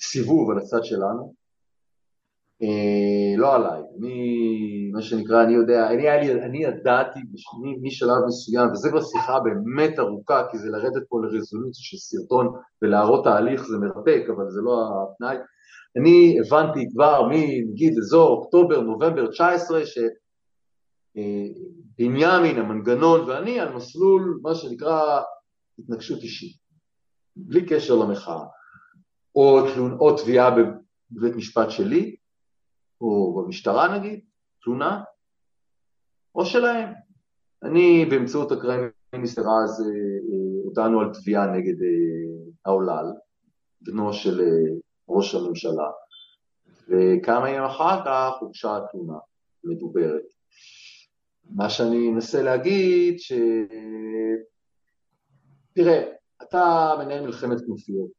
סיבוב 0.00 0.50
על 0.50 0.58
הצד 0.58 0.84
שלנו, 0.84 1.34
לא 3.38 3.54
עליי, 3.54 3.82
אני, 3.98 4.90
מה 4.92 5.02
שנקרא, 5.02 5.44
אני 5.44 5.52
יודע, 5.52 5.86
אני, 5.90 6.10
אני, 6.10 6.32
אני 6.32 6.64
ידעתי 6.64 7.20
משלב 7.82 8.24
מסוים, 8.26 8.72
וזה 8.72 8.90
כבר 8.90 9.02
שיחה 9.02 9.40
באמת 9.40 9.98
ארוכה, 9.98 10.42
כי 10.50 10.58
זה 10.58 10.68
לרדת 10.68 11.02
פה 11.08 11.20
לרזולוציה 11.22 11.82
של 11.82 11.96
סרטון 11.96 12.48
ולהראות 12.82 13.24
תהליך 13.24 13.66
זה 13.66 13.78
מרתק, 13.78 14.22
אבל 14.36 14.50
זה 14.50 14.60
לא 14.60 14.88
התנאי, 15.12 15.36
אני 15.96 16.38
הבנתי 16.40 16.86
כבר 16.92 17.28
מנגיד 17.30 17.98
אזור 17.98 18.28
אוקטובר, 18.28 18.80
נובמבר 18.80 19.30
19, 19.30 19.80
שבנימין, 21.16 22.58
המנגנון 22.58 23.20
ואני 23.20 23.60
על 23.60 23.74
מסלול, 23.74 24.40
מה 24.42 24.54
שנקרא 24.54 25.20
התנגשות 25.78 26.22
אישית, 26.22 26.56
בלי 27.36 27.66
קשר 27.66 27.94
למחאה, 27.94 28.44
או 29.36 30.16
תביעה 30.16 30.50
בבית 31.10 31.36
משפט 31.36 31.70
שלי, 31.70 32.16
או 33.00 33.42
במשטרה 33.42 33.98
נגיד, 33.98 34.20
תלונה, 34.62 35.02
או 36.34 36.46
שלהם. 36.46 36.92
אני 37.62 38.04
באמצעות 38.10 38.52
אקראי 38.52 38.76
מיניסטר 39.12 39.42
אז 39.42 39.80
אה, 39.80 39.86
אה, 39.86 40.64
הודענו 40.64 41.00
על 41.00 41.14
תביעה 41.14 41.46
נגד 41.46 41.82
אה, 41.82 42.50
העולל, 42.64 43.06
בנו 43.80 44.12
של 44.12 44.40
ראש 45.08 45.34
הממשלה, 45.34 45.90
וכמה 46.88 47.50
ימים 47.50 47.62
אחר 47.62 48.04
כך 48.04 48.32
הוגשה 48.40 48.76
התלונה 48.76 49.18
מדוברת. 49.64 50.22
מה 51.50 51.70
שאני 51.70 52.12
אנסה 52.14 52.42
להגיד, 52.42 53.18
ש... 53.18 53.32
תראה, 55.72 56.12
אתה 56.42 56.94
מנהל 56.98 57.26
מלחמת 57.26 57.60
כנופיות, 57.60 58.10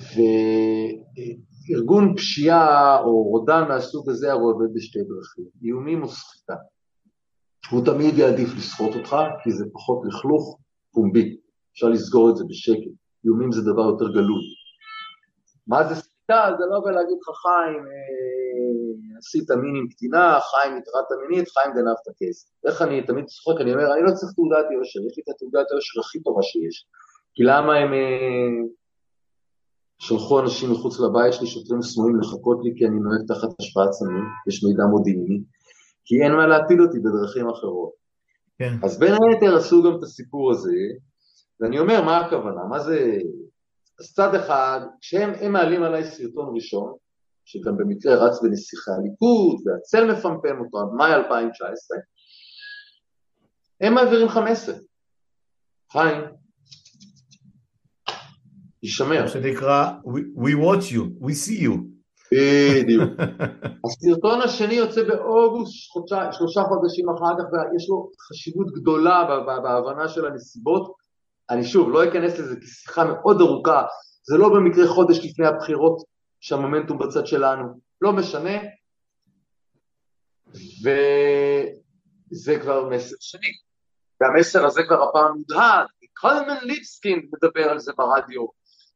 וארגון 0.00 2.16
פשיעה 2.16 3.00
או 3.00 3.22
רודן 3.22 3.68
מהסוג 3.68 4.10
הזה 4.10 4.32
הרי 4.32 4.42
עובד 4.42 4.74
בשתי 4.74 4.98
דרכים, 4.98 5.44
איומים 5.62 6.02
או 6.02 6.08
סחיטה. 6.08 6.54
הוא 7.70 7.84
תמיד 7.84 8.18
יעדיף 8.18 8.48
לסחוט 8.56 8.94
אותך, 8.94 9.16
כי 9.44 9.52
זה 9.52 9.64
פחות 9.72 10.02
לכלוך 10.08 10.58
פומבי, 10.92 11.36
אפשר 11.72 11.88
לסגור 11.88 12.30
את 12.30 12.36
זה 12.36 12.44
בשקט. 12.48 12.92
איומים 13.24 13.52
זה 13.52 13.72
דבר 13.72 13.82
יותר 13.82 14.08
גלוי. 14.08 14.44
מה 15.66 15.88
זה 15.88 15.94
סחיטה? 15.94 16.42
זה 16.58 16.64
לא 16.72 16.80
בלהגיד 16.84 17.18
לך 17.22 17.28
חיים, 17.42 17.82
אה, 17.92 19.18
עשית 19.18 19.50
מין 19.50 19.76
עם 19.76 19.88
קטינה, 19.88 20.38
חיים 20.40 20.76
התרעת 20.76 21.10
מינית, 21.20 21.48
חיים 21.48 21.74
גנבת 21.74 22.06
כסף. 22.18 22.48
איך 22.66 22.82
אני 22.82 23.06
תמיד 23.06 23.24
צוחק, 23.24 23.60
אני 23.60 23.72
אומר, 23.72 23.92
אני 23.94 24.02
לא 24.02 24.12
צריך 24.18 24.32
תעודת 24.32 24.66
יושר, 24.74 25.00
יש 25.06 25.16
לי 25.16 25.22
את 25.22 25.28
התעודת 25.28 25.66
יושר 25.72 26.00
הכי 26.00 26.22
טובה 26.22 26.42
שיש. 26.42 26.86
כי 27.34 27.42
למה 27.42 27.76
הם 27.76 27.92
אה, 27.92 28.48
שלחו 29.98 30.40
אנשים 30.40 30.70
מחוץ 30.72 31.00
לבית 31.00 31.32
שלי, 31.32 31.46
שוטרים 31.46 31.82
סמויים 31.82 32.20
לחכות 32.20 32.58
לי 32.64 32.70
כי 32.76 32.86
אני 32.86 32.96
נוהג 33.00 33.26
תחת 33.28 33.48
השפעת 33.60 33.92
סמים, 33.92 34.24
יש 34.48 34.64
מידע 34.64 34.84
מודיעיני, 34.84 35.40
כי 36.04 36.22
אין 36.22 36.32
מה 36.32 36.46
להפיל 36.46 36.82
אותי 36.82 36.98
בדרכים 36.98 37.48
אחרות. 37.48 37.90
כן. 38.58 38.74
אז 38.84 38.98
בין 38.98 39.12
היתר 39.12 39.56
עשו 39.56 39.82
גם 39.82 39.98
את 39.98 40.02
הסיפור 40.02 40.52
הזה, 40.52 40.72
ואני 41.60 41.78
אומר, 41.78 42.02
מה 42.02 42.16
הכוונה? 42.16 42.64
מה 42.70 42.80
זה 42.80 43.18
אז 44.00 44.12
צד 44.14 44.34
אחד, 44.34 44.80
כשהם 45.00 45.52
מעלים 45.52 45.82
עליי 45.82 46.04
סרטון 46.04 46.54
ראשון, 46.54 46.94
שגם 47.44 47.76
במקרה 47.76 48.14
רץ 48.14 48.42
בנסיכי 48.42 48.90
הליכוד, 48.90 49.60
והצל 49.66 50.12
מפמפם 50.12 50.60
אותו 50.64 50.78
עד 50.80 50.92
מאי 50.96 51.14
2019, 51.14 51.98
הם 53.80 53.94
מעבירים 53.94 54.26
לך 54.26 54.40
מסר. 54.50 54.74
חיים, 55.92 56.24
יישמר. 58.82 59.26
שנקרא, 59.26 59.90
we, 60.36 60.54
watch 60.54 60.92
you, 60.92 61.24
we 61.24 61.32
see 61.32 61.62
you. 61.62 61.76
בדיוק. 62.32 63.10
הסרטון 63.84 64.40
השני 64.40 64.74
יוצא 64.74 65.02
באוגוסט, 65.02 65.72
שלושה, 65.72 66.32
שלושה 66.32 66.60
חודשים 66.62 67.06
אחר 67.08 67.34
כך, 67.38 67.44
ויש 67.52 67.88
לו 67.88 68.10
חשיבות 68.28 68.72
גדולה 68.72 69.24
בהבנה 69.62 70.08
של 70.08 70.26
הנסיבות. 70.26 70.94
אני 71.50 71.64
שוב, 71.64 71.90
לא 71.90 72.08
אכנס 72.08 72.38
לזה 72.38 72.56
כי 72.60 72.66
שיחה 72.66 73.04
מאוד 73.04 73.40
ארוכה, 73.40 73.82
זה 74.22 74.36
לא 74.38 74.48
במקרה 74.48 74.88
חודש 74.88 75.18
לפני 75.24 75.46
הבחירות 75.46 76.02
שהמומנטום 76.40 76.98
בצד 76.98 77.26
שלנו, 77.26 77.64
לא 78.00 78.12
משנה. 78.12 78.58
זה 82.30 82.58
כבר 82.60 82.88
מסר 82.88 83.16
שני. 83.20 83.48
והמסר 84.20 84.66
הזה 84.66 84.82
כבר 84.82 85.02
הפעם 85.02 85.32
מודהד, 85.36 85.86
קולמן 86.20 86.56
ליבסקין 86.62 87.28
מדבר 87.32 87.70
על 87.70 87.78
זה 87.78 87.92
ברדיו, 87.96 88.46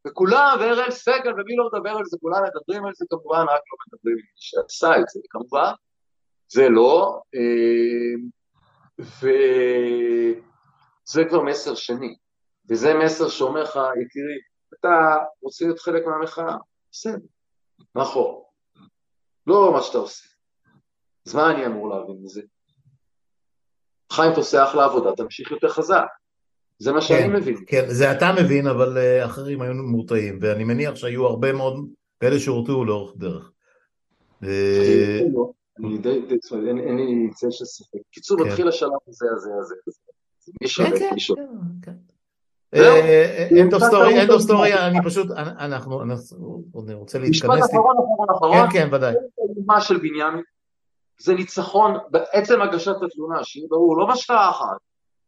וכולם, 0.07 0.57
ואראל 0.61 0.91
סגל 0.91 1.33
ומי 1.33 1.57
לא 1.57 1.69
מדבר 1.73 1.91
על 1.91 2.05
זה, 2.05 2.17
כולם 2.21 2.43
מדברים 2.43 2.87
על 2.87 2.93
זה 2.95 3.05
כמובן, 3.11 3.43
רק 3.43 3.49
לא 3.49 3.77
מדברים 3.87 4.17
עם 4.17 4.23
מי 4.23 4.31
שעשה 4.37 5.01
את 5.01 5.09
זה 5.09 5.21
כמובן, 5.31 5.73
זה 6.49 6.69
לא, 6.69 7.21
אה, 7.35 8.15
וזה 8.99 10.35
כבר 11.29 11.43
מסר 11.43 11.75
שני, 11.75 12.17
וזה 12.71 12.95
מסר 13.05 13.29
שאומר 13.29 13.63
לך, 13.63 13.77
יקירי, 13.77 14.39
אתה 14.81 15.17
רוצה 15.43 15.65
להיות 15.65 15.79
חלק 15.79 16.07
מהמחאה, 16.07 16.57
בסדר, 16.93 17.27
נכון, 17.95 18.43
לא 19.47 19.73
מה 19.73 19.83
שאתה 19.83 19.99
עושה. 19.99 20.29
אז 21.27 21.35
מה 21.35 21.51
אני 21.51 21.67
אמור 21.67 21.89
להבין 21.89 22.17
מזה? 22.23 22.43
חיים, 24.13 24.33
אתה 24.33 24.41
עושה 24.41 24.65
אחלה 24.65 24.85
עבודה, 24.85 25.11
תמשיך 25.17 25.51
יותר 25.51 25.69
חזק. 25.69 26.07
זה 26.81 26.93
מה 26.93 27.01
שאני 27.01 27.21
כן, 27.21 27.33
מבין. 27.33 27.57
כן, 27.67 27.85
זה 27.89 28.13
אתה 28.13 28.33
מבין, 28.43 28.67
אבל 28.67 28.97
uh, 28.97 29.25
אחרים 29.25 29.63
היו 29.63 29.75
מורתעים, 29.75 30.39
ואני 30.41 30.65
מניח 30.65 30.95
שהיו 30.95 31.27
הרבה 31.27 31.53
מאוד 31.53 31.87
כאלה 32.21 32.39
שהורתעו 32.39 32.85
לאורך 32.85 33.17
דרך. 33.17 33.51
אני 34.43 35.99
די, 35.99 36.21
אין 36.67 36.97
לי 36.97 37.31
צל 37.35 37.51
של 37.51 37.65
ספק. 37.65 37.99
קיצור, 38.11 38.39
כן. 38.39 38.45
מתחיל 38.45 38.69
השלב 38.69 38.91
הזה, 39.09 39.27
הזה, 39.37 39.51
הזה. 39.61 39.75
מי 40.63 40.69
שולט, 40.69 40.93
מי. 40.93 41.21
end 43.61 43.75
of 43.75 43.83
story, 43.83 44.23
end 44.23 44.31
of 44.31 44.43
story, 44.43 44.75
אני 44.75 44.99
פשוט, 45.05 45.31
אנחנו, 45.37 46.03
אני 46.03 46.95
רוצה 46.95 47.19
להתכנס. 47.19 47.51
משפט 47.51 47.71
אחרון, 47.71 47.97
אחרון, 47.97 48.31
אחרון. 48.37 48.71
כן, 48.71 48.91
כן, 48.91 48.95
ודאי. 48.95 49.15
מה 49.67 49.81
של 49.81 49.97
בנימין, 49.97 50.43
זה 51.21 51.35
ניצחון 51.35 51.97
בעצם 52.11 52.63
הגשת 52.63 52.97
התלונה, 53.07 53.45
שיהיה 53.45 53.67
ברור, 53.71 53.99
לא 53.99 54.07
מה 54.07 54.17
שקרה 54.17 54.49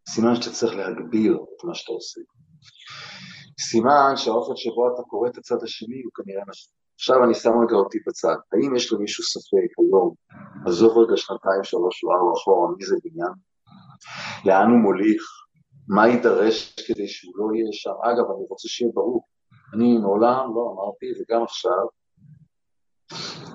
סימן 0.08 0.34
שאתה 0.36 0.54
צריך 0.54 0.72
להגביר 0.74 1.34
את 1.34 1.64
מה 1.64 1.74
שאתה 1.74 1.92
עושה. 1.92 2.20
סימן 3.61 4.16
שהאופן 4.16 4.56
שבו 4.56 4.94
אתה 4.94 5.02
קורא 5.02 5.28
את 5.28 5.38
הצד 5.38 5.62
השני 5.62 6.02
הוא 6.04 6.12
כנראה 6.14 6.42
נכון. 6.42 6.80
עכשיו 7.01 7.24
אני 7.24 7.34
שם 7.34 7.51
רגע 7.51 7.76
אותי 7.76 7.98
בצד, 8.07 8.36
האם 8.53 8.76
יש 8.76 8.92
למישהו 8.92 9.24
ספק 9.24 9.78
היום, 9.78 10.14
עזוב 10.66 10.98
רגע 10.98 11.16
שנתיים, 11.16 11.64
שלוש 11.64 12.05
או 12.05 12.12
ארבע 12.12 12.32
אחורה, 12.32 12.70
מי 12.78 12.84
זה 12.84 12.96
בניין? 13.05 13.32
לאן 14.44 14.70
הוא 14.70 14.78
מוליך? 14.78 15.22
מה 15.88 16.09
יידרש 16.09 16.74
כדי 16.86 17.09
שהוא 17.09 17.34
לא 17.36 17.55
יהיה 17.55 17.68
שם? 17.72 17.90
אגב, 17.90 18.24
אני 18.30 18.46
רוצה 18.51 18.68
שיהיה 18.68 18.90
ברור, 18.94 19.26
אני 19.74 19.98
מעולם 19.98 20.55
לא 20.55 20.74
אמרתי, 20.74 21.07
וגם 21.20 21.42
עכשיו, 21.42 21.86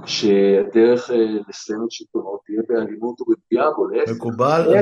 שהדרך 0.06 1.12
אה, 1.12 1.16
לסיים 1.50 1.84
את 1.86 1.92
שלטונות 1.92 2.40
תהיה 2.46 2.62
באלימות 2.70 3.22
ובפגיעה 3.22 3.72
בולט. 3.72 4.10
מקובל, 4.16 4.74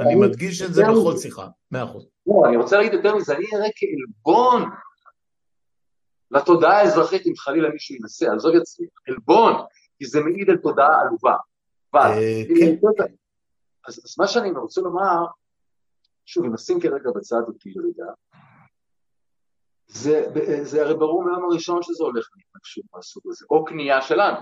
אני 0.00 0.14
מדגיש 0.14 0.62
את 0.62 0.74
זה 0.74 0.82
בכל 0.82 1.16
שיחה, 1.16 1.46
מאה 1.70 1.84
אחוז. 1.84 2.06
לא, 2.26 2.48
אני 2.48 2.56
רוצה 2.56 2.76
להגיד 2.76 2.92
יותר 2.92 3.16
מזה, 3.16 3.36
אני 3.36 3.44
אראה 3.54 3.68
כעלבון 3.76 4.70
לתודעה 6.30 6.78
האזרחית 6.78 7.26
אם 7.26 7.36
חלילה 7.36 7.68
מישהו 7.68 7.94
ינסה, 7.94 8.32
עזוב 8.32 8.54
יצליח, 8.54 8.90
עלבון, 9.08 9.52
כי 9.98 10.06
זה 10.06 10.20
מעיד 10.20 10.50
על 10.50 10.56
תודעה 10.56 11.00
עלובה. 11.00 11.36
אבל, 11.92 12.00
אה, 12.00 12.42
כן. 12.98 13.14
אז, 13.88 14.14
מה 14.18 14.28
שאני 14.28 14.50
רוצה 14.50 14.80
לומר, 14.80 15.26
שוב, 16.26 16.44
אם 16.44 16.52
נשים 16.54 16.80
כרגע 16.80 17.10
בצד 17.16 17.42
אותי 17.46 17.70
רגע, 17.70 18.12
זה, 19.86 20.26
זה 20.62 20.82
הרי 20.82 20.94
ברור 20.94 21.24
מהיום 21.24 21.44
הראשון 21.44 21.82
שזה 21.82 22.04
הולך 22.04 22.28
להתנגשות 22.36 22.84
מהסוג 22.94 23.22
הזה, 23.28 23.46
או 23.50 23.64
קנייה 23.64 24.02
שלנו, 24.02 24.36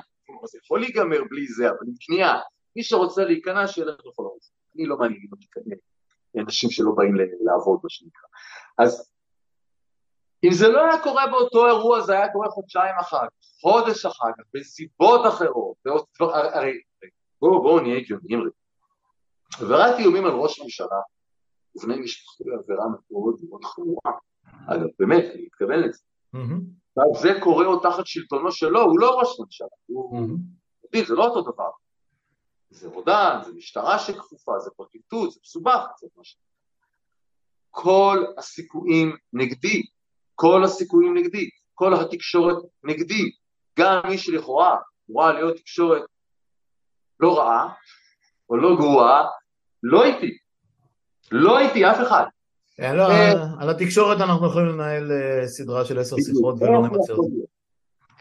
זה 0.45 0.59
יכול 0.65 0.81
להיגמר 0.81 1.21
בלי 1.31 1.47
זה, 1.47 1.69
אבל 1.69 1.79
עם 1.87 1.95
קנייה, 2.07 2.33
מי 2.77 2.83
שרוצה 2.83 3.25
להיכנס 3.25 3.71
שילך 3.71 3.99
לכל 4.07 4.23
הרוצה, 4.23 4.51
אני 4.77 4.87
לא 4.87 4.97
מעניין 4.97 5.29
אותי 5.33 5.47
כנראה, 5.53 6.45
אנשים 6.45 6.71
שלא 6.71 6.93
באים 6.97 7.15
לעבוד 7.41 7.81
מה 7.83 7.91
שנקרא, 7.91 8.29
אז 8.79 9.11
אם 10.45 10.53
זה 10.53 10.69
לא 10.69 10.81
היה 10.81 11.03
קורה 11.03 11.27
באותו 11.27 11.67
אירוע, 11.67 12.01
זה 12.01 12.13
היה 12.13 12.33
קורה 12.33 12.49
חודשיים 12.49 12.95
אחר 13.01 13.27
כך, 13.27 13.47
חודש 13.61 14.07
אחר 14.07 14.29
כך, 14.39 14.45
בסיבות 14.55 15.21
אחרות, 15.29 15.77
הרי 16.21 16.73
בואו 17.41 17.63
בואו 17.63 17.81
נהיה 17.81 17.97
הגיוניים 17.97 18.41
רגע. 18.41 18.51
עבירת 19.61 19.99
איומים 19.99 20.25
על 20.25 20.33
ראש 20.33 20.61
הממשלה 20.61 21.01
ובני 21.77 21.97
משפחתו 22.01 22.45
היא 22.45 22.59
עבירה 22.65 22.85
מאוד 23.11 23.35
מאוד 23.49 23.65
חמורה. 23.65 24.13
אגב, 24.67 24.87
באמת, 24.99 25.25
אני 25.35 25.43
מתכוון 25.43 25.81
לזה. 25.81 26.03
זה 27.21 27.29
קורה 27.43 27.67
עוד 27.67 27.81
תחת 27.83 28.07
שלטונו 28.07 28.53
שלו, 28.53 28.81
הוא 28.81 29.01
לא 29.01 29.19
ראש 29.21 29.41
ממשלה, 29.41 29.69
הוא... 29.87 30.29
זה 31.07 31.15
לא 31.15 31.25
אותו 31.27 31.53
דבר. 31.53 31.71
זה 32.71 32.89
רודן, 32.89 33.41
זה 33.45 33.53
משטרה 33.53 33.99
שכפופה, 33.99 34.59
זה 34.59 34.71
פרקליטות, 34.77 35.33
זה 35.33 35.41
מסובך, 35.43 35.81
זה 36.01 36.07
משהו. 36.17 36.41
כל 37.71 38.25
הסיכויים 38.39 39.17
נגדי, 39.33 39.83
כל 40.41 40.65
הסיכויים 40.65 41.17
נגדי, 41.17 41.49
כל 41.75 41.95
התקשורת 41.95 42.57
נגדי, 42.85 43.31
גם 43.79 44.01
מי 44.09 44.19
שלכאורה 44.19 44.77
אמורה 45.11 45.33
להיות 45.33 45.57
תקשורת 45.57 46.03
לא 47.21 47.39
רעה 47.39 47.69
או 48.51 48.57
לא 48.57 48.77
גרועה, 48.77 49.27
לא 49.83 50.05
איתי, 50.05 50.39
לא 51.33 51.59
איתי 51.59 51.91
אף 51.91 51.97
אחד. 52.07 52.25
אה, 52.81 52.95
לא, 52.95 53.11
אה, 53.11 53.33
על 53.61 53.71
התקשורת 53.71 54.21
אנחנו 54.21 54.47
יכולים 54.47 54.69
לנהל 54.69 55.13
אה, 55.13 55.47
סדרה 55.47 55.85
של 55.85 55.99
עשר 55.99 56.17
שיחות 56.17 56.55
ולא 56.61 56.83
נמצא 56.83 57.13
את 57.13 57.19
זה. 57.19 57.47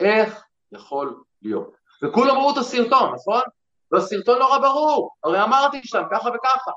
איך 0.06 0.44
יכול 0.72 1.24
להיות? 1.42 1.76
וכולם 2.04 2.36
ראו 2.36 2.52
את 2.52 2.58
הסרטון, 2.58 3.14
נכון? 3.16 3.42
והסרטון 3.92 4.40
נורא 4.40 4.58
ברור, 4.58 5.10
הרי 5.24 5.44
אמרתי 5.44 5.82
שם 5.84 6.04
ככה 6.12 6.30
וככה. 6.30 6.72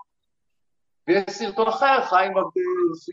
ויש 1.09 1.25
סרטון 1.31 1.69
אחר, 1.69 2.05
חיים 2.05 2.33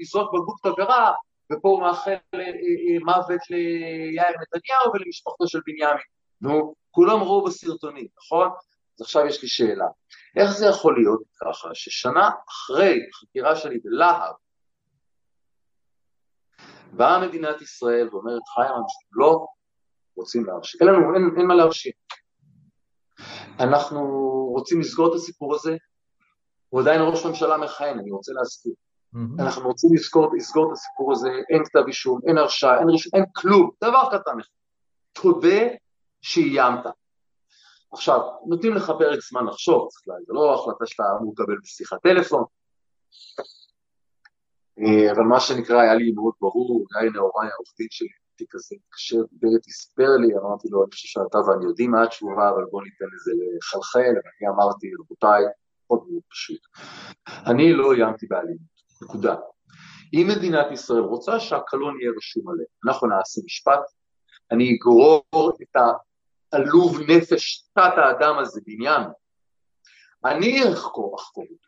יזרוק 0.01 0.34
בקבוק 0.34 0.59
תבערה, 0.63 1.13
ופה 1.52 1.70
הוא 1.70 1.82
מאחל 1.82 2.16
אה, 2.34 2.39
אה, 2.39 3.00
מוות 3.06 3.41
ליאיר 3.50 4.36
נתניהו 4.41 4.93
ולמשפחתו 4.93 5.48
של 5.48 5.60
בנימין. 5.66 5.98
נו, 6.41 6.74
כולם 6.91 7.20
ראו 7.20 7.45
בסרטונים, 7.45 8.08
נכון? 8.18 8.48
אז 8.48 9.02
עכשיו 9.02 9.26
יש 9.26 9.41
לי 9.41 9.48
שאלה, 9.48 9.86
איך 10.36 10.52
זה 10.52 10.66
יכול 10.66 10.95
להיות 11.00 11.22
ככה 11.41 11.70
ששנה 11.74 12.30
אחרי 12.50 13.00
חקירה 13.14 13.56
שלי 13.56 13.80
בלהב, 13.84 14.34
באה 16.91 17.28
מדינת 17.28 17.62
ישראל 17.62 18.10
ואומרת, 18.12 18.41
חיים, 18.56 18.70
אנחנו 18.70 19.02
לא 19.12 19.45
רוצים 20.16 20.45
להרשים, 20.45 20.80
אין 20.82 20.89
לנו, 20.89 21.16
אין, 21.16 21.24
אין 21.38 21.48
מה 21.48 21.56
להרשים. 21.56 21.91
אנחנו 23.60 24.02
רוצים 24.56 24.80
לסגור 24.80 25.10
את 25.10 25.14
הסיפור 25.16 25.56
הזה, 25.56 25.78
הוא 26.70 26.82
עדיין 26.82 27.02
ראש 27.02 27.26
ממשלה 27.26 27.58
מכהן, 27.58 28.00
אני 28.00 28.12
רוצה 28.12 28.32
להזכיר. 28.34 28.74
Mm-hmm. 29.16 29.41
אנחנו 29.41 29.68
רוצים 29.68 29.89
לסגור, 29.93 30.36
לסגור 30.36 30.68
את 30.68 30.72
הסיפור 30.72 31.12
הזה, 31.12 31.30
אין 31.49 31.66
כתב 31.66 31.84
אישום, 31.88 32.20
אין 32.28 32.38
הרשעה, 32.38 32.80
אין, 32.80 32.88
אין 33.14 33.26
כלום, 33.36 33.70
דבר 33.84 34.10
קטן 34.12 34.39
אחד. 34.39 34.49
תודה 35.14 35.68
שאיימת. 36.22 36.86
עכשיו, 37.93 38.20
נותנים 38.45 38.74
לך 38.74 38.91
פרק 38.99 39.20
זמן 39.30 39.45
לחשוב, 39.45 39.88
זה 40.28 40.34
לא 40.34 40.53
החלטה 40.53 40.86
שאתה 40.86 41.03
אמור 41.20 41.34
לקבל 41.38 41.58
בשיחת 41.64 42.01
טלפון, 42.03 42.43
אה, 44.80 45.12
אבל 45.12 45.24
מה 45.24 45.39
שנקרא 45.39 45.82
היה 45.82 45.95
לי 45.95 46.12
מאוד 46.12 46.34
ברור, 46.41 46.86
גיא 46.93 47.10
נאורי 47.14 47.47
העורך 47.47 47.74
דין 47.78 47.88
שלי, 47.91 48.08
תיק 48.36 48.55
הזה 48.55 48.76
התקשר, 48.76 49.22
דיבר 49.32 49.47
הסבר 49.68 50.18
לי, 50.22 50.38
אמרתי 50.38 50.68
לו, 50.72 50.84
אני 50.84 50.91
חושב 50.91 51.08
שאתה 51.08 51.38
ואני 51.38 51.66
יודעים 51.66 51.91
מה 51.91 52.03
התשובה, 52.03 52.49
אבל 52.49 52.66
בוא 52.72 52.84
ניתן 52.84 53.05
לזה 53.14 53.32
לחלחל, 53.58 54.14
ואני 54.24 54.55
אמרתי, 54.55 54.88
רבותיי, 54.99 55.43
מאוד 55.89 56.03
מאוד 56.10 56.22
פשוט. 56.30 56.62
אני 57.28 57.74
לא 57.74 57.93
איימתי 57.93 58.28
באלימות, 58.28 58.76
נקודה. 59.02 59.36
אם 60.14 60.28
מדינת 60.30 60.72
ישראל 60.72 61.00
רוצה 61.00 61.39
שהקלון 61.39 62.00
יהיה 62.02 62.12
רשום 62.18 62.50
עליה, 62.50 62.66
אנחנו 62.88 63.08
נעשה 63.08 63.41
משפט, 63.45 63.80
אני 64.52 64.76
אגרור 64.76 65.24
את 65.62 65.76
העלוב 66.54 67.00
נפש 67.08 67.70
תת 67.74 67.93
האדם 67.98 68.38
הזה 68.39 68.62
בעניין, 68.66 69.02
אני 70.26 70.74
אחקור, 70.74 71.16
אחקור 71.20 71.43
אותו. 71.43 71.68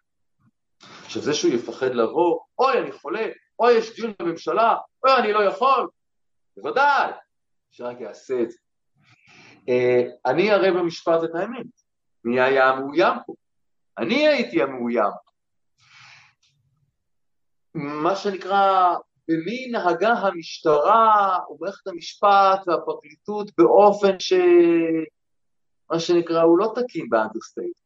עכשיו 1.06 1.22
זה 1.22 1.34
שהוא 1.34 1.54
יפחד 1.54 1.94
לבוא, 1.94 2.40
אוי 2.60 2.80
אני 2.80 2.92
חולה, 2.92 3.28
אוי 3.60 3.74
יש 3.74 3.96
דיון 3.96 4.14
בממשלה, 4.20 4.76
אוי 5.04 5.16
אני 5.20 5.34
לא 5.34 5.44
יכול, 5.44 5.90
בוודאי, 6.58 7.12
שרק 7.72 8.02
יעשה 8.02 8.42
את 8.44 8.52
זה. 8.52 8.58
אה, 9.70 10.04
אני 10.26 10.52
אראה 10.52 10.72
במשפט 10.72 11.24
את 11.24 11.36
האמת, 11.36 11.66
מי 12.24 12.42
היה 12.42 12.70
המאוים 12.70 13.18
פה? 13.26 13.34
אני 13.98 14.28
הייתי 14.28 14.62
המאוים. 14.62 15.12
מה 17.76 18.16
שנקרא, 18.16 18.96
במי 19.28 19.68
נהגה 19.72 20.14
המשטרה 20.14 21.38
ומערכת 21.50 21.88
המשפט 21.88 22.68
והפרקליטות 22.68 23.52
באופן 23.58 24.20
ש... 24.20 24.34
מה 25.92 26.00
שנקרא, 26.00 26.42
הוא 26.42 26.60
לא 26.60 26.74
תקין 26.76 27.10
באנדרסטייט. 27.10 27.78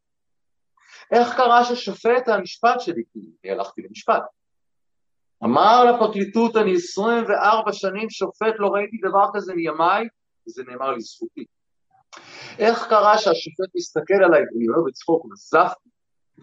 איך 1.12 1.36
קרה 1.36 1.66
ששופט 1.66 2.28
המשפט 2.28 2.80
שלי, 2.80 3.04
כי 3.14 3.20
אני 3.44 3.52
הלכתי 3.52 3.82
למשפט, 3.82 4.24
אמר 5.44 5.86
לפרקליטות, 5.86 6.56
אני 6.56 6.76
24 6.76 7.74
שנים 7.74 8.10
שופט, 8.10 8.54
לא 8.58 8.68
ראיתי 8.68 8.98
דבר 8.98 9.26
כזה 9.34 9.54
מימיי, 9.54 10.08
וזה 10.48 10.64
נאמר 10.68 10.92
לזכותי. 10.92 11.46
איך 12.60 12.88
קרה 12.90 13.18
שהשופט 13.18 13.76
מסתכל 13.76 14.24
עליי, 14.26 14.42
ואני 14.42 14.68
אומר 14.68 14.88
בצחוק, 14.88 15.26
נזפתי, 15.32 15.90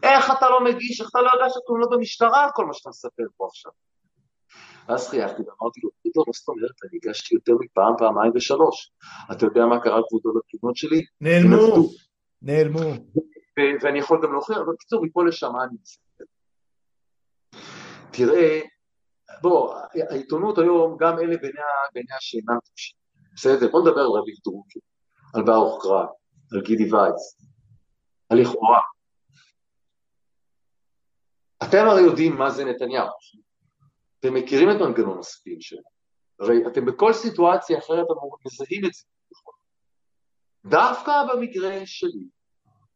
איך 0.03 0.31
אתה 0.39 0.51
לא 0.51 0.65
מגיש, 0.65 1.01
איך 1.01 1.11
אתה 1.11 1.21
לא 1.21 1.31
יודע 1.35 1.45
שהתלונות 1.49 1.91
במשטרה 1.91 2.45
על 2.45 2.51
כל 2.55 2.67
מה 2.67 2.75
שאתה 2.75 2.89
מספר 2.89 3.23
פה 3.37 3.47
עכשיו? 3.47 3.73
ואז 4.89 5.09
חייכתי 5.09 5.43
ואמרתי 5.43 5.81
לו, 5.83 5.91
כבודו, 6.03 6.25
מה 6.27 6.33
זאת 6.33 6.49
אומרת, 6.49 6.71
אני 6.85 6.99
הגשתי 7.03 7.35
יותר 7.35 7.53
מפעם, 7.61 7.95
פעמיים 7.99 8.33
ושלוש. 8.35 8.93
אתה 9.33 9.47
יודע 9.47 9.67
מה 9.67 9.81
קרה 9.81 10.01
כבודו 10.09 10.31
לתלונות 10.39 10.77
שלי? 10.77 11.05
נעלמו, 11.21 11.89
נעלמו. 12.43 12.81
ואני 13.83 13.99
יכול 13.99 14.21
גם 14.23 14.33
להוכיח, 14.33 14.57
אבל 14.57 14.73
בקיצור, 14.73 15.05
מפה 15.05 15.25
לשם 15.25 15.53
אני 15.57 15.77
מסתכל. 15.83 16.25
תראה, 18.11 18.61
בוא, 19.43 19.75
העיתונות 20.11 20.59
היום, 20.59 20.97
גם 21.01 21.19
אלה 21.19 21.37
בעיניה 21.93 22.17
שאינם 22.21 22.59
טיפשים. 22.65 22.97
בסדר, 23.35 23.71
בוא 23.71 23.81
נדבר 23.81 24.01
על 24.01 24.11
רביב 24.11 24.35
דרוקי, 24.45 24.79
על 25.35 25.43
ברוך 25.43 25.83
קרא, 25.83 26.07
על 26.53 26.61
גידי 26.61 26.93
וייץ, 26.93 27.37
על 28.29 28.41
לכאורה. 28.41 28.81
אתם 31.63 31.89
הרי 31.89 32.01
יודעים 32.01 32.37
מה 32.37 32.51
זה 32.51 32.65
נתניהו, 32.65 33.09
אתם 34.21 34.35
מכירים 34.35 34.71
את 34.71 34.77
מנגנון 34.77 35.19
הספין 35.19 35.61
שלו, 35.61 35.83
הרי 36.41 36.67
אתם 36.67 36.85
בכל 36.85 37.13
סיטואציה 37.13 37.79
אחרת 37.79 38.07
מזהים 38.47 38.85
את 38.85 38.93
זה. 38.93 39.03
דווקא 40.65 41.13
במקרה 41.33 41.87
שלי, 41.87 42.25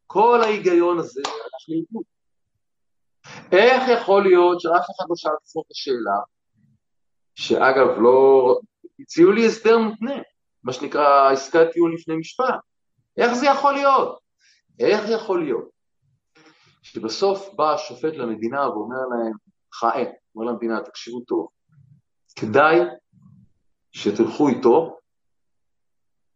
כל 0.07 0.41
ההיגיון 0.43 0.99
הזה 0.99 1.21
הלך 1.25 1.69
לאיבוד. 1.69 2.03
איך 3.51 3.83
יכול 3.99 4.23
להיות 4.23 4.61
שאף 4.61 4.85
אחד 4.95 5.05
לא 5.09 5.15
שאל 5.15 5.31
את 5.31 5.41
עצמו 5.41 5.61
את 5.61 5.71
השאלה, 5.71 6.19
שאגב 7.35 7.87
לא, 7.99 8.59
הציעו 8.99 9.31
לי 9.31 9.45
הסדר 9.45 9.77
מותנה, 9.77 10.15
מה 10.63 10.73
שנקרא 10.73 11.31
עסקת 11.31 11.71
טיעון 11.73 11.93
לפני 11.93 12.15
משפט, 12.15 12.55
איך 13.17 13.33
זה 13.33 13.45
יכול 13.45 13.73
להיות? 13.73 14.19
איך 14.79 15.09
יכול 15.09 15.43
להיות 15.43 15.74
שבסוף 16.85 17.53
בא 17.55 17.73
השופט 17.73 18.13
למדינה 18.13 18.69
ואומר 18.69 18.97
להם, 18.97 19.33
חיים, 19.73 20.07
אומר 20.35 20.51
למדינה, 20.51 20.81
תקשיבו 20.81 21.19
טוב, 21.21 21.47
כדאי 22.35 22.79
שתלכו 23.91 24.47
איתו, 24.47 24.99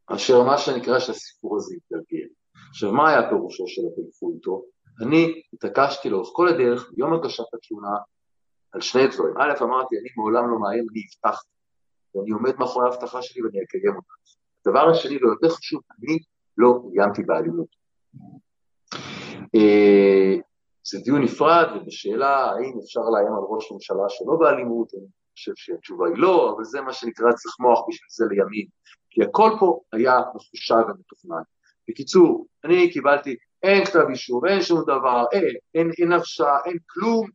אשר 0.07 0.43
מה 0.43 0.57
שנקרא 0.57 0.99
שהסיפור 0.99 1.57
הזה 1.57 1.75
יתגלגל. 1.75 2.27
עכשיו, 2.69 2.91
מה 2.91 3.09
היה 3.09 3.29
פירושו 3.29 3.67
של 3.67 3.81
התלכו 3.91 4.31
איתו? 4.35 4.63
אני 5.01 5.41
התעקשתי 5.53 6.09
לאורך 6.09 6.29
כל 6.33 6.47
הדרך, 6.47 6.91
ביום 6.95 7.13
הגשת 7.13 7.53
התלונה, 7.53 7.97
על 8.71 8.81
שני 8.81 9.07
דברים. 9.07 9.33
א', 9.37 9.63
אמרתי, 9.63 9.97
אני 9.97 10.09
מעולם 10.17 10.51
לא 10.51 10.59
מאיים, 10.59 10.85
אני 10.91 11.01
הבטחתי, 11.05 11.49
ואני 12.15 12.31
עומד 12.31 12.55
מאחורי 12.59 12.85
ההבטחה 12.85 13.21
שלי 13.21 13.43
ואני 13.43 13.63
אקיים 13.63 13.95
אותה. 13.95 14.13
הדבר 14.65 14.89
השני, 14.89 15.17
ויותר 15.17 15.49
חשוב, 15.49 15.81
אני 15.97 16.19
לא 16.57 16.81
איימתי 16.93 17.23
באלימות. 17.23 17.67
אה, 19.55 20.35
זה 20.83 20.99
דיון 20.99 21.21
נפרד, 21.21 21.67
ובשאלה 21.75 22.45
האם 22.45 22.79
אפשר 22.83 22.99
לאיים 22.99 23.33
על 23.33 23.43
ראש 23.49 23.71
ממשלה 23.71 24.03
שלא 24.09 24.35
באלימות, 24.39 24.93
אני 24.93 25.07
חושב 25.33 25.51
שהתשובה 25.55 26.07
היא 26.07 26.17
לא, 26.17 26.53
אבל 26.55 26.63
זה 26.63 26.81
מה 26.81 26.93
שנקרא 26.93 27.31
צריך 27.31 27.55
מוח 27.59 27.79
בשביל 27.87 28.09
זה 28.09 28.25
לימין. 28.29 28.67
כי 29.09 29.23
הכל 29.23 29.51
פה 29.59 29.79
היה 29.93 30.19
מחושב 30.35 30.75
ומתוכנן. 30.75 31.41
בקיצור, 31.89 32.47
אני 32.65 32.91
קיבלתי, 32.91 33.35
אין 33.63 33.85
כתב 33.85 34.05
אישור, 34.09 34.47
אין 34.47 34.61
שום 34.61 34.81
דבר, 34.83 35.25
אין, 35.73 35.91
אין, 35.97 36.11
הרשעה, 36.11 36.57
אין 36.65 36.77
כלום, 36.89 37.29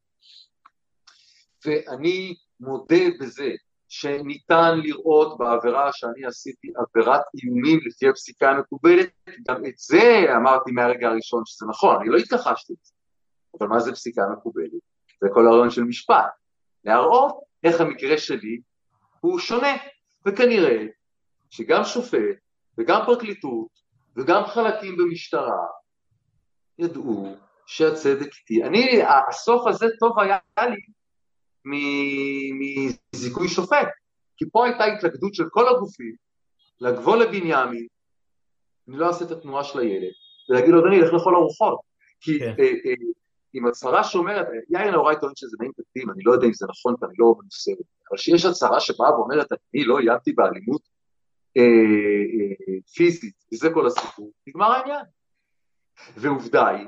ואני 1.67 2.35
מודה 2.61 3.05
בזה 3.21 3.51
שניתן 3.89 4.79
לראות 4.83 5.39
בעבירה 5.39 5.91
שאני 5.93 6.27
עשיתי 6.27 6.69
עבירת 6.77 7.21
איומים 7.43 7.81
לפי 7.87 8.09
הפסיקה 8.09 8.51
המקובלת, 8.51 9.11
גם 9.49 9.67
את 9.67 9.75
זה 9.77 10.27
אמרתי 10.37 10.73
מהרגע 10.73 11.09
הראשון 11.09 11.43
שזה 11.47 11.67
נכון, 11.67 11.97
אני 12.01 12.09
לא 12.09 12.17
התכחשתי 12.17 12.73
לזה, 12.73 12.93
אבל 13.59 13.69
מה 13.69 13.81
זה 13.81 13.93
פסיקה 13.93 14.23
מקובלת? 14.33 14.71
זה 15.21 15.29
כל 15.33 15.47
הרעיון 15.47 15.71
של 15.71 15.83
משפט, 15.85 16.31
להראות 16.85 17.41
איך 17.65 17.81
המקרה 17.81 18.19
שלי 18.19 18.61
הוא 19.21 19.39
שונה, 19.39 19.77
וכנראה 20.27 20.87
שגם 21.51 21.85
שופט 21.85 22.37
וגם 22.79 23.01
פרקליטות 23.07 23.69
וגם 24.17 24.45
חלקים 24.45 24.97
במשטרה 24.97 25.67
ידעו 26.79 27.37
שהצדק 27.67 28.29
איתי. 28.41 28.65
אני, 28.65 29.03
הסוף 29.29 29.67
הזה 29.67 29.87
טוב 30.01 30.19
היה 30.19 30.39
לי 30.59 30.77
מזיכוי 33.15 33.49
שופט, 33.49 33.89
כי 34.37 34.45
פה 34.53 34.67
הייתה 34.67 34.85
התלכדות 34.85 35.35
של 35.35 35.45
כל 35.51 35.69
הגופים 35.69 36.15
לגבול 36.81 37.23
לבנימין, 37.23 37.87
אני 38.89 38.97
לא 38.97 39.07
אעשה 39.07 39.25
את 39.25 39.31
התנועה 39.31 39.65
של 39.65 39.79
הילד, 39.79 40.13
ולהגיד 40.49 40.71
לו, 40.71 40.81
אדוני, 40.81 41.01
לך 41.01 41.13
לכל 41.13 41.35
הרוחות. 41.35 41.79
כי 42.21 42.39
כן. 42.39 42.55
אה, 42.59 42.65
אה, 42.65 42.95
עם 43.55 43.67
הצהרה 43.67 44.05
שאומרת, 44.05 44.47
יאיר 44.71 44.91
נאורי 44.91 45.15
טוען 45.21 45.33
שזה 45.37 45.57
נעים 45.61 45.73
תקדים, 45.73 46.11
אני 46.11 46.23
לא 46.25 46.33
יודע 46.33 46.47
אם 46.47 46.53
זה 46.53 46.67
נכון 46.69 46.95
ואני 47.01 47.15
לא 47.19 47.35
מנוסה 47.41 47.73
אבל 48.11 48.19
שיש 48.19 48.45
הצהרה 48.45 48.81
שבאה 48.81 49.19
ואומרת, 49.19 49.53
אני 49.53 49.85
לא 49.85 49.99
איימתי 49.99 50.33
באלימות 50.33 50.83
אה, 51.57 51.63
אה, 51.63 52.75
פיזית, 52.95 53.35
וזה 53.53 53.71
כל 53.75 53.87
הסיפור, 53.87 54.33
נגמר 54.47 54.73
העניין. 54.73 55.05
ועובדה 56.17 56.69
היא 56.69 56.87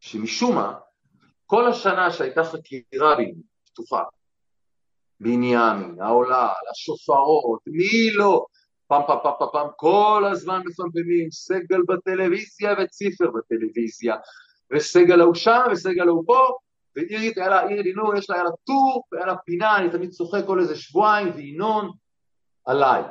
שמשום 0.00 0.54
מה, 0.54 0.78
כל 1.46 1.68
השנה 1.68 2.10
שהייתה 2.10 2.44
חקירה 2.44 3.16
פתוחה, 3.66 4.02
בנימין, 5.20 5.96
העולה, 6.00 6.52
השופרות, 6.70 7.60
מי 7.66 8.10
לא, 8.10 8.46
פעם 8.86 9.02
פעם 9.06 9.18
פעם 9.22 9.32
פעם 9.38 9.48
פעם, 9.52 9.68
כל 9.76 10.24
הזמן 10.32 10.62
מפמפמים, 10.66 11.30
סגל 11.30 11.80
בטלוויזיה 11.88 12.74
וציפר 12.78 13.30
בטלוויזיה, 13.30 14.16
וסגל 14.72 15.20
ההוא 15.20 15.34
שם 15.34 15.60
וסגל 15.72 16.08
ההוא 16.08 16.24
פה, 16.26 16.46
ואירית, 16.96 17.38
היה 17.38 17.48
לה, 17.48 17.66
עיר 17.66 17.82
לינור, 17.82 18.16
יש 18.16 18.30
לה, 18.30 18.36
היה 18.36 18.44
לה 18.44 18.50
טור, 18.64 19.04
והיה 19.12 19.26
לה 19.26 19.36
פינה, 19.36 19.76
אני 19.76 19.90
תמיד 19.90 20.10
צוחק 20.10 20.40
כל 20.46 20.60
איזה 20.60 20.76
שבועיים, 20.76 21.28
וינון 21.34 21.90
עליי. 22.64 23.02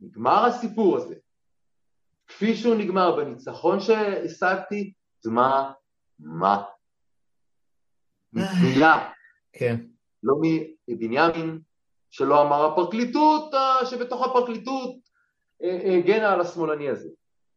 נגמר 0.00 0.44
הסיפור 0.44 0.96
הזה. 0.96 1.14
כפי 2.26 2.56
שהוא 2.56 2.74
נגמר 2.74 3.16
בניצחון 3.16 3.80
שהשגתי, 3.80 4.92
מה? 6.18 6.62
מילה. 8.32 9.08
כן. 9.52 9.76
לא 10.22 10.34
מבנימין, 10.88 11.58
שלא 12.10 12.42
אמר 12.42 12.64
הפרקליטות, 12.64 13.54
אה, 13.54 13.86
שבתוך 13.86 14.26
הפרקליטות 14.26 14.94
אה, 15.62 15.68
אה, 15.68 15.96
הגנה 15.98 16.32
על 16.32 16.40
השמאלני 16.40 16.88
הזה. 16.88 17.08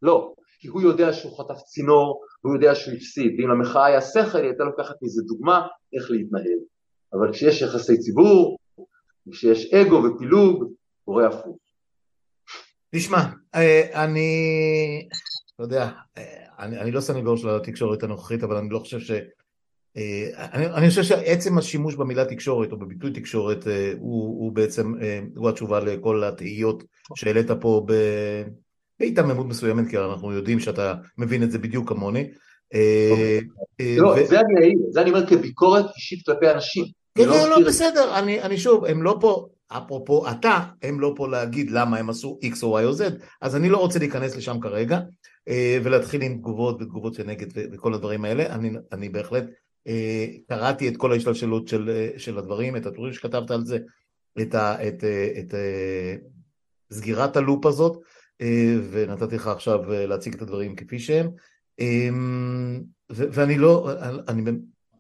לא, 0.02 0.34
כי 0.60 0.68
הוא 0.68 0.82
יודע 0.82 1.14
שהוא 1.14 1.38
חטף 1.38 1.62
צינור, 1.62 2.22
הוא 2.42 2.56
יודע 2.56 2.76
שהוא 2.76 2.94
הפסיד, 2.94 3.40
ואם 3.40 3.50
למחאה 3.50 3.86
היה 3.86 4.02
שכל, 4.02 4.38
היא 4.38 4.46
הייתה 4.46 4.64
לוקחת 4.64 4.96
מזה 5.02 5.22
דוגמה 5.28 5.68
איך 5.94 6.12
להתנהל. 6.12 6.60
אבל 7.14 7.34
כשיש 7.34 7.62
יחסי 7.62 7.98
ציבור, 7.98 8.58
כשיש 9.32 9.74
אגו 9.74 10.04
ופילוג, 10.04 10.74
קורה 11.06 11.28
הפוך. 11.28 11.58
תשמע, 12.96 13.18
אני, 13.94 14.30
לא 15.60 15.64
יודע, 15.64 15.90
אני, 16.60 16.80
אני 16.80 16.92
לא 16.92 17.02
סניגור 17.02 17.38
של 17.38 17.50
התקשורת 17.50 18.04
הנוכחית, 18.04 18.44
אבל 18.44 18.56
אני 18.56 18.70
לא 18.70 18.80
חושב 18.80 19.00
ש... 19.00 19.12
אני, 20.54 20.66
אני 20.66 20.90
חושב 20.90 21.04
שעצם 21.04 21.58
השימוש 21.58 21.96
במילה 21.96 22.26
תקשורת 22.26 22.72
או 22.72 22.80
בביטוי 22.80 23.12
תקשורת 23.12 23.68
אה, 23.68 23.94
הוא, 24.00 24.44
הוא 24.44 24.52
בעצם, 24.52 24.94
אה, 25.02 25.20
הוא 25.36 25.50
התשובה 25.50 25.80
לכל 25.80 26.24
התהיות 26.24 26.84
שהעלית 27.16 27.52
פה 27.52 27.86
בהיתממות 29.00 29.46
מסוימת, 29.46 29.90
כי 29.90 29.98
אנחנו 29.98 30.34
יודעים 30.34 30.60
שאתה 30.60 30.94
מבין 31.18 31.44
את 31.44 31.52
זה 31.52 31.58
בדיוק 31.58 31.90
כמוני. 31.90 32.28
לא, 33.98 34.26
זה 34.26 34.40
אני 34.40 34.60
אעיר, 34.60 34.80
זה 34.90 35.02
אני 35.02 35.10
אומר 35.10 35.28
כביקורת 35.28 35.86
אישית 35.96 36.26
כלפי 36.26 36.52
אנשים. 36.52 36.86
כן, 37.16 37.26
לא, 37.26 37.50
לא, 37.50 37.68
בסדר, 37.68 38.20
אני 38.20 38.58
שוב, 38.58 38.86
הם 38.86 39.04
לא 39.04 39.18
פה, 39.22 39.48
אפרופו 39.68 40.30
אתה, 40.30 40.60
הם 40.82 41.00
לא 41.00 41.14
פה 41.18 41.28
להגיד 41.28 41.72
למה 41.72 41.98
הם 41.98 42.10
עשו 42.10 42.40
X 42.44 42.64
או 42.64 42.80
Y 42.80 42.84
או 42.84 42.92
Z, 42.92 43.02
אז 43.42 43.56
אני 43.56 43.70
לא 43.70 43.78
רוצה 43.78 44.00
להיכנס 44.00 44.36
לשם 44.36 44.60
כרגע 44.60 45.00
ולהתחיל 45.84 46.22
עם 46.22 46.38
תגובות 46.38 46.82
ותגובות 46.82 47.14
שנגד 47.14 47.48
וכל 47.74 47.94
הדברים 47.94 48.26
האלה, 48.26 48.56
אני, 48.92 49.10
בהחלט 49.10 49.44
אה, 49.44 49.50
קראתי 50.48 50.90
את 50.90 50.98
כל 50.98 51.12
ההשתלשלות 51.12 51.68
של, 51.68 51.90
אה, 51.90 52.20
של 52.20 52.38
הדברים, 52.38 52.76
את 52.76 52.86
הדברים 52.86 53.14
שכתבת 53.14 53.52
על 53.52 53.66
זה, 53.66 53.78
את, 54.42 54.56
ה, 54.56 54.88
את, 54.88 55.04
אה, 55.04 55.32
את, 55.40 55.54
את 55.54 56.24
סגירת 56.92 57.38
הלופ 57.38 57.66
הזאת, 57.66 58.02
ונתתי 58.92 59.36
לך 59.36 59.48
עכשיו 59.48 59.80
להציג 59.90 60.34
את 60.34 60.42
הדברים 60.42 60.76
כפי 60.76 61.00
שהם. 61.00 61.30
ו, 63.12 63.24
ואני 63.32 63.58
לא, 63.58 63.90
אני 64.28 64.52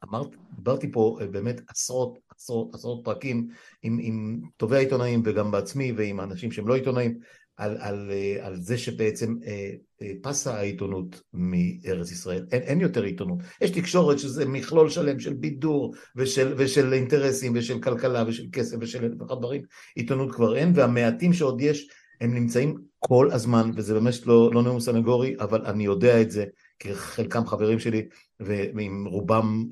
אמרתי, 0.03 0.37
דיברתי 0.55 0.91
פה 0.91 1.19
באמת 1.31 1.61
עשרות, 1.67 2.19
עשרות, 2.35 2.75
עשרות 2.75 3.01
פרקים 3.05 3.47
עם, 3.83 3.99
עם 4.01 4.41
טובי 4.57 4.75
העיתונאים 4.75 5.21
וגם 5.25 5.51
בעצמי 5.51 5.91
ועם 5.91 6.19
אנשים 6.19 6.51
שהם 6.51 6.67
לא 6.67 6.75
עיתונאים, 6.75 7.19
על, 7.59 7.77
על, 7.79 8.11
אה, 8.11 8.45
על 8.45 8.55
זה 8.61 8.77
שבעצם 8.77 9.35
אה, 9.45 9.49
אה, 9.51 9.73
פסה 10.21 10.57
העיתונות 10.57 11.21
מארץ 11.33 12.11
ישראל, 12.11 12.45
אין, 12.51 12.61
אין 12.61 12.81
יותר 12.81 13.03
עיתונות, 13.03 13.39
יש 13.61 13.71
תקשורת 13.71 14.19
שזה 14.19 14.45
מכלול 14.45 14.89
שלם 14.89 15.19
של 15.19 15.33
בידור 15.33 15.93
ושל, 16.15 16.53
ושל 16.57 16.93
אינטרסים 16.93 17.53
ושל 17.55 17.79
כלכלה 17.79 18.23
ושל 18.27 18.45
כסף 18.51 18.77
ושל 18.81 19.05
אלף 19.05 19.21
ואחת 19.21 19.37
דברים, 19.37 19.61
עיתונות 19.95 20.35
כבר 20.35 20.57
אין, 20.57 20.71
והמעטים 20.75 21.33
שעוד 21.33 21.61
יש 21.61 21.87
הם 22.21 22.33
נמצאים 22.33 22.75
כל 22.99 23.31
הזמן, 23.31 23.71
וזה 23.75 23.93
באמת 23.93 24.13
לא, 24.25 24.51
לא 24.53 24.63
נאום 24.63 24.79
סנגורי, 24.79 25.35
אבל 25.39 25.65
אני 25.65 25.85
יודע 25.85 26.21
את 26.21 26.31
זה, 26.31 26.45
כי 26.79 26.95
חלקם 26.95 27.45
חברים 27.45 27.79
שלי, 27.79 28.07
ועם 28.39 29.07
רובם 29.07 29.65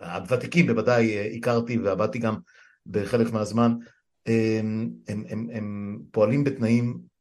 הוותיקים 0.00 0.66
בוודאי 0.66 1.36
הכרתי 1.36 1.78
ועבדתי 1.78 2.18
גם 2.18 2.34
בחלק 2.86 3.32
מהזמן, 3.32 3.74
הם, 4.26 4.90
הם, 5.08 5.24
הם, 5.28 5.48
הם 5.52 5.98
פועלים 6.10 6.44
בתנאים 6.44 7.11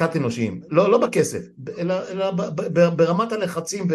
תת-אנושיים, 0.00 0.60
לא, 0.70 0.90
לא 0.90 0.98
בכסף, 0.98 1.42
אלא, 1.78 1.94
אלא 2.10 2.30
ברמת 2.90 3.32
הלחצים 3.32 3.88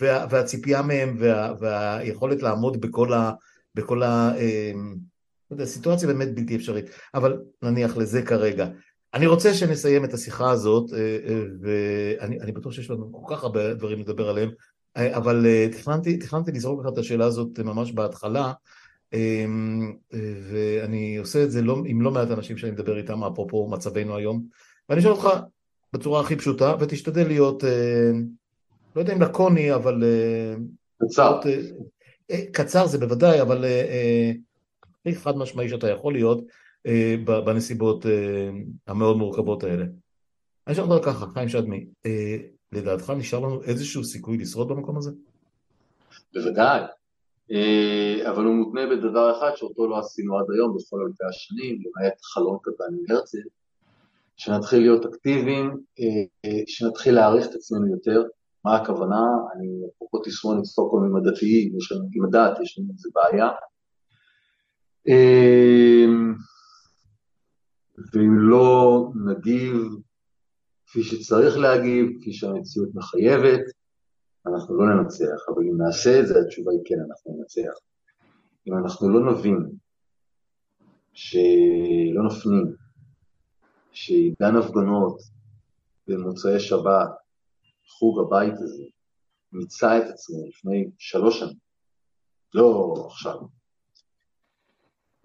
וה, 0.00 0.26
והציפייה 0.30 0.82
מהם 0.82 1.16
וה, 1.18 1.54
והיכולת 1.60 2.42
לעמוד 2.42 2.80
בכל 2.80 3.12
ה... 3.12 3.32
בכל 3.74 4.02
ה 4.02 4.32
אמ, 4.36 4.96
לא 5.50 5.64
סיטואציה 5.64 6.08
באמת 6.08 6.34
בלתי 6.34 6.56
אפשרית, 6.56 6.84
אבל 7.14 7.38
נניח 7.62 7.96
לזה 7.96 8.22
כרגע. 8.22 8.66
אני 9.14 9.26
רוצה 9.26 9.54
שנסיים 9.54 10.04
את 10.04 10.14
השיחה 10.14 10.50
הזאת, 10.50 10.92
אה, 10.92 11.18
אה, 11.28 11.42
ואני 11.60 12.52
בטוח 12.52 12.72
שיש 12.72 12.90
לנו 12.90 13.12
כל 13.12 13.34
כך 13.34 13.42
הרבה 13.42 13.74
דברים 13.74 14.00
לדבר 14.00 14.28
עליהם, 14.28 14.50
אה, 14.96 15.16
אבל 15.16 15.46
תכננתי, 15.72 16.16
תכננתי 16.16 16.52
לזרוק 16.52 16.80
לך 16.80 16.92
את 16.92 16.98
השאלה 16.98 17.24
הזאת 17.24 17.58
ממש 17.58 17.92
בהתחלה, 17.92 18.52
אמ, 19.12 19.92
ואני 20.50 21.16
עושה 21.16 21.44
את 21.44 21.50
זה 21.50 21.62
לא, 21.62 21.82
עם 21.86 22.02
לא 22.02 22.10
מעט 22.10 22.30
אנשים 22.30 22.56
שאני 22.56 22.72
מדבר 22.72 22.98
איתם, 22.98 23.24
אפרופו 23.24 23.68
מצבנו 23.70 24.16
היום. 24.16 24.46
ואני 24.88 25.00
אשאל 25.00 25.10
אותך 25.10 25.28
בצורה 25.92 26.20
הכי 26.20 26.36
פשוטה, 26.36 26.74
ותשתדל 26.80 27.26
להיות, 27.26 27.64
אה, 27.64 28.10
לא 28.96 29.00
יודע 29.00 29.12
אם 29.12 29.22
לקוני, 29.22 29.74
אבל... 29.74 30.04
אה, 30.04 30.54
קצר. 31.02 31.40
אה, 32.30 32.44
קצר 32.52 32.86
זה 32.86 32.98
בוודאי, 32.98 33.40
אבל 33.42 33.64
הכי 35.00 35.14
חד 35.14 35.36
משמעי 35.36 35.68
שאתה 35.68 35.90
יכול 35.90 36.12
להיות 36.12 36.44
בנסיבות 37.24 38.06
המאוד 38.86 39.16
מורכבות 39.16 39.64
האלה. 39.64 39.84
אני 40.66 40.74
אשאל 40.74 40.84
אותך 40.84 41.06
ככה, 41.06 41.26
חיים 41.34 41.48
שדמי, 41.48 41.86
לדעתך 42.72 43.10
נשאר 43.10 43.40
לנו 43.40 43.62
איזשהו 43.62 44.04
סיכוי 44.04 44.38
לשרוד 44.38 44.68
במקום 44.68 44.96
הזה? 44.98 45.10
בוודאי, 46.34 46.80
אבל 48.30 48.44
הוא 48.44 48.54
מותנה 48.54 48.80
בדבר 48.86 49.38
אחד 49.38 49.50
שאותו 49.56 49.86
לא 49.86 49.98
עשינו 49.98 50.38
עד 50.38 50.46
היום 50.54 50.76
בכל 50.76 50.96
אלפי 51.06 51.24
השנים, 51.28 51.74
למעט 51.74 52.20
חלון 52.22 52.58
קטן 52.62 52.84
עם 52.84 53.16
הרצל, 53.16 53.38
שנתחיל 54.36 54.80
להיות 54.80 55.06
אקטיביים, 55.06 55.66
אה, 56.00 56.04
אה, 56.44 56.62
שנתחיל 56.66 57.14
להעריך 57.14 57.46
את 57.46 57.54
עצמנו 57.54 57.90
יותר. 57.90 58.22
מה 58.64 58.76
הכוונה? 58.76 59.20
אני 59.56 59.66
אפרופו 59.96 60.18
תסמונת 60.18 60.64
סטוקהולם 60.64 61.06
עם 61.06 61.16
הדתיים, 61.16 61.76
יש 61.76 61.92
לנו 61.92 62.08
עם 62.14 62.24
הדת, 62.24 62.60
יש 62.62 62.78
לנו 62.78 62.88
איזה 62.92 63.08
בעיה. 63.14 63.48
אה, 65.08 66.06
ואם 68.12 68.38
לא 68.38 69.08
נגיב 69.26 69.76
כפי 70.86 71.02
שצריך 71.02 71.58
להגיב, 71.58 72.06
כפי 72.20 72.32
שהמציאות 72.32 72.88
מחייבת, 72.94 73.60
אנחנו 74.46 74.76
לא 74.76 74.94
ננצח, 74.94 75.48
אבל 75.48 75.62
אם 75.62 75.82
נעשה 75.82 76.20
את 76.20 76.26
זה, 76.26 76.34
התשובה 76.40 76.72
היא 76.72 76.80
כן, 76.84 76.94
אנחנו 77.08 77.36
ננצח. 77.38 77.78
אם 78.68 78.78
אנחנו 78.78 79.08
לא 79.08 79.32
נבין, 79.32 79.70
שלא 81.12 82.22
נפנים, 82.26 82.81
שעידן 83.92 84.56
הפגנות 84.56 85.18
במוצאי 86.06 86.60
שבת, 86.60 87.10
חוג 87.98 88.26
הבית 88.26 88.54
הזה, 88.54 88.84
מיצה 89.52 89.98
את 89.98 90.04
עצמו 90.10 90.46
לפני 90.48 90.90
שלוש 90.98 91.38
שנים, 91.38 91.56
לא 92.54 92.94
עכשיו. 93.06 93.38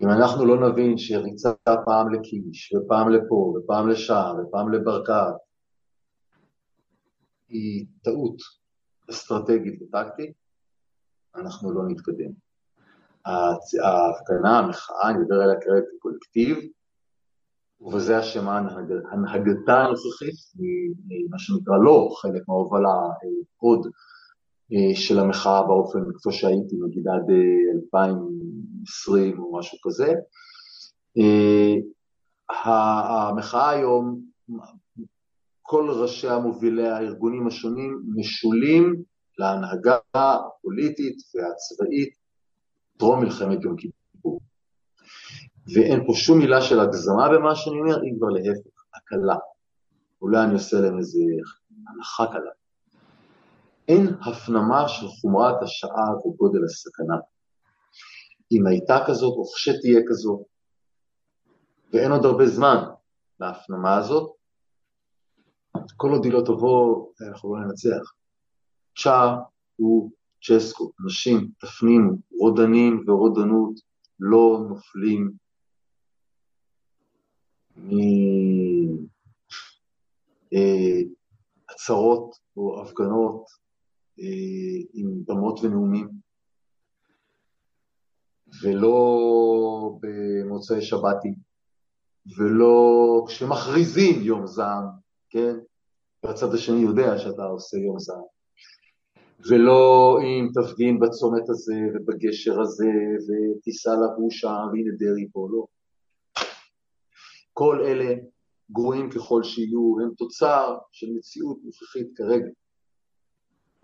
אם 0.01 0.09
אנחנו 0.09 0.45
לא 0.45 0.69
נבין 0.69 0.97
שריצה 0.97 1.49
פעם 1.85 2.13
לקיש, 2.13 2.73
ופעם 2.73 3.09
לפה, 3.09 3.53
ופעם 3.57 3.89
לשם, 3.89 4.33
ופעם 4.39 4.73
לברקת, 4.73 5.33
היא 7.49 7.85
טעות 8.01 8.37
אסטרטגית 9.09 9.81
וטקטית, 9.81 10.33
אנחנו 11.35 11.71
לא 11.71 11.81
נתקדם. 11.87 12.31
ההפגנה, 13.25 14.59
המחאה, 14.59 15.09
אני 15.09 15.17
מדבר 15.19 15.35
עליה 15.35 15.61
כרגע 15.61 15.85
כקולקטיב, 15.97 16.57
ובזה 17.81 18.19
אשמה 18.19 18.57
הנהגתה 19.11 19.81
הנוכחית, 19.83 20.35
מה 21.29 21.39
שנקרא 21.39 21.77
לא 21.77 22.09
חלק 22.21 22.41
מההובלה 22.47 22.97
עוד 23.57 23.87
אה, 24.73 24.95
של 24.95 25.19
המחאה 25.19 25.63
באופן 25.67 25.99
כפי 26.15 26.31
שהייתי 26.31 26.75
נגיד 26.87 27.07
עד 27.07 27.25
2020 27.83 29.33
אה, 29.33 29.39
או 29.39 29.57
משהו 29.57 29.77
כזה. 29.83 30.13
אה, 31.17 31.75
המחאה 32.49 33.69
היום, 33.69 34.21
כל 35.61 35.89
ראשי 35.89 36.27
המובילי 36.27 36.87
הארגונים 36.87 37.47
השונים 37.47 38.01
משולים 38.15 39.03
להנהגה 39.37 39.97
הפוליטית 40.13 41.15
והצבאית 41.35 42.09
טרום 42.97 43.19
מלחמת 43.19 43.63
יום 43.63 43.75
כיפור. 43.77 44.06
ואין 45.73 46.07
פה 46.07 46.13
שום 46.15 46.39
מילה 46.39 46.61
של 46.61 46.79
הגזמה 46.79 47.29
במה 47.29 47.55
שאני 47.55 47.79
אומר, 47.79 48.01
היא 48.01 48.13
כבר 48.17 48.27
להפך, 48.27 48.83
הקלה. 48.95 49.35
אולי 50.21 50.43
אני 50.43 50.53
עושה 50.53 50.77
להם 50.79 50.97
איזה 50.97 51.19
הנחה 51.87 52.25
קלה. 52.27 52.51
אין 53.87 54.07
הפנמה 54.21 54.87
של 54.87 55.07
חומרת 55.07 55.63
השעה 55.63 56.17
וגודל 56.17 56.63
הסכנה. 56.63 57.15
אם 58.51 58.67
הייתה 58.67 58.97
כזאת, 59.07 59.33
או 59.37 59.43
כשתהיה 59.55 59.99
כזאת, 60.07 60.39
ואין 61.93 62.11
עוד 62.11 62.25
הרבה 62.25 62.47
זמן 62.47 62.83
להפנמה 63.39 63.97
הזאת, 63.97 64.31
כל 65.97 66.11
עוד 66.11 66.25
היא 66.25 66.33
לא 66.33 66.41
תבוא, 66.45 67.07
אנחנו 67.29 67.55
לא 67.55 67.61
ננצח. 67.65 68.13
צ'ה 68.97 69.35
הוא 69.75 70.11
צ'סקו, 70.43 70.91
אנשים, 71.03 71.47
תפנימו, 71.59 72.11
רודנים 72.39 73.03
ורודנות 73.07 73.73
לא 74.19 74.59
נופלים 74.69 75.31
עצרות 81.67 82.35
או 82.57 82.81
הפגנות 82.81 83.45
אה, 84.19 84.83
עם 84.93 85.25
במות 85.27 85.59
ונאומים, 85.63 86.07
ולא 88.63 89.99
במוצאי 90.01 90.81
שבתים, 90.81 91.35
ולא 92.37 93.23
כשמכריזים 93.27 94.21
יום 94.21 94.47
זעם, 94.47 94.85
כן? 95.29 95.55
והצד 96.23 96.53
השני 96.53 96.79
יודע 96.79 97.17
שאתה 97.17 97.43
עושה 97.43 97.77
יום 97.77 97.99
זעם. 97.99 98.23
ולא 99.49 100.17
אם 100.21 100.47
תפגין 100.53 100.99
בצומת 100.99 101.49
הזה 101.49 101.75
ובגשר 101.93 102.61
הזה 102.61 102.91
ותיסע 103.27 103.91
לגור 103.91 104.31
שם 104.31 104.67
והנה 104.71 104.91
דרעי 104.99 105.27
פה, 105.31 105.47
לא. 105.51 105.65
כל 107.57 107.81
אלה, 107.85 108.15
גרועים 108.71 109.09
ככל 109.09 109.43
שיהיו, 109.43 109.95
הם 110.03 110.11
תוצר 110.17 110.77
של 110.91 111.07
מציאות 111.17 111.57
נוכחית 111.63 112.07
כרגע. 112.15 112.49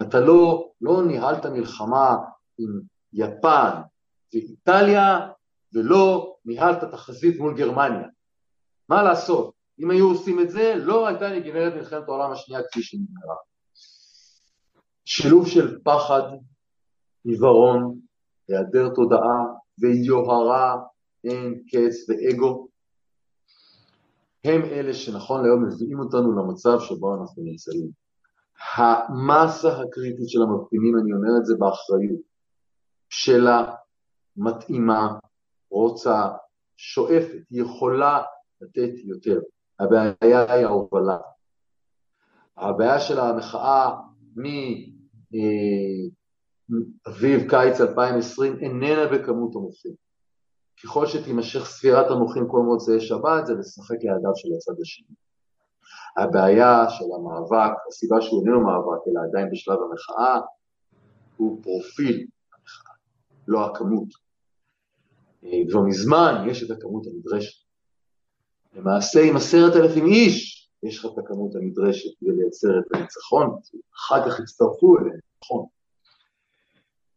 אתה 0.02 0.20
לא, 0.20 0.72
לא 0.82 1.06
ניהלת 1.06 1.46
מלחמה 1.46 2.16
עם 2.58 2.82
יפן 3.14 3.82
ואיטליה 4.34 5.30
ולא 5.74 6.36
ניהלת 6.46 6.84
תחזית 6.84 7.40
מול 7.40 7.58
גרמניה. 7.58 8.08
מה 8.90 9.04
לעשות? 9.04 9.54
אם 9.80 9.92
היו 9.92 10.10
עושים 10.10 10.40
את 10.40 10.50
זה, 10.50 10.76
לא 10.76 11.08
הייתה 11.08 11.30
נגמרת 11.30 11.74
מלחמת 11.74 12.04
העולם 12.08 12.32
השנייה 12.32 12.62
כפי 12.64 12.82
שנגמרה. 12.82 13.36
שילוב 15.06 15.48
של 15.48 15.80
פחד, 15.84 16.22
עיוורון, 17.26 18.00
היעדר 18.50 18.90
תודעה 18.96 19.44
ויוהרה, 19.80 20.76
אין 21.24 21.64
קץ 21.68 22.10
ואגו, 22.10 22.73
הם 24.44 24.62
אלה 24.62 24.94
שנכון 24.94 25.42
להיום 25.42 25.66
מביאים 25.66 26.00
אותנו 26.00 26.32
למצב 26.32 26.80
שבו 26.80 27.16
אנחנו 27.16 27.44
נמצאים. 27.44 27.90
המסה 28.76 29.82
הקריטית 29.82 30.30
של 30.30 30.42
המפגינים, 30.42 30.98
אני 31.00 31.14
אומר 31.14 31.38
את 31.40 31.46
זה 31.46 31.56
באחריות, 31.60 32.22
שלה 33.10 33.76
מתאימה, 34.38 35.18
רוצה, 35.70 36.30
שואפת, 36.78 37.40
היא 37.50 37.64
לתת 38.62 38.92
יותר. 39.06 39.40
הבעיה 39.80 40.54
היא 40.54 40.66
ההובלה. 40.66 41.18
הבעיה 42.58 43.00
של 43.00 43.20
המחאה 43.20 43.96
מאביב 47.08 47.50
קיץ 47.50 47.82
2020 47.82 48.60
איננה 48.60 49.06
בכמות 49.12 49.56
המוחים. 49.56 50.03
ככל 50.84 51.06
שתימשך 51.06 51.66
ספירת 51.66 52.12
המוחים 52.12 52.48
כל 52.48 52.60
מוצאי 52.60 53.02
שבת 53.02 53.46
זה 53.46 53.54
לשחק 53.54 53.96
לידיו 54.02 54.36
של 54.36 54.50
הצד 54.56 54.82
השני. 54.82 55.16
הבעיה 56.18 56.90
של 56.90 57.06
המאבק, 57.16 57.72
הסיבה 57.88 58.22
שהוא 58.22 58.46
איננו 58.46 58.62
מאבק 58.62 59.02
אלא 59.08 59.20
עדיין 59.30 59.52
בשלב 59.52 59.78
המחאה, 59.82 60.40
הוא 61.38 61.64
פרופיל 61.64 62.28
המחאה, 62.54 62.94
לא 63.48 63.66
הכמות. 63.66 64.08
כבר 65.70 65.82
מזמן 65.82 66.46
יש 66.50 66.64
את 66.64 66.78
הכמות 66.78 67.04
הנדרשת. 67.08 67.64
למעשה 68.74 69.20
עם 69.30 69.36
עשרת 69.36 69.76
אלפים 69.76 70.06
איש 70.06 70.70
יש 70.84 71.00
לך 71.00 71.06
את 71.14 71.18
הכמות 71.18 71.56
הנדרשת 71.56 72.10
כדי 72.20 72.32
לייצר 72.32 72.80
את 72.80 72.96
הניצחון, 72.96 73.60
אחר 73.96 74.30
כך 74.30 74.40
יצטרפו 74.40 74.98
אליהם, 74.98 75.20
נכון. 75.44 75.66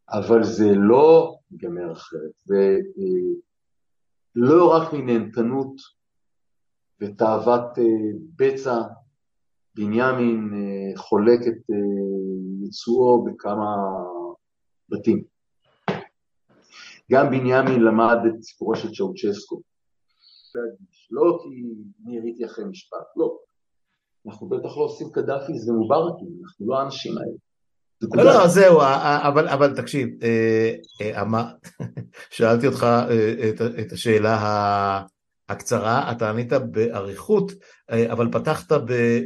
אבל 0.09 0.45
זה 0.45 0.73
לא 0.75 1.36
ייגמר 1.51 1.93
אחרת, 1.93 2.33
ולא 4.37 4.73
רק 4.73 4.93
מנהנתנות 4.93 5.77
ותאוות 7.01 7.79
אה, 7.79 7.85
בצע, 8.37 8.81
בנימין 9.75 10.51
אה, 10.55 10.99
חולק 10.99 11.41
את 11.41 11.71
אה, 11.71 11.77
יצואו 12.67 13.25
בכמה 13.25 13.77
בתים. 14.89 15.25
גם 17.13 17.27
בנימין 17.31 17.83
למד 17.83 18.17
את 18.27 18.43
סיפורו 18.43 18.77
של 18.77 18.89
צ'אוצ'סקו. 18.95 19.61
לא 21.11 21.39
כי 21.43 22.19
ראיתי 22.19 22.47
אחרי 22.47 22.65
משפט, 22.65 23.07
לא. 23.17 23.39
אנחנו 24.27 24.49
בטח 24.49 24.77
לא 24.77 24.83
עושים 24.83 25.11
קדאפיס 25.13 25.69
ומובארקים, 25.69 26.29
אנחנו 26.43 26.67
לא 26.67 26.79
האנשים 26.79 27.13
האלה. 27.19 27.46
לא, 28.03 28.25
לא, 28.25 28.47
זהו, 28.47 28.81
אבל, 29.23 29.49
אבל 29.49 29.77
תקשיב, 29.77 30.09
אה, 30.23 30.73
אה, 31.01 31.43
שאלתי 32.31 32.67
אותך 32.67 32.83
אה, 32.83 33.51
את 33.81 33.93
השאלה 33.93 35.03
הקצרה, 35.49 36.13
אתה 36.13 36.31
ענית 36.31 36.53
באריכות, 36.53 37.53
אבל 37.91 38.29
פתחת 38.33 38.73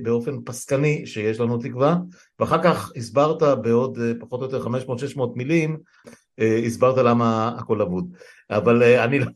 באופן 0.02 0.32
פסקני 0.44 1.06
שיש 1.06 1.40
לנו 1.40 1.58
תקווה, 1.58 1.96
ואחר 2.38 2.62
כך 2.62 2.92
הסברת 2.96 3.42
בעוד 3.42 3.98
פחות 4.20 4.40
או 4.40 4.46
יותר 4.46 4.66
500-600 5.16 5.20
מילים, 5.36 5.78
הסברת 6.66 6.98
למה 6.98 7.54
הכל 7.58 7.80
אבוד. 7.82 8.14
אבל 8.50 8.82
אני 8.82 9.18
לא... 9.18 9.26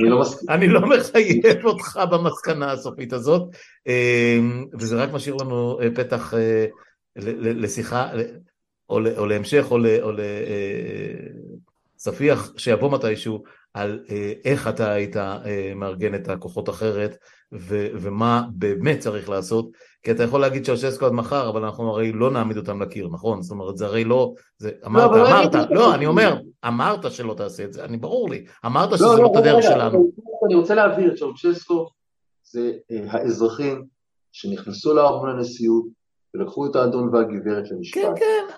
אני 0.00 0.08
לא 0.08 0.20
מסכים. 0.20 0.50
אני 0.50 0.68
לא 0.68 0.80
מחייב 0.80 1.64
אותך 1.64 2.00
במסקנה 2.10 2.72
הסופית 2.72 3.12
הזאת, 3.12 3.42
וזה 4.78 4.96
רק 4.96 5.12
משאיר 5.12 5.34
לנו 5.34 5.80
אה, 5.80 5.88
פתח 5.94 6.34
אה, 6.34 6.66
לשיחה, 7.16 8.10
או 8.92 9.26
להמשך, 9.26 9.66
או 9.70 9.78
לספיח 11.96 12.48
אה, 12.48 12.58
שיבוא 12.58 12.90
מתישהו, 12.90 13.42
על 13.74 14.00
איך 14.44 14.68
אתה 14.68 14.92
היית 14.92 15.16
מארגן 15.76 16.14
את 16.14 16.28
הכוחות 16.28 16.68
אחרת, 16.68 17.16
ומה 17.52 18.42
באמת 18.52 18.98
צריך 18.98 19.28
לעשות. 19.28 19.70
כי 20.02 20.10
אתה 20.10 20.22
יכול 20.22 20.40
להגיד 20.40 20.64
שאושסקו 20.64 21.06
עד 21.06 21.12
מחר, 21.12 21.48
אבל 21.48 21.64
אנחנו 21.64 21.90
הרי 21.90 22.12
לא 22.12 22.30
נעמיד 22.30 22.56
אותם 22.56 22.82
לקיר, 22.82 23.08
נכון? 23.12 23.42
זאת 23.42 23.50
אומרת, 23.50 23.76
זה 23.76 23.86
הרי 23.86 24.04
לא... 24.04 24.34
זה, 24.58 24.70
אמרת, 24.86 25.10
לא, 25.10 25.28
אמרת, 25.28 25.54
לא, 25.54 25.62
לא 25.70 25.94
אני 25.94 26.06
אומר, 26.06 26.36
אמרת 26.66 27.12
שלא 27.12 27.34
תעשה 27.34 27.64
את 27.64 27.72
זה, 27.72 27.84
אני 27.84 27.96
ברור 27.96 28.30
לי, 28.30 28.44
אמרת 28.66 28.90
לא, 28.90 28.96
שזה 28.96 29.06
לא, 29.06 29.18
לא 29.18 29.32
הדרך 29.38 29.62
שלנו. 29.62 30.10
אני 30.46 30.54
רוצה 30.54 30.74
להבהיר, 30.74 31.16
שאושסקו 31.16 31.86
זה 32.44 32.72
אה, 32.90 33.04
האזרחים 33.08 33.84
שנכנסו 34.32 34.94
לארמון 34.94 35.28
הנשיאות 35.28 35.84
ולקחו 36.34 36.66
את 36.66 36.76
האדון 36.76 37.14
והגברת 37.14 37.70
למשפט. 37.70 38.00
כן, 38.02 38.12
כן. 38.16 38.54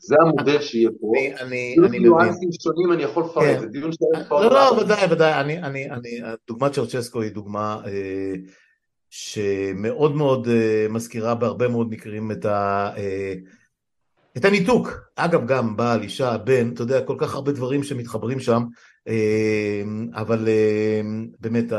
זה 0.00 0.16
המודל 0.20 0.60
שיהיה 0.60 0.90
פה. 1.00 1.12
אני 1.40 1.76
מבין. 1.78 2.02
ניואנסים 2.02 2.48
שונים 2.62 2.92
אני 2.92 3.02
יכול 3.02 3.24
לפרט, 3.24 3.44
כן. 3.44 3.60
זה 3.60 3.66
דיון 3.66 3.90
שלם. 3.92 4.22
לא, 4.30 4.50
לא, 4.50 4.78
ודאי, 4.80 5.12
ודאי. 5.12 5.32
דוגמת 6.48 6.72
צ'אוצ'סקו 6.72 7.22
היא 7.22 7.32
דוגמה 7.32 7.82
אה, 7.86 8.34
שמאוד 9.10 10.14
מאוד 10.14 10.48
אה, 10.48 10.86
מזכירה 10.90 11.34
בהרבה 11.34 11.68
מאוד 11.68 11.90
מקרים 11.90 12.30
את 12.30 12.44
ה... 12.44 12.90
אה, 12.96 13.34
את 14.36 14.44
הניתוק, 14.44 14.90
אגב 15.16 15.46
גם 15.46 15.76
בעל, 15.76 16.02
אישה, 16.02 16.38
בן, 16.38 16.72
אתה 16.72 16.82
יודע, 16.82 17.00
כל 17.00 17.16
כך 17.18 17.34
הרבה 17.34 17.52
דברים 17.52 17.82
שמתחברים 17.82 18.40
שם, 18.40 18.62
אה, 19.08 19.82
אבל 20.14 20.48
באמת 21.40 21.72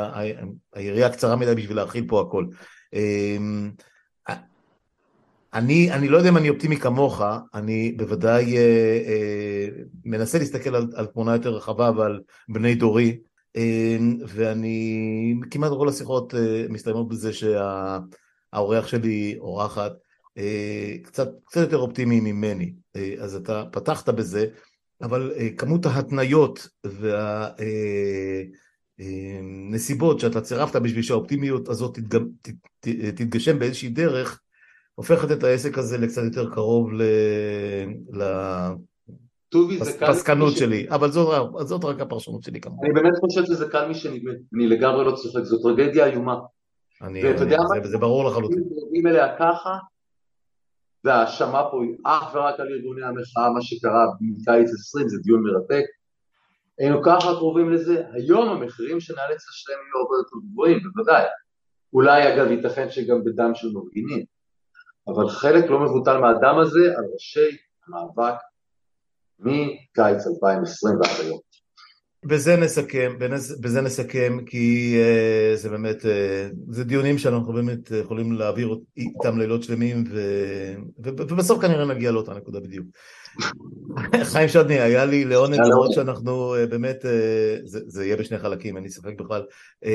היריעה 0.74 1.09
קצרה 1.09 1.36
מדי 1.36 1.55
בשביל 1.55 1.78
להכיל 1.78 2.05
פה 2.07 2.22
הכל. 2.22 2.45
אני, 5.54 5.91
אני 5.91 6.08
לא 6.08 6.18
יודע 6.18 6.30
אם 6.30 6.38
אני 6.38 6.50
אופטימי 6.50 6.78
כמוך, 6.78 7.22
אני 7.54 7.91
בוודאי 7.98 8.58
אה, 8.58 8.62
אה, 9.08 9.68
מנסה 10.06 10.39
להסתכל 10.39 10.76
על, 10.76 10.88
על 10.95 11.06
תמונה 11.06 11.34
יותר 11.34 11.56
רחבה 11.56 11.91
ועל 11.95 12.22
בני 12.50 12.76
דורי, 12.76 13.18
אמ, 13.58 14.18
ואני, 14.28 15.36
כמעט 15.52 15.72
כל 15.72 15.89
השיחות 15.89 16.36
אה, 16.36 16.66
מסתיימות 16.70 17.08
בזה 17.08 17.32
שהאורח 17.34 18.88
שלי, 18.88 19.36
אורחת, 19.39 19.91
אה, 20.38 20.95
קצת, 21.04 21.30
קצת 21.45 21.62
יותר 21.62 21.78
אופטימי 21.78 22.20
ממני. 22.20 22.74
אה, 22.95 23.14
אז 23.20 23.36
אתה 23.36 23.64
פתחת 23.72 24.10
בזה, 24.10 24.45
אבל 25.02 25.34
כמות 25.58 25.86
ההתניות 25.86 26.68
והנסיבות 29.00 30.20
שאתה 30.20 30.41
צירפת 30.41 30.76
בשביל 30.82 31.02
שהאופטימיות 31.04 31.70
הזאת 31.70 32.00
תתגשם 33.16 33.60
באיזושהי 33.60 33.89
דרך, 33.89 34.41
הופכת 34.98 35.32
את 35.32 35.43
העסק 35.43 35.78
הזה 35.78 35.98
לקצת 35.98 36.22
יותר 36.24 36.50
קרוב 36.54 36.93
ל... 36.93 37.02
קל... 40.00 40.08
פסקנות 40.08 40.58
שלי, 40.58 40.89
אבל 40.89 41.12
זאת, 41.12 41.84
רק 41.84 42.00
הפרשנות 42.00 42.43
שלי 42.43 42.62
כמובן. 42.62 42.86
אני 42.86 42.93
באמת 42.93 43.14
חושב 43.20 43.45
שזה 43.45 43.70
קל 43.70 43.89
משנדמה, 43.89 44.32
אני 44.56 44.68
לגמרי 44.68 45.06
לא 45.06 45.16
צוחק, 45.16 45.43
זו 45.43 45.62
טרגדיה 45.62 46.06
איומה. 46.06 46.39
אני, 47.02 47.22
אני, 47.22 47.38
זה, 47.38 47.89
זה 47.89 47.98
ברור 47.98 48.30
לחלוטין. 48.30 48.64
אם 49.00 49.08
אליה 49.08 49.38
ככה, 49.39 49.78
וההאשמה 51.04 51.64
פה 51.72 51.84
היא 51.84 51.95
אך 52.06 52.36
ורק 52.36 52.60
על 52.60 52.68
ארגוני 52.68 53.06
המחאה, 53.06 53.50
מה 53.50 53.62
שקרה 53.62 54.06
בקיץ 54.16 54.70
20, 54.74 55.10
זה 55.10 55.18
דיון 55.24 55.43
מרתק. 55.43 55.86
היינו 56.80 57.02
ככה 57.04 57.36
קרובים 57.36 57.72
לזה, 57.72 58.04
היום 58.14 58.50
המחירים 58.50 59.00
שנאלץ 59.00 59.45
לשלם 59.50 59.76
יהיו 59.76 60.02
הרבה 60.02 60.16
יותר 60.18 60.48
גבוהים, 60.52 60.80
בוודאי. 60.84 61.24
אולי 61.93 62.34
אגב 62.34 62.52
ייתכן 62.52 62.89
שגם 62.89 63.24
בדם 63.24 63.52
של 63.56 63.68
מפגינים, 63.74 64.37
אבל 65.08 65.30
חלק 65.30 65.70
לא 65.70 65.80
מבוטל 65.80 66.18
מהדם 66.18 66.60
הזה 66.60 66.80
על 66.97 67.05
ראשי 67.14 67.58
המאבק 67.88 68.36
מקיץ 69.39 70.28
2020 70.28 70.95
ועד 70.95 71.26
היום. 71.26 71.39
בזה 72.26 72.55
נסכם, 72.55 73.16
בזה 73.62 73.82
נסכם, 73.82 74.38
כי 74.45 74.97
uh, 74.97 75.58
זה 75.58 75.70
באמת, 75.70 76.01
uh, 76.01 76.55
זה 76.70 76.84
דיונים 76.84 77.18
שאנחנו 77.18 77.53
באמת 77.53 77.91
יכולים 77.91 78.34
להעביר 78.34 78.78
איתם 78.97 79.38
לילות 79.38 79.64
שלמים, 79.64 80.03
ו, 80.12 80.22
ובסוף 81.03 81.62
כנראה 81.62 81.86
נגיע 81.86 82.12
לאותה 82.12 82.34
נקודה 82.34 82.60
בדיוק. 82.60 82.86
חיים 84.32 84.47
שדני, 84.47 84.80
היה 84.80 85.05
לי 85.05 85.26
לעונג, 85.26 85.60
למרות 85.60 85.93
שאנחנו 85.93 86.55
uh, 86.55 86.68
באמת, 86.70 87.05
uh, 87.05 87.08
זה, 87.64 87.80
זה 87.88 88.05
יהיה 88.05 88.18
בשני 88.18 88.39
חלקים, 88.39 88.76
אין 88.76 88.84
לי 88.84 88.89
ספק 88.89 89.22
בכלל, 89.22 89.45
uh, 89.86 89.88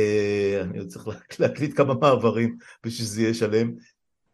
אני 0.62 0.86
צריך 0.86 1.08
להקליט 1.38 1.76
כמה 1.76 1.94
מעברים 1.94 2.56
בשביל 2.86 3.06
שזה 3.06 3.22
יהיה 3.22 3.34
שלם. 3.34 3.72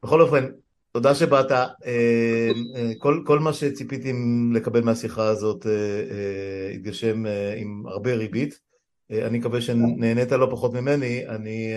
בכל 0.02 0.20
אופן, 0.20 0.46
תודה 0.92 1.14
שבאת. 1.14 1.52
אה, 1.52 1.68
אה, 1.86 2.92
כל, 2.98 3.22
כל 3.26 3.38
מה 3.38 3.52
שציפיתי 3.52 4.12
לקבל 4.54 4.80
מהשיחה 4.80 5.24
הזאת 5.24 5.66
אה, 5.66 6.70
התגשם 6.74 7.24
עם 7.56 7.84
הרבה 7.86 8.14
ריבית. 8.14 8.68
אני 9.10 9.38
מקווה 9.38 9.60
שנהנית 9.60 10.32
לא 10.32 10.48
פחות 10.50 10.72
ממני, 10.72 11.28
אני, 11.28 11.72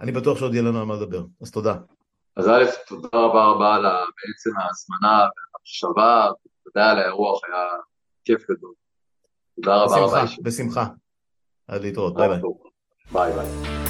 אני 0.00 0.12
בטוח 0.12 0.38
שעוד 0.38 0.54
יהיה 0.54 0.62
לנו 0.62 0.78
על 0.78 0.84
מה 0.84 0.94
לדבר, 0.94 1.24
אז 1.42 1.50
תודה. 1.50 1.74
אז 2.36 2.48
א', 2.48 2.64
תודה 2.88 3.08
רבה 3.12 3.44
רבה 3.44 3.74
על 3.74 3.82
בעצם 3.82 4.50
ההזמנה 4.58 5.18
והמחשבה, 5.18 6.28
תודה 6.64 6.90
על 6.90 6.98
האירוח, 6.98 7.40
היה 7.44 7.68
כיף 8.24 8.50
גדול. 8.50 8.72
תודה 9.56 9.76
רבה 9.76 9.96
רבה. 9.96 10.24
בשמחה, 10.24 10.42
בשמחה. 10.42 10.86
עד 11.68 11.82
להתראות, 11.82 12.14
ביי 12.14 12.28
ביי. 12.28 12.40
ביי 13.12 13.32
ביי. 13.32 13.85